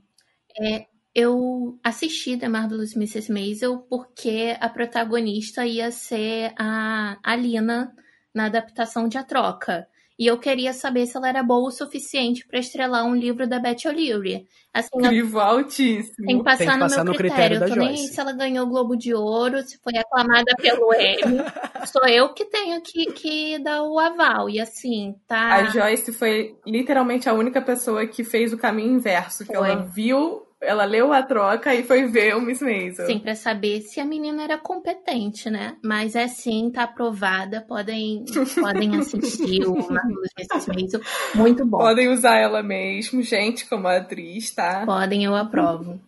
É, 0.60 0.88
eu 1.14 1.78
assisti 1.82 2.36
The 2.36 2.50
Marvelous 2.50 2.94
Mrs. 2.94 3.32
Maisel 3.32 3.78
porque 3.88 4.54
a 4.60 4.68
protagonista 4.68 5.64
ia 5.64 5.90
ser 5.90 6.52
a 6.58 7.16
Alina 7.22 7.96
na 8.34 8.44
adaptação 8.44 9.08
de 9.08 9.16
A 9.16 9.24
Troca. 9.24 9.88
E 10.22 10.26
eu 10.28 10.38
queria 10.38 10.72
saber 10.72 11.04
se 11.06 11.16
ela 11.16 11.28
era 11.28 11.42
boa 11.42 11.66
o 11.66 11.72
suficiente 11.72 12.46
para 12.46 12.60
estrelar 12.60 13.04
um 13.04 13.12
livro 13.12 13.44
da 13.44 13.58
Beth 13.58 13.86
O'Leary. 13.86 14.46
Assim, 14.72 14.88
eu 14.94 15.08
Crivo 15.08 15.40
altíssimo. 15.40 16.24
tem 16.24 16.38
que 16.38 16.44
passar, 16.44 16.58
Tem 16.58 16.72
que 16.74 16.78
passar 16.78 16.98
no 16.98 17.04
no 17.06 17.10
meu 17.10 17.18
critério 17.18 17.58
critério. 17.58 17.58
da 17.58 17.66
Eu 17.66 17.70
tô 17.70 17.74
nem 17.76 18.06
se 18.06 18.20
ela 18.20 18.32
ganhou 18.32 18.64
o 18.64 18.68
Globo 18.68 18.94
de 18.96 19.12
Ouro, 19.12 19.60
se 19.62 19.80
foi 19.82 19.98
aclamada 19.98 20.54
pelo 20.60 20.94
Emmy. 20.94 21.38
Sou 21.88 22.06
eu 22.06 22.32
que 22.32 22.44
tenho 22.44 22.80
que, 22.82 23.06
que 23.06 23.58
dar 23.58 23.82
o 23.82 23.98
aval. 23.98 24.48
E 24.48 24.60
assim, 24.60 25.12
tá. 25.26 25.54
A 25.54 25.64
Joyce 25.64 26.12
foi 26.12 26.56
literalmente 26.64 27.28
a 27.28 27.34
única 27.34 27.60
pessoa 27.60 28.06
que 28.06 28.22
fez 28.22 28.52
o 28.52 28.58
caminho 28.58 28.92
inverso, 28.94 29.44
que 29.44 29.52
Foi. 29.52 29.70
ela 29.70 29.74
viu, 29.82 30.46
ela 30.62 30.84
leu 30.84 31.12
a 31.12 31.22
troca 31.22 31.74
e 31.74 31.82
foi 31.82 32.06
ver 32.06 32.36
o 32.36 32.40
Miss 32.40 32.62
Maisel. 32.62 33.06
Sim, 33.06 33.18
pra 33.18 33.34
saber 33.34 33.80
se 33.80 34.00
a 34.00 34.04
menina 34.04 34.44
era 34.44 34.56
competente, 34.56 35.50
né? 35.50 35.76
Mas 35.82 36.14
é 36.14 36.28
sim, 36.28 36.70
tá 36.70 36.84
aprovada. 36.84 37.60
Podem, 37.62 38.24
podem 38.60 38.96
assistir 38.98 39.66
o 39.66 39.74
Marvelous 39.74 40.30
Mrs. 40.38 40.68
Maisel. 40.68 41.00
Muito 41.34 41.66
bom. 41.66 41.78
Podem 41.78 42.08
usar 42.08 42.36
ela 42.36 42.62
mesmo, 42.62 43.22
gente, 43.22 43.68
como 43.68 43.88
atriz, 43.88 44.54
tá? 44.54 44.86
Podem, 44.86 45.24
eu 45.24 45.34
aprovo. 45.34 46.00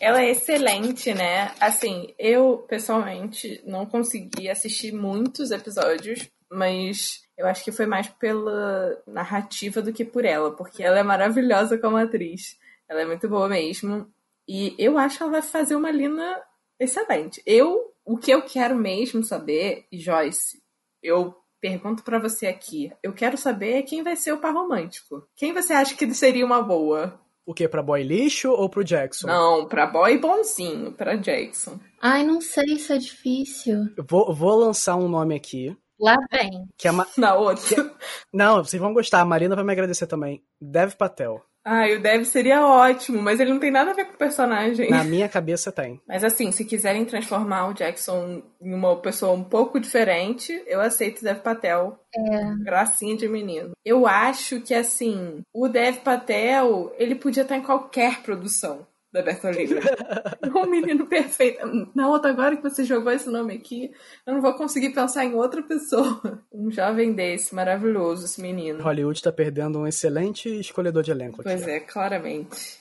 Ela 0.00 0.22
é 0.22 0.30
excelente, 0.30 1.14
né? 1.14 1.52
Assim, 1.60 2.12
eu 2.18 2.64
pessoalmente 2.68 3.62
não 3.64 3.86
consegui 3.86 4.48
assistir 4.48 4.92
muitos 4.92 5.52
episódios, 5.52 6.28
mas 6.50 7.22
eu 7.38 7.46
acho 7.46 7.62
que 7.62 7.70
foi 7.70 7.86
mais 7.86 8.08
pela 8.08 8.98
narrativa 9.06 9.80
do 9.80 9.92
que 9.92 10.04
por 10.04 10.24
ela, 10.24 10.50
porque 10.56 10.82
ela 10.82 10.98
é 10.98 11.02
maravilhosa 11.02 11.78
como 11.78 11.96
atriz. 11.96 12.56
Ela 12.92 13.00
é 13.02 13.06
muito 13.06 13.26
boa 13.26 13.48
mesmo. 13.48 14.06
E 14.46 14.74
eu 14.78 14.98
acho 14.98 15.16
que 15.16 15.22
ela 15.22 15.32
vai 15.32 15.40
fazer 15.40 15.74
uma 15.74 15.90
Lina 15.90 16.38
excelente. 16.78 17.42
Eu, 17.46 17.90
o 18.04 18.18
que 18.18 18.30
eu 18.30 18.42
quero 18.42 18.76
mesmo 18.76 19.24
saber, 19.24 19.86
Joyce, 19.90 20.58
eu 21.02 21.34
pergunto 21.58 22.02
pra 22.02 22.18
você 22.18 22.46
aqui, 22.46 22.92
eu 23.02 23.14
quero 23.14 23.38
saber 23.38 23.84
quem 23.84 24.02
vai 24.02 24.14
ser 24.14 24.32
o 24.32 24.38
par 24.38 24.52
romântico. 24.52 25.26
Quem 25.34 25.54
você 25.54 25.72
acha 25.72 25.94
que 25.94 26.12
seria 26.12 26.44
uma 26.44 26.60
boa? 26.60 27.18
O 27.46 27.54
que, 27.54 27.66
pra 27.66 27.82
boy 27.82 28.02
lixo 28.02 28.50
ou 28.50 28.68
pro 28.68 28.84
Jackson? 28.84 29.26
Não, 29.26 29.66
pra 29.66 29.86
boy 29.86 30.18
bonzinho, 30.18 30.92
pra 30.92 31.16
Jackson. 31.16 31.80
Ai, 31.98 32.24
não 32.24 32.42
sei, 32.42 32.74
isso 32.74 32.92
é 32.92 32.98
difícil. 32.98 33.86
Vou, 34.06 34.34
vou 34.34 34.54
lançar 34.54 34.96
um 34.96 35.08
nome 35.08 35.34
aqui, 35.34 35.74
Lá 35.98 36.16
vem. 36.30 36.68
que 36.76 36.86
é 36.86 36.90
uma... 36.90 37.06
Na 37.16 37.36
outra. 37.36 37.96
Não, 38.30 38.62
vocês 38.62 38.80
vão 38.80 38.92
gostar, 38.92 39.22
a 39.22 39.24
Marina 39.24 39.56
vai 39.56 39.64
me 39.64 39.72
agradecer 39.72 40.06
também. 40.06 40.44
Dev 40.60 40.92
Patel. 40.94 41.42
Ai, 41.64 41.96
o 41.96 42.02
Dev 42.02 42.24
seria 42.24 42.66
ótimo, 42.66 43.22
mas 43.22 43.38
ele 43.38 43.52
não 43.52 43.60
tem 43.60 43.70
nada 43.70 43.92
a 43.92 43.94
ver 43.94 44.06
com 44.06 44.14
o 44.14 44.18
personagem. 44.18 44.90
Na 44.90 45.04
minha 45.04 45.28
cabeça 45.28 45.70
tem. 45.70 46.00
Mas 46.08 46.24
assim, 46.24 46.50
se 46.50 46.64
quiserem 46.64 47.04
transformar 47.04 47.68
o 47.68 47.74
Jackson 47.74 48.42
em 48.60 48.74
uma 48.74 48.96
pessoa 48.96 49.32
um 49.32 49.44
pouco 49.44 49.78
diferente, 49.78 50.62
eu 50.66 50.80
aceito 50.80 51.20
o 51.20 51.24
Dev 51.24 51.38
Patel. 51.38 51.98
É. 52.14 52.64
Gracinha 52.64 53.16
de 53.16 53.28
menino. 53.28 53.72
Eu 53.84 54.06
acho 54.06 54.60
que, 54.60 54.74
assim, 54.74 55.42
o 55.52 55.68
Dev 55.68 55.98
Patel, 55.98 56.92
ele 56.98 57.14
podia 57.14 57.42
estar 57.42 57.56
em 57.56 57.62
qualquer 57.62 58.22
produção 58.22 58.86
da 59.12 59.22
Bertolini. 59.22 59.74
um 60.56 60.66
menino 60.66 61.06
perfeito. 61.06 61.90
Na 61.94 62.08
outra, 62.08 62.30
agora 62.30 62.56
que 62.56 62.62
você 62.62 62.84
jogou 62.84 63.12
esse 63.12 63.28
nome 63.28 63.54
aqui, 63.54 63.90
eu 64.26 64.34
não 64.34 64.40
vou 64.40 64.54
conseguir 64.54 64.90
pensar 64.90 65.24
em 65.24 65.34
outra 65.34 65.62
pessoa. 65.62 66.20
Um 66.52 66.70
jovem 66.70 67.12
desse, 67.12 67.54
maravilhoso, 67.54 68.24
esse 68.24 68.40
menino. 68.40 68.82
Hollywood 68.82 69.20
tá 69.20 69.32
perdendo 69.32 69.80
um 69.80 69.86
excelente 69.86 70.48
escolhedor 70.60 71.02
de 71.02 71.10
elenco 71.10 71.40
aqui. 71.40 71.50
Pois 71.50 71.66
é, 71.66 71.80
claramente. 71.80 72.78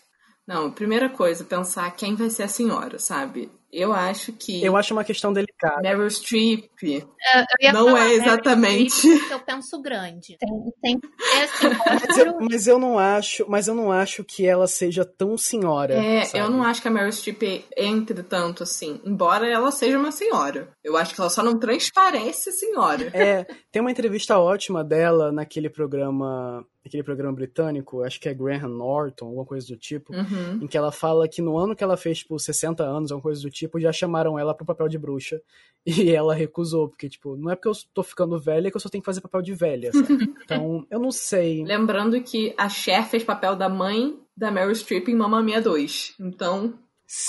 Não, 0.47 0.71
primeira 0.71 1.09
coisa, 1.09 1.43
pensar 1.43 1.89
quem 1.95 2.15
vai 2.15 2.29
ser 2.29 2.43
a 2.43 2.47
senhora, 2.47 2.99
sabe? 2.99 3.49
Eu 3.71 3.93
acho 3.93 4.33
que. 4.33 4.63
Eu 4.63 4.75
acho 4.75 4.93
uma 4.93 5.03
questão 5.03 5.31
delicada. 5.31 5.81
Meryl 5.81 6.09
Streep 6.09 6.69
Eu 6.83 7.73
não 7.73 7.87
falar, 7.87 8.09
é 8.09 8.13
exatamente. 8.13 9.07
Eu 9.29 9.39
penso 9.39 9.81
grande. 9.81 10.37
Tem, 10.37 10.49
tem 10.81 10.99
é 11.35 11.43
assim, 11.43 11.69
mas, 12.07 12.17
eu, 12.17 12.39
mas 12.39 12.67
eu 12.67 12.79
não 12.79 12.99
acho, 12.99 13.45
mas 13.47 13.67
eu 13.67 13.75
não 13.75 13.91
acho 13.91 14.23
que 14.23 14.45
ela 14.45 14.67
seja 14.67 15.05
tão 15.05 15.37
senhora. 15.37 15.93
É, 15.93 16.25
sabe? 16.25 16.43
eu 16.43 16.49
não 16.49 16.63
acho 16.63 16.81
que 16.81 16.87
a 16.87 16.91
Meryl 16.91 17.11
Streep 17.11 17.65
entre 17.77 18.23
tanto 18.23 18.63
assim. 18.63 18.99
Embora 19.05 19.47
ela 19.47 19.71
seja 19.71 19.97
uma 19.97 20.11
senhora. 20.11 20.69
Eu 20.83 20.97
acho 20.97 21.15
que 21.15 21.21
ela 21.21 21.29
só 21.29 21.41
não 21.41 21.57
transparece 21.57 22.51
senhora. 22.51 23.09
É, 23.13 23.45
tem 23.71 23.81
uma 23.81 23.91
entrevista 23.91 24.37
ótima 24.37 24.83
dela 24.83 25.31
naquele 25.31 25.69
programa 25.69 26.65
aquele 26.85 27.03
programa 27.03 27.33
britânico, 27.33 28.03
acho 28.03 28.19
que 28.19 28.27
é 28.27 28.33
Graham 28.33 28.69
Norton, 28.69 29.27
alguma 29.27 29.45
coisa 29.45 29.67
do 29.67 29.77
tipo, 29.77 30.13
uhum. 30.13 30.59
em 30.61 30.67
que 30.67 30.77
ela 30.77 30.91
fala 30.91 31.27
que 31.27 31.41
no 31.41 31.57
ano 31.57 31.75
que 31.75 31.83
ela 31.83 31.95
fez, 31.95 32.19
tipo, 32.19 32.37
60 32.37 32.83
anos, 32.83 33.11
alguma 33.11 33.23
coisa 33.23 33.41
do 33.41 33.49
tipo, 33.49 33.60
já 33.79 33.91
chamaram 33.91 34.37
ela 34.37 34.53
pro 34.53 34.65
papel 34.65 34.87
de 34.87 34.97
bruxa. 34.97 35.41
E 35.83 36.11
ela 36.11 36.35
recusou, 36.35 36.87
porque, 36.87 37.09
tipo, 37.09 37.35
não 37.35 37.49
é 37.49 37.55
porque 37.55 37.67
eu 37.67 37.73
tô 37.91 38.03
ficando 38.03 38.39
velha 38.39 38.69
que 38.69 38.77
eu 38.77 38.81
só 38.81 38.87
tenho 38.87 39.01
que 39.01 39.05
fazer 39.05 39.19
papel 39.19 39.41
de 39.41 39.55
velha, 39.55 39.91
sabe? 39.91 40.31
Então, 40.45 40.85
eu 40.91 40.99
não 40.99 41.11
sei. 41.11 41.63
Lembrando 41.65 42.21
que 42.21 42.53
a 42.55 42.69
Cher 42.69 43.07
fez 43.07 43.23
papel 43.23 43.55
da 43.55 43.67
mãe 43.67 44.15
da 44.37 44.51
Meryl 44.51 44.75
Streep 44.75 45.07
em 45.07 45.15
Mamma 45.15 45.41
Mia 45.41 45.59
2. 45.59 46.15
Então, 46.19 46.75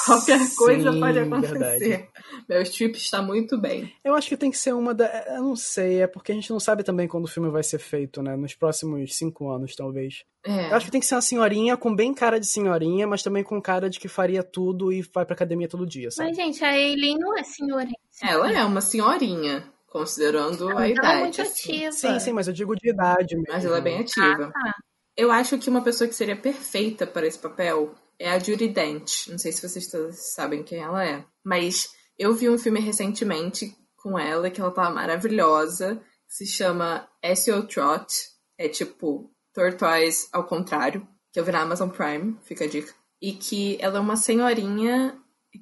Qualquer 0.07 0.39
Sim, 0.41 0.57
coisa 0.57 0.93
pode 0.93 1.19
acontecer. 1.19 1.59
verdade. 1.59 2.09
Meryl 2.49 2.65
Streep 2.65 2.95
está 2.95 3.21
muito 3.21 3.61
bem. 3.61 3.93
Eu 4.05 4.15
acho 4.15 4.29
que 4.29 4.37
tem 4.37 4.51
que 4.51 4.57
ser 4.59 4.73
uma 4.75 4.95
da. 4.95 5.07
Eu 5.29 5.43
não 5.43 5.57
sei, 5.57 6.03
é 6.03 6.07
porque 6.07 6.31
a 6.31 6.35
gente 6.35 6.51
não 6.51 6.61
sabe 6.61 6.85
também 6.85 7.09
quando 7.09 7.25
o 7.25 7.29
filme 7.29 7.51
vai 7.51 7.63
ser 7.65 7.79
feito, 7.79 8.23
né? 8.23 8.37
Nos 8.37 8.55
próximos 8.55 9.17
cinco 9.17 9.51
anos, 9.51 9.75
talvez. 9.75 10.23
É. 10.47 10.71
Eu 10.71 10.77
acho 10.77 10.87
que 10.87 10.93
tem 10.93 11.01
que 11.01 11.07
ser 11.07 11.17
uma 11.17 11.21
senhorinha 11.21 11.77
com 11.77 11.95
bem 11.95 12.15
cara 12.15 12.39
de 12.39 12.47
senhorinha, 12.47 13.07
mas 13.07 13.23
também 13.23 13.43
com 13.43 13.61
cara 13.61 13.91
de 13.91 13.99
que 13.99 14.09
faria 14.09 14.43
tudo 14.43 14.93
e 14.93 15.03
vai 15.03 15.25
pra 15.25 15.35
academia 15.35 15.69
todo 15.69 15.87
dia, 15.87 16.11
sabe? 16.11 16.29
Mas, 16.29 16.37
gente, 16.37 16.65
a 16.65 16.79
Eileen 16.79 17.19
não 17.19 17.37
é 17.37 17.43
senhorinha. 17.43 17.97
Ela 18.23 18.53
é 18.53 18.65
uma 18.65 18.81
senhorinha, 18.81 19.65
considerando 19.89 20.69
a 20.69 20.73
Ela 20.73 20.89
idade. 20.89 21.07
é 21.17 21.21
muito 21.21 21.43
assim. 21.43 21.73
ativa. 21.87 21.93
Sim, 21.93 22.21
sim, 22.21 22.33
mas 22.33 22.47
eu 22.47 22.53
digo 22.55 22.75
de 22.77 22.89
idade 22.91 23.35
mesmo. 23.35 23.53
Mas 23.53 23.65
ela 23.65 23.79
é 23.79 23.81
bem 23.81 24.01
ativa. 24.01 24.53
Ah, 24.55 24.63
tá. 24.65 24.75
Eu 25.17 25.31
acho 25.31 25.59
que 25.59 25.69
uma 25.69 25.83
pessoa 25.83 26.09
que 26.09 26.15
seria 26.15 26.37
perfeita 26.37 27.07
para 27.07 27.27
esse 27.27 27.39
papel 27.39 27.95
é 28.23 28.31
a 28.31 28.39
Judy 28.39 28.69
Dent. 28.69 29.27
Não 29.29 29.37
sei 29.37 29.51
se 29.51 29.69
vocês 29.69 29.89
todos 29.89 30.33
sabem 30.35 30.63
quem 30.63 30.79
ela 30.79 31.05
é. 31.05 31.25
Mas 31.45 31.91
eu 32.17 32.33
vi 32.33 32.49
um 32.49 32.57
filme 32.57 32.79
recentemente 32.79 33.77
com 33.97 34.17
ela, 34.17 34.49
que 34.49 34.61
ela 34.61 34.71
tava 34.71 34.95
maravilhosa. 34.95 36.01
Se 36.29 36.47
chama 36.47 37.09
S.O. 37.21 37.67
Trot. 37.67 38.07
É 38.57 38.69
tipo 38.69 39.31
Tortoise 39.53 40.29
ao 40.33 40.47
contrário. 40.47 41.07
Que 41.33 41.41
eu 41.41 41.45
vi 41.45 41.51
na 41.51 41.63
Amazon 41.63 41.89
Prime, 41.89 42.39
fica 42.45 42.65
a 42.65 42.69
dica. 42.69 42.95
E 43.21 43.33
que 43.33 43.77
ela 43.81 43.99
é 43.99 44.01
uma 44.01 44.17
senhorinha 44.17 45.19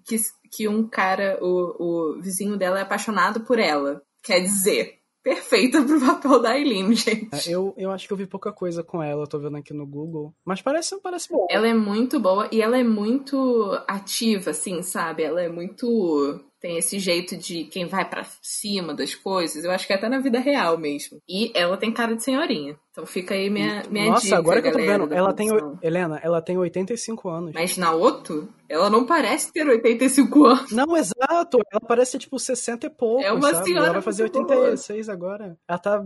que, 0.06 0.16
que 0.52 0.68
um 0.68 0.86
cara, 0.86 1.38
o, 1.40 2.16
o 2.18 2.20
vizinho 2.20 2.58
dela 2.58 2.78
é 2.78 2.82
apaixonado 2.82 3.40
por 3.40 3.58
ela. 3.58 4.02
Quer 4.22 4.40
dizer, 4.40 4.99
perfeita 5.22 5.82
pro 5.82 6.00
papel 6.00 6.40
da 6.40 6.58
Eileen, 6.58 6.94
gente. 6.94 7.48
É, 7.48 7.54
Eu, 7.54 7.74
eu 7.76 7.90
acho 7.90 8.06
que 8.06 8.12
eu 8.12 8.16
vi 8.16 8.26
pouca 8.26 8.52
coisa 8.52 8.82
com 8.82 9.02
ela, 9.02 9.22
eu 9.22 9.26
tô 9.28 9.38
vendo 9.38 9.56
aqui 9.56 9.72
no 9.74 9.86
Google. 9.86 10.34
Mas 10.44 10.62
parece, 10.62 11.00
parece 11.00 11.28
bom. 11.30 11.46
Ela 11.50 11.68
é 11.68 11.74
muito 11.74 12.18
boa 12.18 12.48
e 12.52 12.60
ela 12.62 12.78
é 12.78 12.84
muito 12.84 13.78
ativa, 13.86 14.50
assim, 14.50 14.82
sabe? 14.82 15.22
Ela 15.22 15.42
é 15.42 15.48
muito. 15.48 16.40
Tem 16.60 16.76
esse 16.76 16.98
jeito 16.98 17.38
de 17.38 17.64
quem 17.64 17.86
vai 17.86 18.04
pra 18.06 18.22
cima 18.42 18.92
das 18.92 19.14
coisas. 19.14 19.64
Eu 19.64 19.70
acho 19.70 19.86
que 19.86 19.94
é 19.94 19.96
até 19.96 20.10
na 20.10 20.18
vida 20.18 20.38
real 20.38 20.76
mesmo. 20.76 21.18
E 21.26 21.50
ela 21.54 21.78
tem 21.78 21.90
cara 21.90 22.14
de 22.14 22.22
senhorinha. 22.22 22.76
Então 22.90 23.06
fica 23.06 23.32
aí 23.34 23.48
minha, 23.48 23.82
minha 23.90 24.10
Nossa, 24.10 24.24
dica. 24.24 24.36
agora 24.36 24.60
que 24.60 24.68
eu 24.68 24.72
tô 24.72 24.78
vendo, 24.78 25.14
ela 25.14 25.32
tem. 25.32 25.48
produção. 25.48 25.78
Helena, 25.82 26.20
ela 26.22 26.42
tem 26.42 26.58
85 26.58 27.28
anos. 27.30 27.52
Mas 27.54 27.78
na 27.78 27.92
outro, 27.92 28.46
ela 28.68 28.90
não 28.90 29.06
parece 29.06 29.50
ter 29.52 29.66
85 29.66 30.44
anos. 30.44 30.70
Não, 30.72 30.94
exato. 30.96 31.58
Ela 31.72 31.80
parece 31.80 32.18
tipo 32.18 32.38
60 32.38 32.86
e 32.88 32.90
pouco. 32.90 33.22
É 33.22 33.32
uma 33.32 33.54
sabe? 33.54 33.64
senhora 33.64 33.84
Ela 33.86 33.92
vai 33.94 34.02
fazer 34.02 34.24
muito 34.24 34.42
boa. 34.42 34.58
86 34.60 35.08
agora. 35.08 35.56
Ela 35.66 35.78
tá 35.78 36.04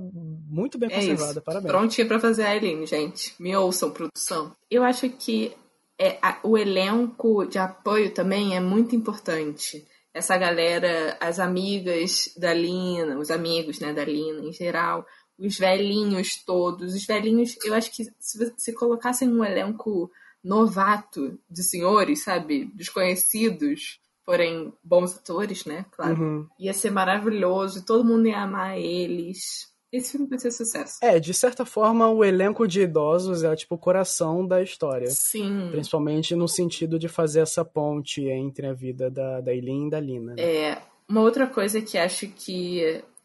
muito 0.49 0.79
bem 0.79 0.89
É 0.89 0.95
conservada, 0.95 1.31
isso. 1.33 1.43
parabéns. 1.43 1.73
Prontinha 1.73 2.07
pra 2.07 2.21
fazer 2.21 2.45
a 2.45 2.55
Eileen, 2.55 2.87
gente. 2.87 3.35
Me 3.41 3.57
ouçam, 3.57 3.91
produção. 3.91 4.53
Eu 4.71 4.85
acho 4.85 5.09
que 5.11 5.53
é, 5.99 6.17
a- 6.23 6.39
o 6.45 6.57
elenco 6.57 7.45
de 7.45 7.59
apoio 7.59 8.13
também 8.15 8.55
é 8.57 8.61
muito 8.61 8.95
importante. 8.95 9.85
Essa 10.15 10.39
galera, 10.39 11.19
as 11.21 11.41
amigas 11.41 12.33
da 12.39 12.55
Lina, 12.55 13.19
os 13.19 13.33
amigos 13.33 13.81
né, 13.81 13.93
da 13.93 14.05
Lina 14.05 14.41
em 14.41 14.53
geral, 14.53 15.05
os 15.39 15.59
velhinhos 15.59 16.37
todos. 16.45 16.95
Os 16.95 17.05
velhinhos, 17.05 17.57
eu 17.65 17.75
acho 17.75 17.91
que 17.91 18.05
se, 18.19 18.55
se 18.57 18.73
colocassem 18.73 19.29
um 19.29 19.45
elenco 19.45 20.11
novato 20.43 21.39
de 21.51 21.63
senhores, 21.65 22.23
sabe? 22.23 22.67
Desconhecidos, 22.75 23.99
porém 24.25 24.73
bons 24.83 25.17
atores, 25.17 25.65
né? 25.65 25.85
Claro. 25.91 26.23
Uhum. 26.23 26.49
Ia 26.61 26.73
ser 26.73 26.91
maravilhoso, 26.91 27.85
todo 27.85 28.05
mundo 28.05 28.29
ia 28.29 28.43
amar 28.43 28.79
eles. 28.79 29.74
Esse 29.95 30.13
filme 30.13 30.27
vai 30.27 30.41
ser 30.41 30.51
sucesso. 30.51 30.99
É, 31.01 31.21
de 31.21 31.33
certa 31.33 31.65
forma, 31.65 32.09
o 32.09 32.25
elenco 32.25 32.67
de 32.67 32.83
idosos 32.83 33.45
é 33.45 33.55
tipo 33.55 33.77
o 33.77 33.79
coração 33.79 34.45
da 34.45 34.61
história. 34.61 35.07
Sim. 35.07 35.69
Principalmente 35.71 36.35
no 36.35 36.49
sentido 36.49 36.99
de 36.99 37.07
fazer 37.07 37.41
essa 37.41 37.65
ponte 37.65 38.27
entre 38.27 38.67
a 38.67 38.73
vida 38.73 39.09
da, 39.09 39.41
da 39.41 39.55
Eileen 39.55 39.87
e 39.87 39.91
da 39.91 40.01
Lina. 40.01 40.35
né? 40.35 40.43
É, 40.43 40.83
uma 41.09 41.21
outra 41.21 41.47
coisa 41.47 41.81
que 41.81 41.97
acho 41.97 42.27
que 42.27 42.83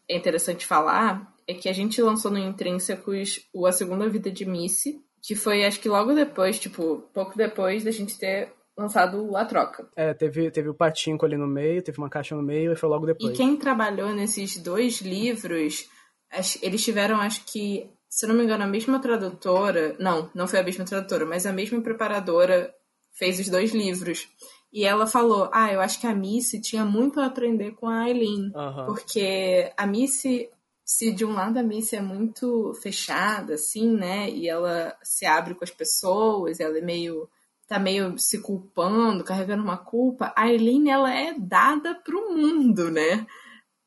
é 0.08 0.16
interessante 0.16 0.64
falar 0.64 1.34
é 1.48 1.54
que 1.54 1.68
a 1.68 1.72
gente 1.72 2.00
lançou 2.00 2.30
no 2.30 2.38
Intrínsecos 2.38 3.48
o 3.52 3.66
A 3.66 3.72
Segunda 3.72 4.08
Vida 4.08 4.30
de 4.30 4.44
Missy, 4.44 5.02
que 5.20 5.34
foi 5.34 5.64
acho 5.64 5.80
que 5.80 5.88
logo 5.88 6.14
depois, 6.14 6.60
tipo, 6.60 7.02
pouco 7.12 7.36
depois 7.36 7.82
da 7.82 7.90
gente 7.90 8.16
ter 8.16 8.52
lançado 8.78 9.36
A 9.36 9.44
Troca. 9.44 9.88
É, 9.96 10.14
teve, 10.14 10.52
teve 10.52 10.68
o 10.68 10.74
patinco 10.74 11.26
ali 11.26 11.36
no 11.36 11.48
meio, 11.48 11.82
teve 11.82 11.98
uma 11.98 12.08
caixa 12.08 12.36
no 12.36 12.42
meio 12.42 12.72
e 12.72 12.76
foi 12.76 12.88
logo 12.88 13.06
depois. 13.06 13.32
E 13.32 13.36
quem 13.36 13.56
trabalhou 13.56 14.14
nesses 14.14 14.56
dois 14.56 15.00
livros, 15.00 15.88
eles 16.62 16.84
tiveram, 16.84 17.20
acho 17.20 17.44
que, 17.44 17.90
se 18.08 18.24
eu 18.24 18.28
não 18.28 18.36
me 18.36 18.44
engano, 18.44 18.64
a 18.64 18.68
mesma 18.68 19.00
tradutora. 19.00 19.96
Não, 19.98 20.30
não 20.34 20.46
foi 20.46 20.60
a 20.60 20.62
mesma 20.62 20.84
tradutora, 20.84 21.26
mas 21.26 21.46
a 21.46 21.52
mesma 21.52 21.80
preparadora 21.80 22.72
fez 23.12 23.38
os 23.40 23.48
dois 23.48 23.72
livros. 23.72 24.28
E 24.72 24.84
ela 24.84 25.06
falou: 25.06 25.50
Ah, 25.52 25.72
eu 25.72 25.80
acho 25.80 26.00
que 26.00 26.06
a 26.06 26.14
Missy 26.14 26.60
tinha 26.60 26.84
muito 26.84 27.20
a 27.20 27.26
aprender 27.26 27.72
com 27.72 27.88
a 27.88 28.08
Eileen. 28.08 28.52
Aham. 28.54 28.86
Porque 28.86 29.72
a 29.76 29.86
Missy, 29.86 30.48
se 30.84 31.12
de 31.12 31.24
um 31.24 31.32
lado 31.32 31.58
a 31.58 31.62
Missy 31.62 31.96
é 31.96 32.02
muito 32.02 32.72
fechada, 32.80 33.54
assim, 33.54 33.90
né? 33.92 34.30
E 34.30 34.48
ela 34.48 34.96
se 35.02 35.26
abre 35.26 35.54
com 35.54 35.64
as 35.64 35.70
pessoas, 35.70 36.60
ela 36.60 36.78
é 36.78 36.80
meio. 36.80 37.28
tá 37.66 37.78
meio 37.78 38.16
se 38.18 38.40
culpando, 38.40 39.24
carregando 39.24 39.62
uma 39.62 39.78
culpa. 39.78 40.32
A 40.36 40.48
Eileen, 40.48 40.90
ela 40.90 41.12
é 41.12 41.34
dada 41.36 41.94
pro 41.94 42.34
mundo, 42.36 42.90
né? 42.90 43.26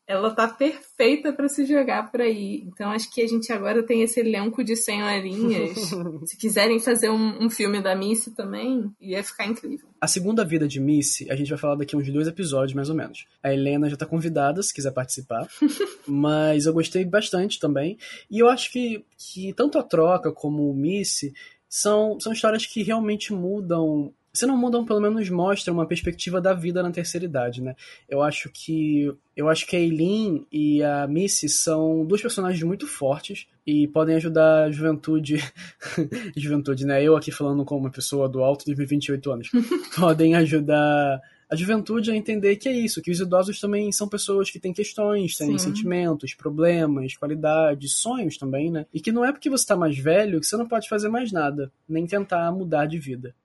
Ela 0.05 0.31
tá 0.31 0.47
perfeita 0.47 1.31
pra 1.31 1.47
se 1.47 1.65
jogar 1.65 2.11
por 2.11 2.21
aí. 2.21 2.63
Então 2.67 2.91
acho 2.91 3.09
que 3.11 3.21
a 3.21 3.27
gente 3.27 3.51
agora 3.53 3.81
tem 3.83 4.01
esse 4.01 4.19
elenco 4.19 4.63
de 4.63 4.75
senhorinhas. 4.75 5.77
se 6.25 6.37
quiserem 6.37 6.79
fazer 6.79 7.09
um, 7.09 7.45
um 7.45 7.49
filme 7.49 7.81
da 7.81 7.95
Missy 7.95 8.31
também, 8.31 8.91
ia 8.99 9.23
ficar 9.23 9.45
incrível. 9.45 9.87
A 10.01 10.07
segunda 10.07 10.43
vida 10.43 10.67
de 10.67 10.79
Missy, 10.79 11.31
a 11.31 11.35
gente 11.35 11.49
vai 11.49 11.57
falar 11.57 11.75
daqui 11.75 11.95
a 11.95 11.99
uns 11.99 12.11
dois 12.11 12.27
episódios, 12.27 12.73
mais 12.73 12.89
ou 12.89 12.95
menos. 12.95 13.25
A 13.41 13.53
Helena 13.53 13.89
já 13.89 13.95
tá 13.95 14.05
convidada, 14.05 14.61
se 14.61 14.73
quiser 14.73 14.91
participar. 14.91 15.47
mas 16.05 16.65
eu 16.65 16.73
gostei 16.73 17.05
bastante 17.05 17.59
também. 17.59 17.97
E 18.29 18.39
eu 18.39 18.49
acho 18.49 18.71
que, 18.71 19.05
que 19.17 19.53
tanto 19.53 19.77
a 19.77 19.83
troca 19.83 20.31
como 20.31 20.69
o 20.69 20.73
Missy 20.73 21.33
são, 21.69 22.19
são 22.19 22.31
histórias 22.33 22.65
que 22.65 22.83
realmente 22.83 23.33
mudam. 23.33 24.13
Se 24.36 24.47
não 24.47 24.57
mudam, 24.57 24.84
pelo 24.84 24.99
menos 24.99 25.29
mostram 25.29 25.75
uma 25.75 25.86
perspectiva 25.86 26.41
da 26.41 26.53
vida 26.53 26.81
na 26.81 26.89
terceira 26.89 27.23
idade, 27.23 27.61
né? 27.61 27.75
Eu 28.09 28.23
acho 28.23 28.49
que. 28.49 29.13
Eu 29.38 29.47
acho 29.47 29.67
que 29.67 29.75
a 29.75 29.79
Eileen 29.79 30.47
e 30.51 30.81
a 30.81 31.07
Missy 31.07 31.47
são 31.47 32.03
duas 32.03 32.19
personagens 32.19 32.63
muito 32.63 32.88
fortes 32.88 33.45
e 33.65 33.88
podem 33.89 34.15
ajudar 34.15 34.63
a 34.63 34.71
juventude. 34.71 35.38
juventude, 36.36 36.84
né? 36.84 37.03
Eu 37.03 37.15
aqui 37.15 37.31
falando 37.31 37.63
como 37.63 37.81
uma 37.81 37.91
pessoa 37.91 38.27
do 38.27 38.43
alto 38.43 38.65
de 38.65 38.73
28 38.73 39.31
anos. 39.31 39.51
podem 39.95 40.34
ajudar 40.34 41.21
a 41.47 41.55
juventude 41.55 42.09
a 42.09 42.15
entender 42.15 42.55
que 42.55 42.67
é 42.67 42.73
isso, 42.73 43.03
que 43.03 43.11
os 43.11 43.19
idosos 43.19 43.59
também 43.59 43.91
são 43.91 44.09
pessoas 44.09 44.49
que 44.49 44.59
têm 44.59 44.73
questões, 44.73 45.38
têm 45.38 45.51
Sim. 45.51 45.57
sentimentos, 45.59 46.34
problemas, 46.34 47.15
qualidades, 47.15 47.93
sonhos 47.93 48.36
também, 48.36 48.71
né? 48.71 48.88
E 48.91 48.99
que 48.99 49.11
não 49.11 49.23
é 49.23 49.31
porque 49.31 49.51
você 49.51 49.67
tá 49.67 49.75
mais 49.75 49.95
velho 49.95 50.39
que 50.39 50.47
você 50.47 50.57
não 50.57 50.67
pode 50.67 50.89
fazer 50.89 51.09
mais 51.09 51.31
nada, 51.31 51.71
nem 51.88 52.07
tentar 52.07 52.51
mudar 52.51 52.88
de 52.88 52.97
vida. 52.97 53.36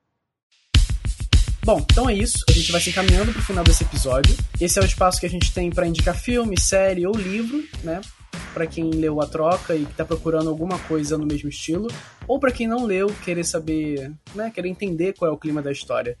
Bom, 1.63 1.79
então 1.79 2.09
é 2.09 2.13
isso. 2.13 2.43
A 2.49 2.51
gente 2.51 2.71
vai 2.71 2.81
se 2.81 2.89
encaminhando 2.89 3.31
pro 3.31 3.41
final 3.41 3.63
desse 3.63 3.83
episódio. 3.83 4.35
Esse 4.59 4.79
é 4.79 4.81
o 4.81 4.85
espaço 4.85 5.19
que 5.19 5.25
a 5.25 5.29
gente 5.29 5.53
tem 5.53 5.69
para 5.69 5.87
indicar 5.87 6.15
filme, 6.15 6.59
série 6.59 7.05
ou 7.05 7.15
livro, 7.15 7.63
né? 7.83 8.01
Para 8.53 8.65
quem 8.65 8.89
leu 8.89 9.21
a 9.21 9.27
troca 9.27 9.75
e 9.75 9.85
tá 9.85 10.05
procurando 10.05 10.49
alguma 10.49 10.79
coisa 10.79 11.17
no 11.17 11.25
mesmo 11.25 11.49
estilo, 11.49 11.87
ou 12.27 12.39
para 12.39 12.51
quem 12.51 12.67
não 12.67 12.85
leu, 12.85 13.07
querer 13.23 13.43
saber, 13.43 14.11
né, 14.33 14.51
querer 14.53 14.69
entender 14.69 15.13
qual 15.13 15.29
é 15.29 15.33
o 15.33 15.37
clima 15.37 15.61
da 15.61 15.71
história. 15.71 16.17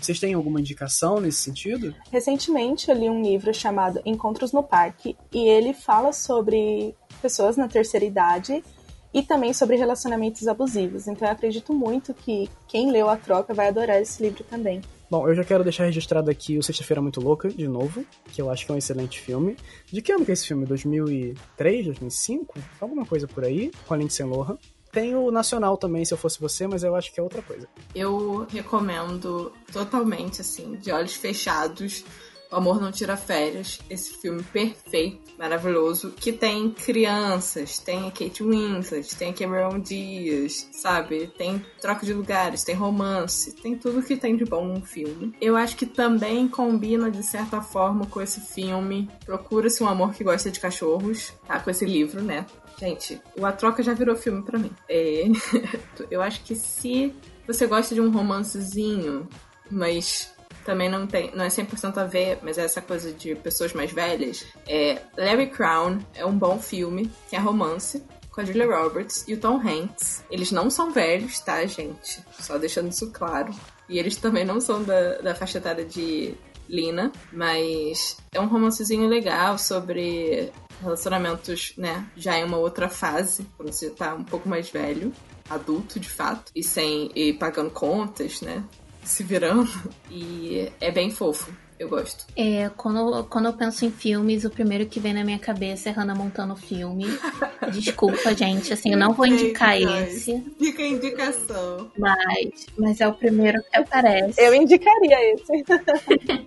Vocês 0.00 0.18
têm 0.18 0.34
alguma 0.34 0.60
indicação 0.60 1.20
nesse 1.20 1.38
sentido? 1.38 1.94
Recentemente 2.10 2.90
eu 2.90 2.96
li 2.96 3.08
um 3.08 3.22
livro 3.22 3.54
chamado 3.54 4.00
Encontros 4.04 4.52
no 4.52 4.62
Parque 4.62 5.16
e 5.32 5.48
ele 5.48 5.72
fala 5.72 6.12
sobre 6.12 6.94
pessoas 7.20 7.56
na 7.56 7.68
terceira 7.68 8.04
idade 8.04 8.64
e 9.12 9.22
também 9.22 9.52
sobre 9.52 9.76
relacionamentos 9.76 10.46
abusivos. 10.48 11.06
Então 11.06 11.26
eu 11.26 11.32
acredito 11.32 11.72
muito 11.72 12.14
que 12.14 12.48
quem 12.66 12.90
leu 12.90 13.08
a 13.08 13.16
troca 13.16 13.52
vai 13.52 13.68
adorar 13.68 14.00
esse 14.00 14.22
livro 14.22 14.44
também. 14.44 14.80
Bom, 15.10 15.28
eu 15.28 15.34
já 15.34 15.44
quero 15.44 15.62
deixar 15.62 15.84
registrado 15.84 16.30
aqui 16.30 16.56
o 16.56 16.62
Sexta-feira 16.62 17.02
Muito 17.02 17.20
Louca, 17.20 17.50
de 17.50 17.68
novo, 17.68 18.02
que 18.32 18.40
eu 18.40 18.50
acho 18.50 18.64
que 18.64 18.72
é 18.72 18.74
um 18.74 18.78
excelente 18.78 19.20
filme. 19.20 19.56
De 19.92 20.00
que 20.00 20.10
ano 20.10 20.24
que 20.24 20.30
é 20.30 20.34
esse 20.34 20.46
filme? 20.46 20.64
2003, 20.64 21.84
2005? 21.84 22.58
Alguma 22.80 23.04
coisa 23.04 23.28
por 23.28 23.44
aí, 23.44 23.70
com 23.86 23.92
a 23.92 23.96
Lindsay 23.98 24.24
Lohan. 24.24 24.56
Tem 24.90 25.14
o 25.14 25.30
Nacional 25.30 25.76
também, 25.76 26.02
se 26.04 26.14
eu 26.14 26.18
fosse 26.18 26.40
você, 26.40 26.66
mas 26.66 26.82
eu 26.82 26.94
acho 26.94 27.12
que 27.12 27.20
é 27.20 27.22
outra 27.22 27.42
coisa. 27.42 27.68
Eu 27.94 28.46
recomendo 28.50 29.52
totalmente, 29.70 30.40
assim, 30.40 30.76
de 30.76 30.90
olhos 30.90 31.14
fechados, 31.14 32.04
o 32.52 32.56
Amor 32.56 32.80
Não 32.80 32.92
Tira 32.92 33.16
Férias, 33.16 33.80
esse 33.88 34.14
filme 34.14 34.42
perfeito, 34.42 35.32
maravilhoso, 35.38 36.10
que 36.10 36.32
tem 36.32 36.70
crianças, 36.70 37.78
tem 37.78 38.06
a 38.06 38.10
Kate 38.10 38.42
Winslet, 38.42 39.16
tem 39.16 39.30
a 39.30 39.32
Cameron 39.32 39.80
Diaz, 39.80 40.68
sabe? 40.70 41.28
Tem 41.38 41.64
troca 41.80 42.04
de 42.04 42.12
lugares, 42.12 42.62
tem 42.62 42.74
romance, 42.74 43.52
tem 43.56 43.76
tudo 43.76 44.02
que 44.02 44.16
tem 44.16 44.36
de 44.36 44.44
bom 44.44 44.66
num 44.66 44.82
filme. 44.82 45.34
Eu 45.40 45.56
acho 45.56 45.76
que 45.76 45.86
também 45.86 46.46
combina, 46.46 47.10
de 47.10 47.22
certa 47.22 47.62
forma, 47.62 48.06
com 48.06 48.20
esse 48.20 48.40
filme 48.40 49.08
Procura-se 49.24 49.82
um 49.82 49.88
Amor 49.88 50.12
que 50.12 50.24
Gosta 50.24 50.50
de 50.50 50.60
Cachorros, 50.60 51.32
tá? 51.46 51.58
Com 51.58 51.70
esse 51.70 51.86
livro, 51.86 52.22
né? 52.22 52.44
Gente, 52.78 53.20
o 53.38 53.46
A 53.46 53.52
Troca 53.52 53.82
já 53.82 53.94
virou 53.94 54.16
filme 54.16 54.42
para 54.42 54.58
mim. 54.58 54.70
É... 54.88 55.24
Eu 56.10 56.20
acho 56.20 56.42
que 56.44 56.54
se 56.54 57.14
você 57.46 57.66
gosta 57.66 57.94
de 57.94 58.00
um 58.00 58.10
romancezinho, 58.10 59.28
mas 59.70 60.31
também 60.64 60.88
não 60.88 61.06
tem, 61.06 61.34
não 61.34 61.44
é 61.44 61.48
100% 61.48 61.98
a 61.98 62.04
ver, 62.04 62.38
mas 62.42 62.58
é 62.58 62.64
essa 62.64 62.80
coisa 62.80 63.12
de 63.12 63.34
pessoas 63.34 63.72
mais 63.72 63.92
velhas. 63.92 64.44
É, 64.66 65.00
Larry 65.16 65.50
Crown 65.50 65.98
é 66.14 66.24
um 66.24 66.36
bom 66.36 66.58
filme, 66.58 67.10
que 67.28 67.36
é 67.36 67.38
romance, 67.38 68.02
com 68.30 68.40
a 68.40 68.44
Julia 68.44 68.66
Roberts 68.66 69.24
e 69.28 69.34
o 69.34 69.38
Tom 69.38 69.56
Hanks. 69.56 70.24
Eles 70.30 70.50
não 70.50 70.70
são 70.70 70.90
velhos, 70.90 71.38
tá, 71.40 71.64
gente? 71.66 72.24
Só 72.38 72.56
deixando 72.58 72.90
isso 72.90 73.10
claro. 73.10 73.54
E 73.88 73.98
eles 73.98 74.16
também 74.16 74.44
não 74.44 74.60
são 74.60 74.82
da, 74.82 75.18
da 75.18 75.34
faixa 75.34 75.58
etária 75.58 75.84
de 75.84 76.34
Lina, 76.68 77.12
mas 77.30 78.16
é 78.32 78.40
um 78.40 78.46
romancezinho 78.46 79.06
legal 79.06 79.58
sobre 79.58 80.50
relacionamentos, 80.80 81.74
né, 81.76 82.06
já 82.16 82.36
em 82.36 82.44
uma 82.44 82.56
outra 82.56 82.88
fase, 82.88 83.46
quando 83.56 83.72
você 83.72 83.90
tá 83.90 84.14
um 84.14 84.24
pouco 84.24 84.48
mais 84.48 84.68
velho, 84.68 85.12
adulto 85.48 86.00
de 86.00 86.08
fato, 86.08 86.50
e 86.56 86.62
sem 86.62 87.10
e 87.14 87.32
pagando 87.32 87.70
contas, 87.70 88.40
né? 88.40 88.64
Se 89.02 89.22
virando. 89.22 89.70
E 90.10 90.70
é 90.80 90.90
bem 90.90 91.10
fofo. 91.10 91.52
Eu 91.78 91.88
gosto. 91.88 92.26
É, 92.36 92.70
quando, 92.76 93.24
quando 93.24 93.46
eu 93.46 93.52
penso 93.54 93.84
em 93.84 93.90
filmes, 93.90 94.44
o 94.44 94.50
primeiro 94.50 94.86
que 94.86 95.00
vem 95.00 95.12
na 95.12 95.24
minha 95.24 95.38
cabeça 95.38 95.88
é 95.88 95.92
Hannah 95.92 96.14
Montana 96.14 96.54
filme. 96.54 97.06
Desculpa, 97.72 98.32
gente, 98.36 98.72
assim, 98.72 98.92
eu 98.92 98.98
não 98.98 99.12
vou 99.12 99.26
indicar 99.26 99.80
esse. 99.80 100.40
Fica 100.58 100.80
a 100.80 100.86
indicação. 100.86 101.90
Mas, 101.98 102.66
mas 102.78 103.00
é 103.00 103.08
o 103.08 103.12
primeiro 103.12 103.60
que 103.64 103.76
aparece. 103.76 104.40
Eu 104.40 104.54
indicaria 104.54 105.34
esse. 105.34 105.64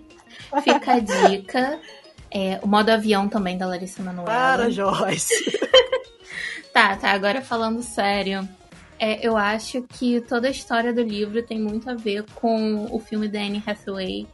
Fica 0.62 0.92
a 0.92 1.00
dica. 1.00 1.80
É, 2.30 2.58
o 2.62 2.66
modo 2.66 2.88
avião 2.88 3.28
também 3.28 3.58
da 3.58 3.66
Larissa 3.66 4.02
Manoela. 4.02 4.30
Para, 4.30 4.70
Joyce! 4.70 5.58
tá, 6.72 6.96
tá, 6.96 7.10
agora 7.10 7.42
falando 7.42 7.82
sério. 7.82 8.48
É, 8.98 9.26
eu 9.26 9.36
acho 9.36 9.82
que 9.82 10.20
toda 10.22 10.48
a 10.48 10.50
história 10.50 10.92
do 10.92 11.02
livro 11.02 11.42
tem 11.42 11.60
muito 11.60 11.90
a 11.90 11.94
ver 11.94 12.24
com 12.34 12.86
o 12.90 12.98
filme 12.98 13.28
da 13.28 13.40
Anne 13.40 13.62
Hathaway, 13.64 14.26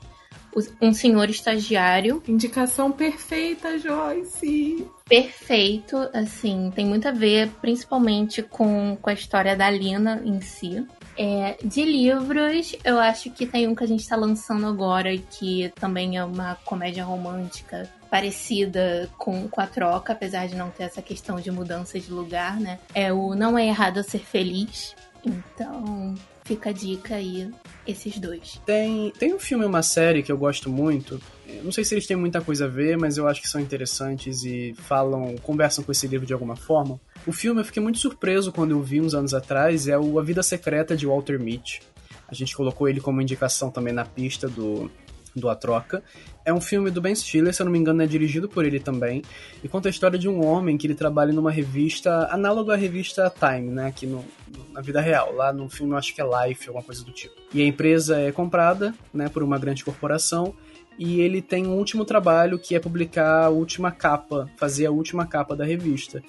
Um 0.80 0.92
Senhor 0.92 1.28
Estagiário. 1.30 2.22
Indicação 2.28 2.92
perfeita, 2.92 3.78
Joyce! 3.78 4.86
Perfeito, 5.08 5.96
assim, 6.12 6.70
tem 6.74 6.86
muito 6.86 7.08
a 7.08 7.12
ver 7.12 7.50
principalmente 7.60 8.42
com, 8.42 8.96
com 9.00 9.10
a 9.10 9.14
história 9.14 9.56
da 9.56 9.68
Lina 9.70 10.22
em 10.24 10.40
si. 10.40 10.86
É, 11.16 11.56
de 11.62 11.84
livros, 11.84 12.74
eu 12.84 12.98
acho 12.98 13.30
que 13.30 13.46
tem 13.46 13.68
um 13.68 13.74
que 13.74 13.84
a 13.84 13.86
gente 13.86 14.00
está 14.00 14.16
lançando 14.16 14.66
agora, 14.66 15.16
que 15.16 15.72
também 15.78 16.16
é 16.16 16.24
uma 16.24 16.56
comédia 16.64 17.04
romântica 17.04 17.88
parecida 18.10 19.08
com, 19.16 19.48
com 19.48 19.60
a 19.60 19.66
troca, 19.66 20.12
apesar 20.12 20.46
de 20.46 20.54
não 20.54 20.70
ter 20.70 20.84
essa 20.84 21.00
questão 21.00 21.40
de 21.40 21.50
mudança 21.50 21.98
de 21.98 22.10
lugar, 22.10 22.60
né? 22.60 22.78
É 22.94 23.12
o 23.12 23.34
Não 23.34 23.58
é 23.58 23.66
Errado 23.66 24.02
Ser 24.02 24.20
Feliz. 24.20 24.94
Então, 25.24 26.14
fica 26.44 26.70
a 26.70 26.72
dica 26.72 27.14
aí, 27.14 27.50
esses 27.86 28.18
dois. 28.18 28.60
Tem, 28.66 29.12
tem 29.18 29.32
um 29.34 29.38
filme 29.38 29.64
e 29.64 29.66
uma 29.66 29.82
série 29.82 30.22
que 30.22 30.30
eu 30.30 30.36
gosto 30.36 30.68
muito. 30.68 31.20
Não 31.62 31.72
sei 31.72 31.84
se 31.84 31.94
eles 31.94 32.06
têm 32.06 32.16
muita 32.16 32.40
coisa 32.40 32.64
a 32.66 32.68
ver, 32.68 32.98
mas 32.98 33.16
eu 33.16 33.28
acho 33.28 33.40
que 33.40 33.48
são 33.48 33.60
interessantes 33.60 34.42
e 34.44 34.74
falam, 34.76 35.36
conversam 35.42 35.84
com 35.84 35.92
esse 35.92 36.06
livro 36.06 36.26
de 36.26 36.32
alguma 36.32 36.56
forma. 36.56 37.00
O 37.24 37.32
filme 37.32 37.60
eu 37.60 37.64
fiquei 37.64 37.80
muito 37.80 37.98
surpreso 37.98 38.50
quando 38.50 38.72
eu 38.72 38.82
vi 38.82 39.00
uns 39.00 39.14
anos 39.14 39.32
atrás, 39.32 39.86
é 39.86 39.96
o 39.96 40.18
A 40.18 40.22
Vida 40.22 40.42
Secreta 40.42 40.96
de 40.96 41.06
Walter 41.06 41.38
Mitty. 41.38 41.80
A 42.26 42.34
gente 42.34 42.56
colocou 42.56 42.88
ele 42.88 43.00
como 43.00 43.22
indicação 43.22 43.70
também 43.70 43.92
na 43.92 44.04
pista 44.04 44.48
do, 44.48 44.90
do 45.36 45.48
A 45.48 45.54
Troca. 45.54 46.02
É 46.44 46.52
um 46.52 46.60
filme 46.60 46.90
do 46.90 47.00
Ben 47.00 47.14
Stiller, 47.14 47.54
se 47.54 47.62
eu 47.62 47.64
não 47.66 47.72
me 47.72 47.78
engano, 47.78 48.02
é 48.02 48.06
dirigido 48.06 48.48
por 48.48 48.64
ele 48.64 48.80
também, 48.80 49.22
e 49.62 49.68
conta 49.68 49.88
a 49.88 49.90
história 49.90 50.18
de 50.18 50.28
um 50.28 50.44
homem 50.44 50.76
que 50.76 50.84
ele 50.84 50.96
trabalha 50.96 51.32
numa 51.32 51.52
revista 51.52 52.26
análoga 52.32 52.72
à 52.72 52.76
revista 52.76 53.32
Time, 53.38 53.70
né, 53.70 53.86
aqui 53.86 54.04
no, 54.04 54.24
na 54.72 54.80
vida 54.80 55.00
real. 55.00 55.32
Lá 55.32 55.52
no 55.52 55.68
filme 55.68 55.92
eu 55.92 55.98
acho 55.98 56.12
que 56.12 56.20
é 56.20 56.24
Life, 56.24 56.66
alguma 56.66 56.84
coisa 56.84 57.04
do 57.04 57.12
tipo. 57.12 57.36
E 57.54 57.62
a 57.62 57.64
empresa 57.64 58.18
é 58.18 58.32
comprada, 58.32 58.92
né, 59.14 59.28
por 59.28 59.44
uma 59.44 59.58
grande 59.58 59.84
corporação, 59.84 60.52
e 60.98 61.20
ele 61.20 61.40
tem 61.40 61.68
um 61.68 61.76
último 61.76 62.04
trabalho 62.04 62.58
que 62.58 62.74
é 62.74 62.80
publicar 62.80 63.44
a 63.44 63.48
última 63.48 63.92
capa, 63.92 64.50
fazer 64.56 64.86
a 64.86 64.90
última 64.90 65.24
capa 65.24 65.54
da 65.54 65.64
revista. 65.64 66.20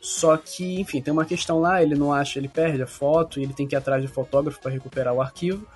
Só 0.00 0.36
que, 0.36 0.80
enfim, 0.80 1.02
tem 1.02 1.12
uma 1.12 1.24
questão 1.24 1.60
lá, 1.60 1.82
ele 1.82 1.94
não 1.94 2.12
acha, 2.12 2.38
ele 2.38 2.48
perde 2.48 2.82
a 2.82 2.86
foto 2.86 3.38
e 3.38 3.42
ele 3.42 3.52
tem 3.52 3.66
que 3.66 3.74
ir 3.74 3.78
atrás 3.78 4.02
de 4.02 4.08
fotógrafo 4.08 4.60
para 4.60 4.70
recuperar 4.70 5.12
o 5.12 5.20
arquivo 5.20 5.66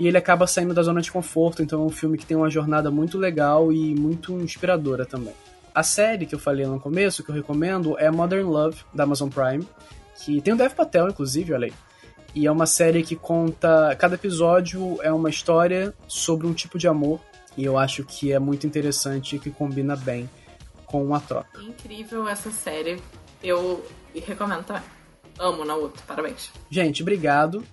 e 0.00 0.08
ele 0.08 0.16
acaba 0.16 0.46
saindo 0.46 0.72
da 0.72 0.82
zona 0.82 1.02
de 1.02 1.12
conforto, 1.12 1.62
então 1.62 1.82
é 1.82 1.84
um 1.84 1.90
filme 1.90 2.16
que 2.16 2.24
tem 2.24 2.34
uma 2.34 2.48
jornada 2.48 2.90
muito 2.90 3.18
legal 3.18 3.70
e 3.70 3.94
muito 3.94 4.32
inspiradora 4.40 5.04
também. 5.04 5.34
A 5.74 5.82
série 5.82 6.24
que 6.24 6.34
eu 6.34 6.38
falei 6.38 6.64
no 6.66 6.80
começo, 6.80 7.22
que 7.22 7.30
eu 7.30 7.34
recomendo, 7.34 7.98
é 7.98 8.10
Modern 8.10 8.48
Love, 8.48 8.78
da 8.94 9.04
Amazon 9.04 9.28
Prime, 9.28 9.66
que 10.16 10.40
tem 10.40 10.54
o 10.54 10.56
Dev 10.56 10.72
Patel, 10.72 11.10
inclusive, 11.10 11.52
olha 11.52 11.66
aí. 11.66 11.72
E 12.34 12.46
é 12.46 12.50
uma 12.50 12.64
série 12.64 13.02
que 13.02 13.14
conta. 13.14 13.94
Cada 13.96 14.14
episódio 14.14 14.98
é 15.02 15.12
uma 15.12 15.28
história 15.28 15.94
sobre 16.08 16.46
um 16.46 16.54
tipo 16.54 16.78
de 16.78 16.88
amor, 16.88 17.20
e 17.54 17.64
eu 17.64 17.76
acho 17.76 18.02
que 18.02 18.32
é 18.32 18.38
muito 18.38 18.66
interessante 18.66 19.36
e 19.36 19.38
que 19.38 19.50
combina 19.50 19.96
bem 19.96 20.30
com 20.86 21.14
a 21.14 21.20
troca. 21.20 21.60
Incrível 21.60 22.26
essa 22.26 22.50
série. 22.50 23.00
Eu 23.42 23.84
recomendo 24.14 24.64
também. 24.64 24.82
Amo 25.38 25.64
na 25.64 25.74
outra, 25.74 26.02
parabéns. 26.06 26.50
Gente, 26.70 27.02
obrigado. 27.02 27.64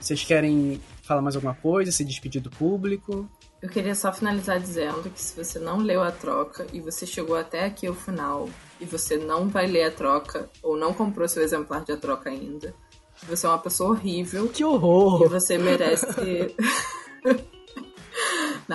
Vocês 0.00 0.24
querem 0.24 0.80
falar 1.02 1.22
mais 1.22 1.36
alguma 1.36 1.54
coisa, 1.54 1.92
se 1.92 2.04
despedir 2.04 2.42
do 2.42 2.50
público? 2.50 3.28
Eu 3.60 3.68
queria 3.68 3.94
só 3.94 4.12
finalizar 4.12 4.58
dizendo 4.58 5.08
que 5.08 5.20
se 5.20 5.36
você 5.36 5.60
não 5.60 5.78
leu 5.78 6.02
a 6.02 6.10
troca 6.10 6.66
e 6.72 6.80
você 6.80 7.06
chegou 7.06 7.36
até 7.36 7.64
aqui 7.64 7.86
ao 7.86 7.94
final 7.94 8.48
e 8.80 8.84
você 8.84 9.16
não 9.16 9.48
vai 9.48 9.68
ler 9.68 9.84
a 9.84 9.90
troca 9.92 10.50
ou 10.60 10.76
não 10.76 10.92
comprou 10.92 11.28
seu 11.28 11.44
exemplar 11.44 11.84
de 11.84 11.92
a 11.92 11.96
troca 11.96 12.28
ainda, 12.28 12.74
você 13.28 13.46
é 13.46 13.48
uma 13.48 13.58
pessoa 13.58 13.90
horrível. 13.90 14.48
Que 14.48 14.64
horror! 14.64 15.26
E 15.26 15.28
você 15.28 15.58
merece. 15.58 16.06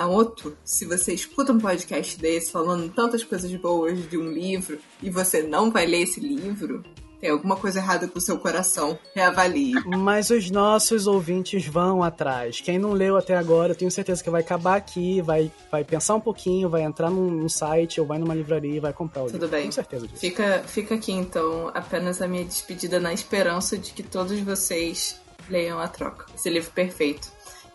outro, 0.06 0.56
se 0.64 0.84
você 0.84 1.12
escuta 1.12 1.52
um 1.52 1.58
podcast 1.58 2.18
desse 2.18 2.52
falando 2.52 2.92
tantas 2.92 3.24
coisas 3.24 3.52
boas 3.56 4.08
de 4.08 4.16
um 4.16 4.30
livro 4.30 4.78
e 5.02 5.10
você 5.10 5.42
não 5.42 5.70
vai 5.70 5.86
ler 5.86 6.02
esse 6.02 6.20
livro, 6.20 6.84
tem 7.20 7.30
alguma 7.30 7.56
coisa 7.56 7.80
errada 7.80 8.06
com 8.06 8.18
o 8.18 8.22
seu 8.22 8.38
coração. 8.38 8.98
Reavalie. 9.14 9.74
Mas 9.86 10.30
os 10.30 10.50
nossos 10.50 11.06
ouvintes 11.06 11.66
vão 11.66 12.02
atrás. 12.02 12.60
Quem 12.60 12.78
não 12.78 12.92
leu 12.92 13.16
até 13.16 13.36
agora, 13.36 13.72
eu 13.72 13.76
tenho 13.76 13.90
certeza 13.90 14.22
que 14.22 14.30
vai 14.30 14.40
acabar 14.40 14.76
aqui, 14.76 15.20
vai, 15.20 15.50
vai 15.70 15.84
pensar 15.84 16.14
um 16.14 16.20
pouquinho, 16.20 16.68
vai 16.68 16.82
entrar 16.82 17.10
num, 17.10 17.30
num 17.30 17.48
site 17.48 18.00
ou 18.00 18.06
vai 18.06 18.18
numa 18.18 18.34
livraria 18.34 18.76
e 18.76 18.80
vai 18.80 18.92
comprar 18.92 19.22
o 19.22 19.26
Tudo 19.26 19.34
livro. 19.34 19.48
bem. 19.48 19.62
Tenho 19.62 19.72
certeza 19.72 20.06
disso. 20.06 20.20
Fica, 20.20 20.62
fica 20.66 20.94
aqui 20.94 21.12
então 21.12 21.70
apenas 21.74 22.22
a 22.22 22.28
minha 22.28 22.44
despedida 22.44 23.00
na 23.00 23.12
esperança 23.12 23.76
de 23.76 23.92
que 23.92 24.02
todos 24.02 24.38
vocês 24.40 25.20
leiam 25.48 25.78
a 25.80 25.88
troca. 25.88 26.26
Esse 26.34 26.48
livro 26.50 26.70
perfeito. 26.70 27.32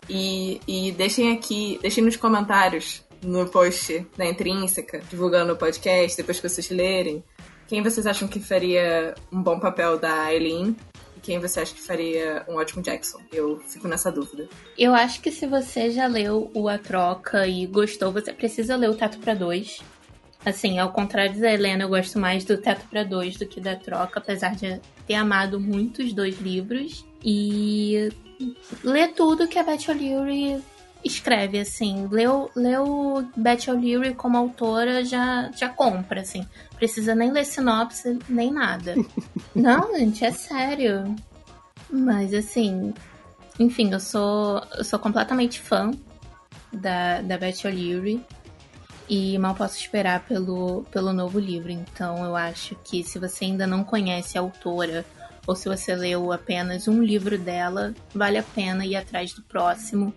E, 0.08 0.60
e 0.66 0.92
deixem 0.92 1.32
aqui, 1.32 1.78
deixem 1.80 2.04
nos 2.04 2.16
comentários 2.16 3.02
no 3.22 3.46
post 3.48 4.06
da 4.16 4.26
Intrínseca, 4.26 5.00
divulgando 5.10 5.54
o 5.54 5.56
podcast, 5.56 6.16
depois 6.16 6.38
que 6.38 6.48
vocês 6.48 6.68
lerem 6.70 7.24
quem 7.66 7.82
vocês 7.82 8.06
acham 8.06 8.28
que 8.28 8.38
faria 8.40 9.14
um 9.32 9.42
bom 9.42 9.58
papel 9.58 9.98
da 9.98 10.32
Eileen? 10.32 10.76
E 11.16 11.20
quem 11.20 11.38
você 11.38 11.60
acha 11.60 11.74
que 11.74 11.80
faria 11.80 12.44
um 12.48 12.56
ótimo 12.56 12.82
Jackson? 12.82 13.18
Eu 13.32 13.58
fico 13.60 13.88
nessa 13.88 14.12
dúvida. 14.12 14.48
Eu 14.76 14.94
acho 14.94 15.20
que 15.20 15.30
se 15.30 15.46
você 15.46 15.90
já 15.90 16.06
leu 16.06 16.50
o 16.54 16.68
A 16.68 16.76
Troca 16.76 17.46
e 17.46 17.66
gostou, 17.66 18.12
você 18.12 18.32
precisa 18.32 18.76
ler 18.76 18.90
o 18.90 18.94
Teto 18.94 19.18
para 19.18 19.34
Dois. 19.34 19.80
Assim, 20.44 20.78
ao 20.78 20.92
contrário 20.92 21.40
da 21.40 21.50
Helena, 21.50 21.84
eu 21.84 21.88
gosto 21.88 22.18
mais 22.18 22.44
do 22.44 22.58
Teto 22.58 22.86
para 22.90 23.02
Dois 23.02 23.36
do 23.36 23.46
que 23.46 23.60
da 23.60 23.76
Troca, 23.76 24.20
apesar 24.20 24.54
de 24.54 24.78
ter 25.06 25.14
amado 25.14 25.58
muito 25.58 26.02
os 26.02 26.12
dois 26.12 26.38
livros. 26.38 27.04
E 27.24 28.10
ler 28.82 29.14
tudo 29.14 29.48
que 29.48 29.58
a 29.58 29.62
Beth 29.62 29.88
O'Leary 29.88 30.62
escreve, 31.02 31.58
assim. 31.58 32.06
Leu, 32.10 32.50
leu 32.54 33.26
Beth 33.34 33.68
O'Leary 33.68 34.14
como 34.14 34.36
autora, 34.36 35.02
já, 35.02 35.50
já 35.52 35.70
compra, 35.70 36.20
assim. 36.20 36.46
Precisa 36.76 37.14
nem 37.14 37.30
ler 37.30 37.46
sinopse, 37.46 38.18
nem 38.28 38.52
nada. 38.52 38.94
Não, 39.54 39.96
gente, 39.96 40.26
é 40.26 40.30
sério. 40.30 41.14
Mas, 41.90 42.34
assim, 42.34 42.92
enfim, 43.58 43.90
eu 43.92 44.00
sou, 44.00 44.62
eu 44.76 44.84
sou 44.84 44.98
completamente 44.98 45.58
fã 45.58 45.90
da, 46.70 47.22
da 47.22 47.38
Beth 47.38 47.64
O'Leary 47.64 48.22
e 49.08 49.38
mal 49.38 49.54
posso 49.54 49.78
esperar 49.78 50.24
pelo, 50.26 50.84
pelo 50.90 51.12
novo 51.12 51.38
livro. 51.38 51.70
Então 51.70 52.24
eu 52.24 52.36
acho 52.36 52.76
que 52.84 53.02
se 53.02 53.18
você 53.18 53.44
ainda 53.46 53.66
não 53.66 53.84
conhece 53.84 54.38
a 54.38 54.40
autora 54.40 55.04
ou 55.46 55.54
se 55.54 55.68
você 55.68 55.94
leu 55.94 56.32
apenas 56.32 56.88
um 56.88 57.02
livro 57.02 57.38
dela, 57.38 57.94
vale 58.14 58.38
a 58.38 58.42
pena 58.42 58.86
ir 58.86 58.96
atrás 58.96 59.34
do 59.34 59.42
próximo, 59.42 60.14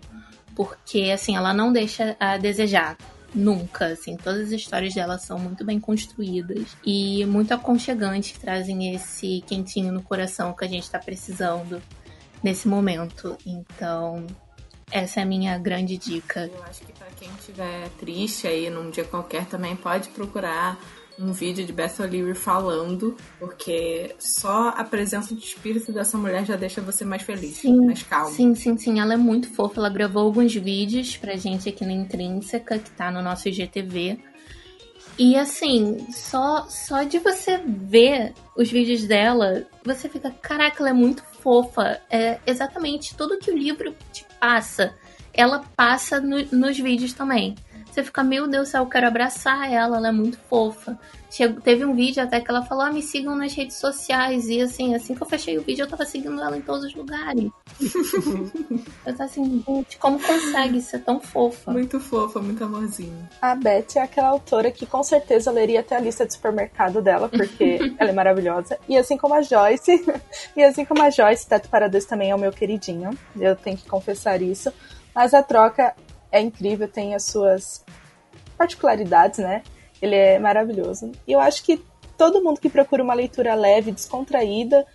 porque 0.54 1.10
assim, 1.12 1.36
ela 1.36 1.52
não 1.52 1.72
deixa 1.72 2.16
a 2.18 2.36
desejar. 2.36 2.96
Nunca, 3.34 3.88
assim, 3.88 4.16
todas 4.16 4.46
as 4.46 4.52
histórias 4.52 4.94
dela 4.94 5.18
são 5.18 5.38
muito 5.38 5.62
bem 5.62 5.78
construídas 5.78 6.74
e 6.84 7.26
muito 7.26 7.52
aconchegantes, 7.52 8.38
trazem 8.38 8.94
esse 8.94 9.44
quentinho 9.46 9.92
no 9.92 10.02
coração 10.02 10.54
que 10.54 10.64
a 10.64 10.68
gente 10.68 10.84
está 10.84 10.98
precisando 10.98 11.82
nesse 12.42 12.66
momento. 12.66 13.36
Então, 13.44 14.26
essa 14.90 15.20
é 15.20 15.22
a 15.22 15.26
minha 15.26 15.58
grande 15.58 15.96
dica. 15.96 16.50
Eu 16.52 16.62
acho 16.64 16.84
que 16.84 16.92
para 16.92 17.08
quem 17.18 17.28
estiver 17.38 17.88
triste 17.98 18.46
aí 18.46 18.70
num 18.70 18.90
dia 18.90 19.04
qualquer 19.04 19.46
também 19.46 19.76
pode 19.76 20.08
procurar 20.10 20.78
um 21.18 21.32
vídeo 21.32 21.66
de 21.66 21.72
Beth 21.72 21.98
O'Leary 21.98 22.34
falando, 22.34 23.16
porque 23.40 24.14
só 24.20 24.68
a 24.68 24.84
presença 24.84 25.34
de 25.34 25.44
espírito 25.44 25.92
dessa 25.92 26.16
mulher 26.16 26.46
já 26.46 26.54
deixa 26.54 26.80
você 26.80 27.04
mais 27.04 27.22
feliz, 27.22 27.56
sim, 27.56 27.86
mais 27.86 28.02
calmo. 28.04 28.32
Sim, 28.32 28.54
sim, 28.54 28.78
sim. 28.78 29.00
Ela 29.00 29.14
é 29.14 29.16
muito 29.16 29.50
fofa. 29.52 29.80
Ela 29.80 29.90
gravou 29.90 30.22
alguns 30.22 30.54
vídeos 30.54 31.16
pra 31.16 31.36
gente 31.36 31.68
aqui 31.68 31.84
na 31.84 31.92
Intrínseca, 31.92 32.78
que 32.78 32.90
tá 32.92 33.10
no 33.10 33.20
nosso 33.20 33.48
IGTV. 33.48 34.18
E 35.18 35.34
assim, 35.34 36.06
só, 36.12 36.68
só 36.68 37.02
de 37.02 37.18
você 37.18 37.58
ver 37.66 38.32
os 38.56 38.70
vídeos 38.70 39.02
dela, 39.02 39.66
você 39.84 40.08
fica, 40.08 40.30
caraca, 40.30 40.80
ela 40.80 40.90
é 40.90 40.92
muito 40.92 41.24
fofa. 41.42 42.00
É 42.08 42.38
exatamente 42.46 43.16
tudo 43.16 43.38
que 43.38 43.50
o 43.50 43.58
livro 43.58 43.92
te 44.12 44.24
passa, 44.40 44.94
ela 45.32 45.64
passa 45.76 46.20
no, 46.20 46.44
nos 46.52 46.78
vídeos 46.78 47.12
também. 47.12 47.54
Você 47.98 48.04
fica, 48.04 48.22
meu 48.22 48.46
Deus 48.46 48.68
do 48.68 48.70
céu, 48.70 48.84
eu 48.84 48.88
quero 48.88 49.08
abraçar 49.08 49.72
ela, 49.72 49.96
ela 49.96 50.08
é 50.10 50.12
muito 50.12 50.38
fofa. 50.48 50.96
Chegou, 51.28 51.60
teve 51.60 51.84
um 51.84 51.96
vídeo 51.96 52.22
até 52.22 52.40
que 52.40 52.48
ela 52.48 52.62
falou, 52.62 52.84
ah, 52.84 52.92
me 52.92 53.02
sigam 53.02 53.34
nas 53.34 53.52
redes 53.52 53.76
sociais. 53.76 54.48
E 54.48 54.60
assim, 54.60 54.94
assim 54.94 55.16
que 55.16 55.22
eu 55.22 55.26
fechei 55.26 55.58
o 55.58 55.62
vídeo, 55.62 55.82
eu 55.82 55.88
tava 55.88 56.04
seguindo 56.04 56.40
ela 56.40 56.56
em 56.56 56.60
todos 56.60 56.84
os 56.84 56.94
lugares. 56.94 57.50
eu 59.04 59.12
tava 59.16 59.24
assim, 59.24 59.64
gente, 59.66 59.98
como 59.98 60.22
consegue 60.22 60.80
ser 60.80 61.00
tão 61.00 61.18
fofa? 61.18 61.72
Muito 61.72 61.98
fofa, 61.98 62.38
muito 62.38 62.62
amorzinho. 62.62 63.28
A 63.42 63.56
Beth 63.56 63.96
é 63.96 64.00
aquela 64.00 64.28
autora 64.28 64.70
que 64.70 64.86
com 64.86 65.02
certeza 65.02 65.50
leria 65.50 65.80
até 65.80 65.96
a 65.96 66.00
lista 66.00 66.24
de 66.24 66.34
supermercado 66.34 67.02
dela, 67.02 67.28
porque 67.28 67.80
ela 67.98 68.10
é 68.10 68.14
maravilhosa. 68.14 68.78
E 68.88 68.96
assim 68.96 69.18
como 69.18 69.34
a 69.34 69.42
Joyce, 69.42 70.06
e 70.56 70.62
assim 70.62 70.84
como 70.84 71.02
a 71.02 71.10
Joyce, 71.10 71.48
Teto 71.48 71.68
para 71.68 71.90
também 72.06 72.30
é 72.30 72.34
o 72.36 72.38
meu 72.38 72.52
queridinho. 72.52 73.10
Eu 73.36 73.56
tenho 73.56 73.76
que 73.76 73.88
confessar 73.88 74.40
isso. 74.40 74.72
Mas 75.12 75.34
a 75.34 75.42
troca 75.42 75.96
é 76.30 76.40
incrível, 76.40 76.88
tem 76.88 77.14
as 77.14 77.24
suas 77.24 77.84
particularidades, 78.56 79.38
né? 79.38 79.62
Ele 80.00 80.14
é 80.14 80.38
maravilhoso. 80.38 81.12
E 81.26 81.32
eu 81.32 81.40
acho 81.40 81.62
que 81.64 81.82
todo 82.16 82.42
mundo 82.42 82.60
que 82.60 82.68
procura 82.68 83.02
uma 83.02 83.14
leitura 83.14 83.54
leve, 83.54 83.92
descontraída, 83.92 84.86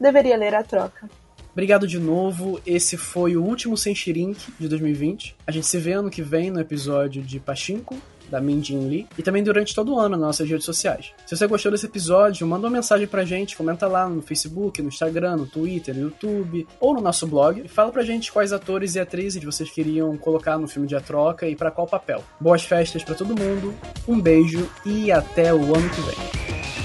deveria 0.00 0.36
ler 0.36 0.54
A 0.54 0.62
Troca. 0.62 1.08
Obrigado 1.52 1.88
de 1.88 1.98
novo. 1.98 2.60
Esse 2.64 2.96
foi 2.96 3.36
o 3.36 3.42
último 3.42 3.76
Sem 3.76 3.94
Shirink 3.94 4.52
de 4.60 4.68
2020. 4.68 5.36
A 5.44 5.50
gente 5.50 5.66
se 5.66 5.76
vê 5.78 5.92
ano 5.92 6.08
que 6.08 6.22
vem 6.22 6.50
no 6.50 6.60
episódio 6.60 7.20
de 7.20 7.40
Pachinko, 7.40 7.96
da 8.28 8.40
Minjin 8.40 8.88
Lee, 8.88 9.06
e 9.16 9.22
também 9.22 9.42
durante 9.42 9.74
todo 9.74 9.94
o 9.94 9.98
ano 9.98 10.10
nas 10.10 10.20
nossas 10.20 10.48
redes 10.48 10.64
sociais. 10.64 11.12
Se 11.26 11.36
você 11.36 11.46
gostou 11.46 11.72
desse 11.72 11.86
episódio, 11.86 12.46
manda 12.46 12.66
uma 12.66 12.72
mensagem 12.72 13.06
pra 13.06 13.24
gente, 13.24 13.56
comenta 13.56 13.86
lá 13.86 14.08
no 14.08 14.22
Facebook, 14.22 14.80
no 14.82 14.88
Instagram, 14.88 15.36
no 15.36 15.46
Twitter, 15.46 15.94
no 15.94 16.02
YouTube 16.02 16.66
ou 16.80 16.94
no 16.94 17.00
nosso 17.00 17.26
blog 17.26 17.62
e 17.64 17.68
fala 17.68 17.90
pra 17.90 18.02
gente 18.02 18.32
quais 18.32 18.52
atores 18.52 18.94
e 18.94 19.00
atrizes 19.00 19.42
vocês 19.42 19.70
queriam 19.70 20.16
colocar 20.16 20.58
no 20.58 20.68
filme 20.68 20.86
de 20.86 20.94
A 20.94 21.00
Troca 21.00 21.48
e 21.48 21.56
para 21.56 21.70
qual 21.70 21.86
papel. 21.86 22.22
Boas 22.40 22.62
festas 22.62 23.02
para 23.02 23.14
todo 23.14 23.38
mundo, 23.38 23.74
um 24.06 24.20
beijo 24.20 24.68
e 24.84 25.10
até 25.10 25.52
o 25.52 25.74
ano 25.74 25.88
que 25.90 26.00
vem. 26.00 26.77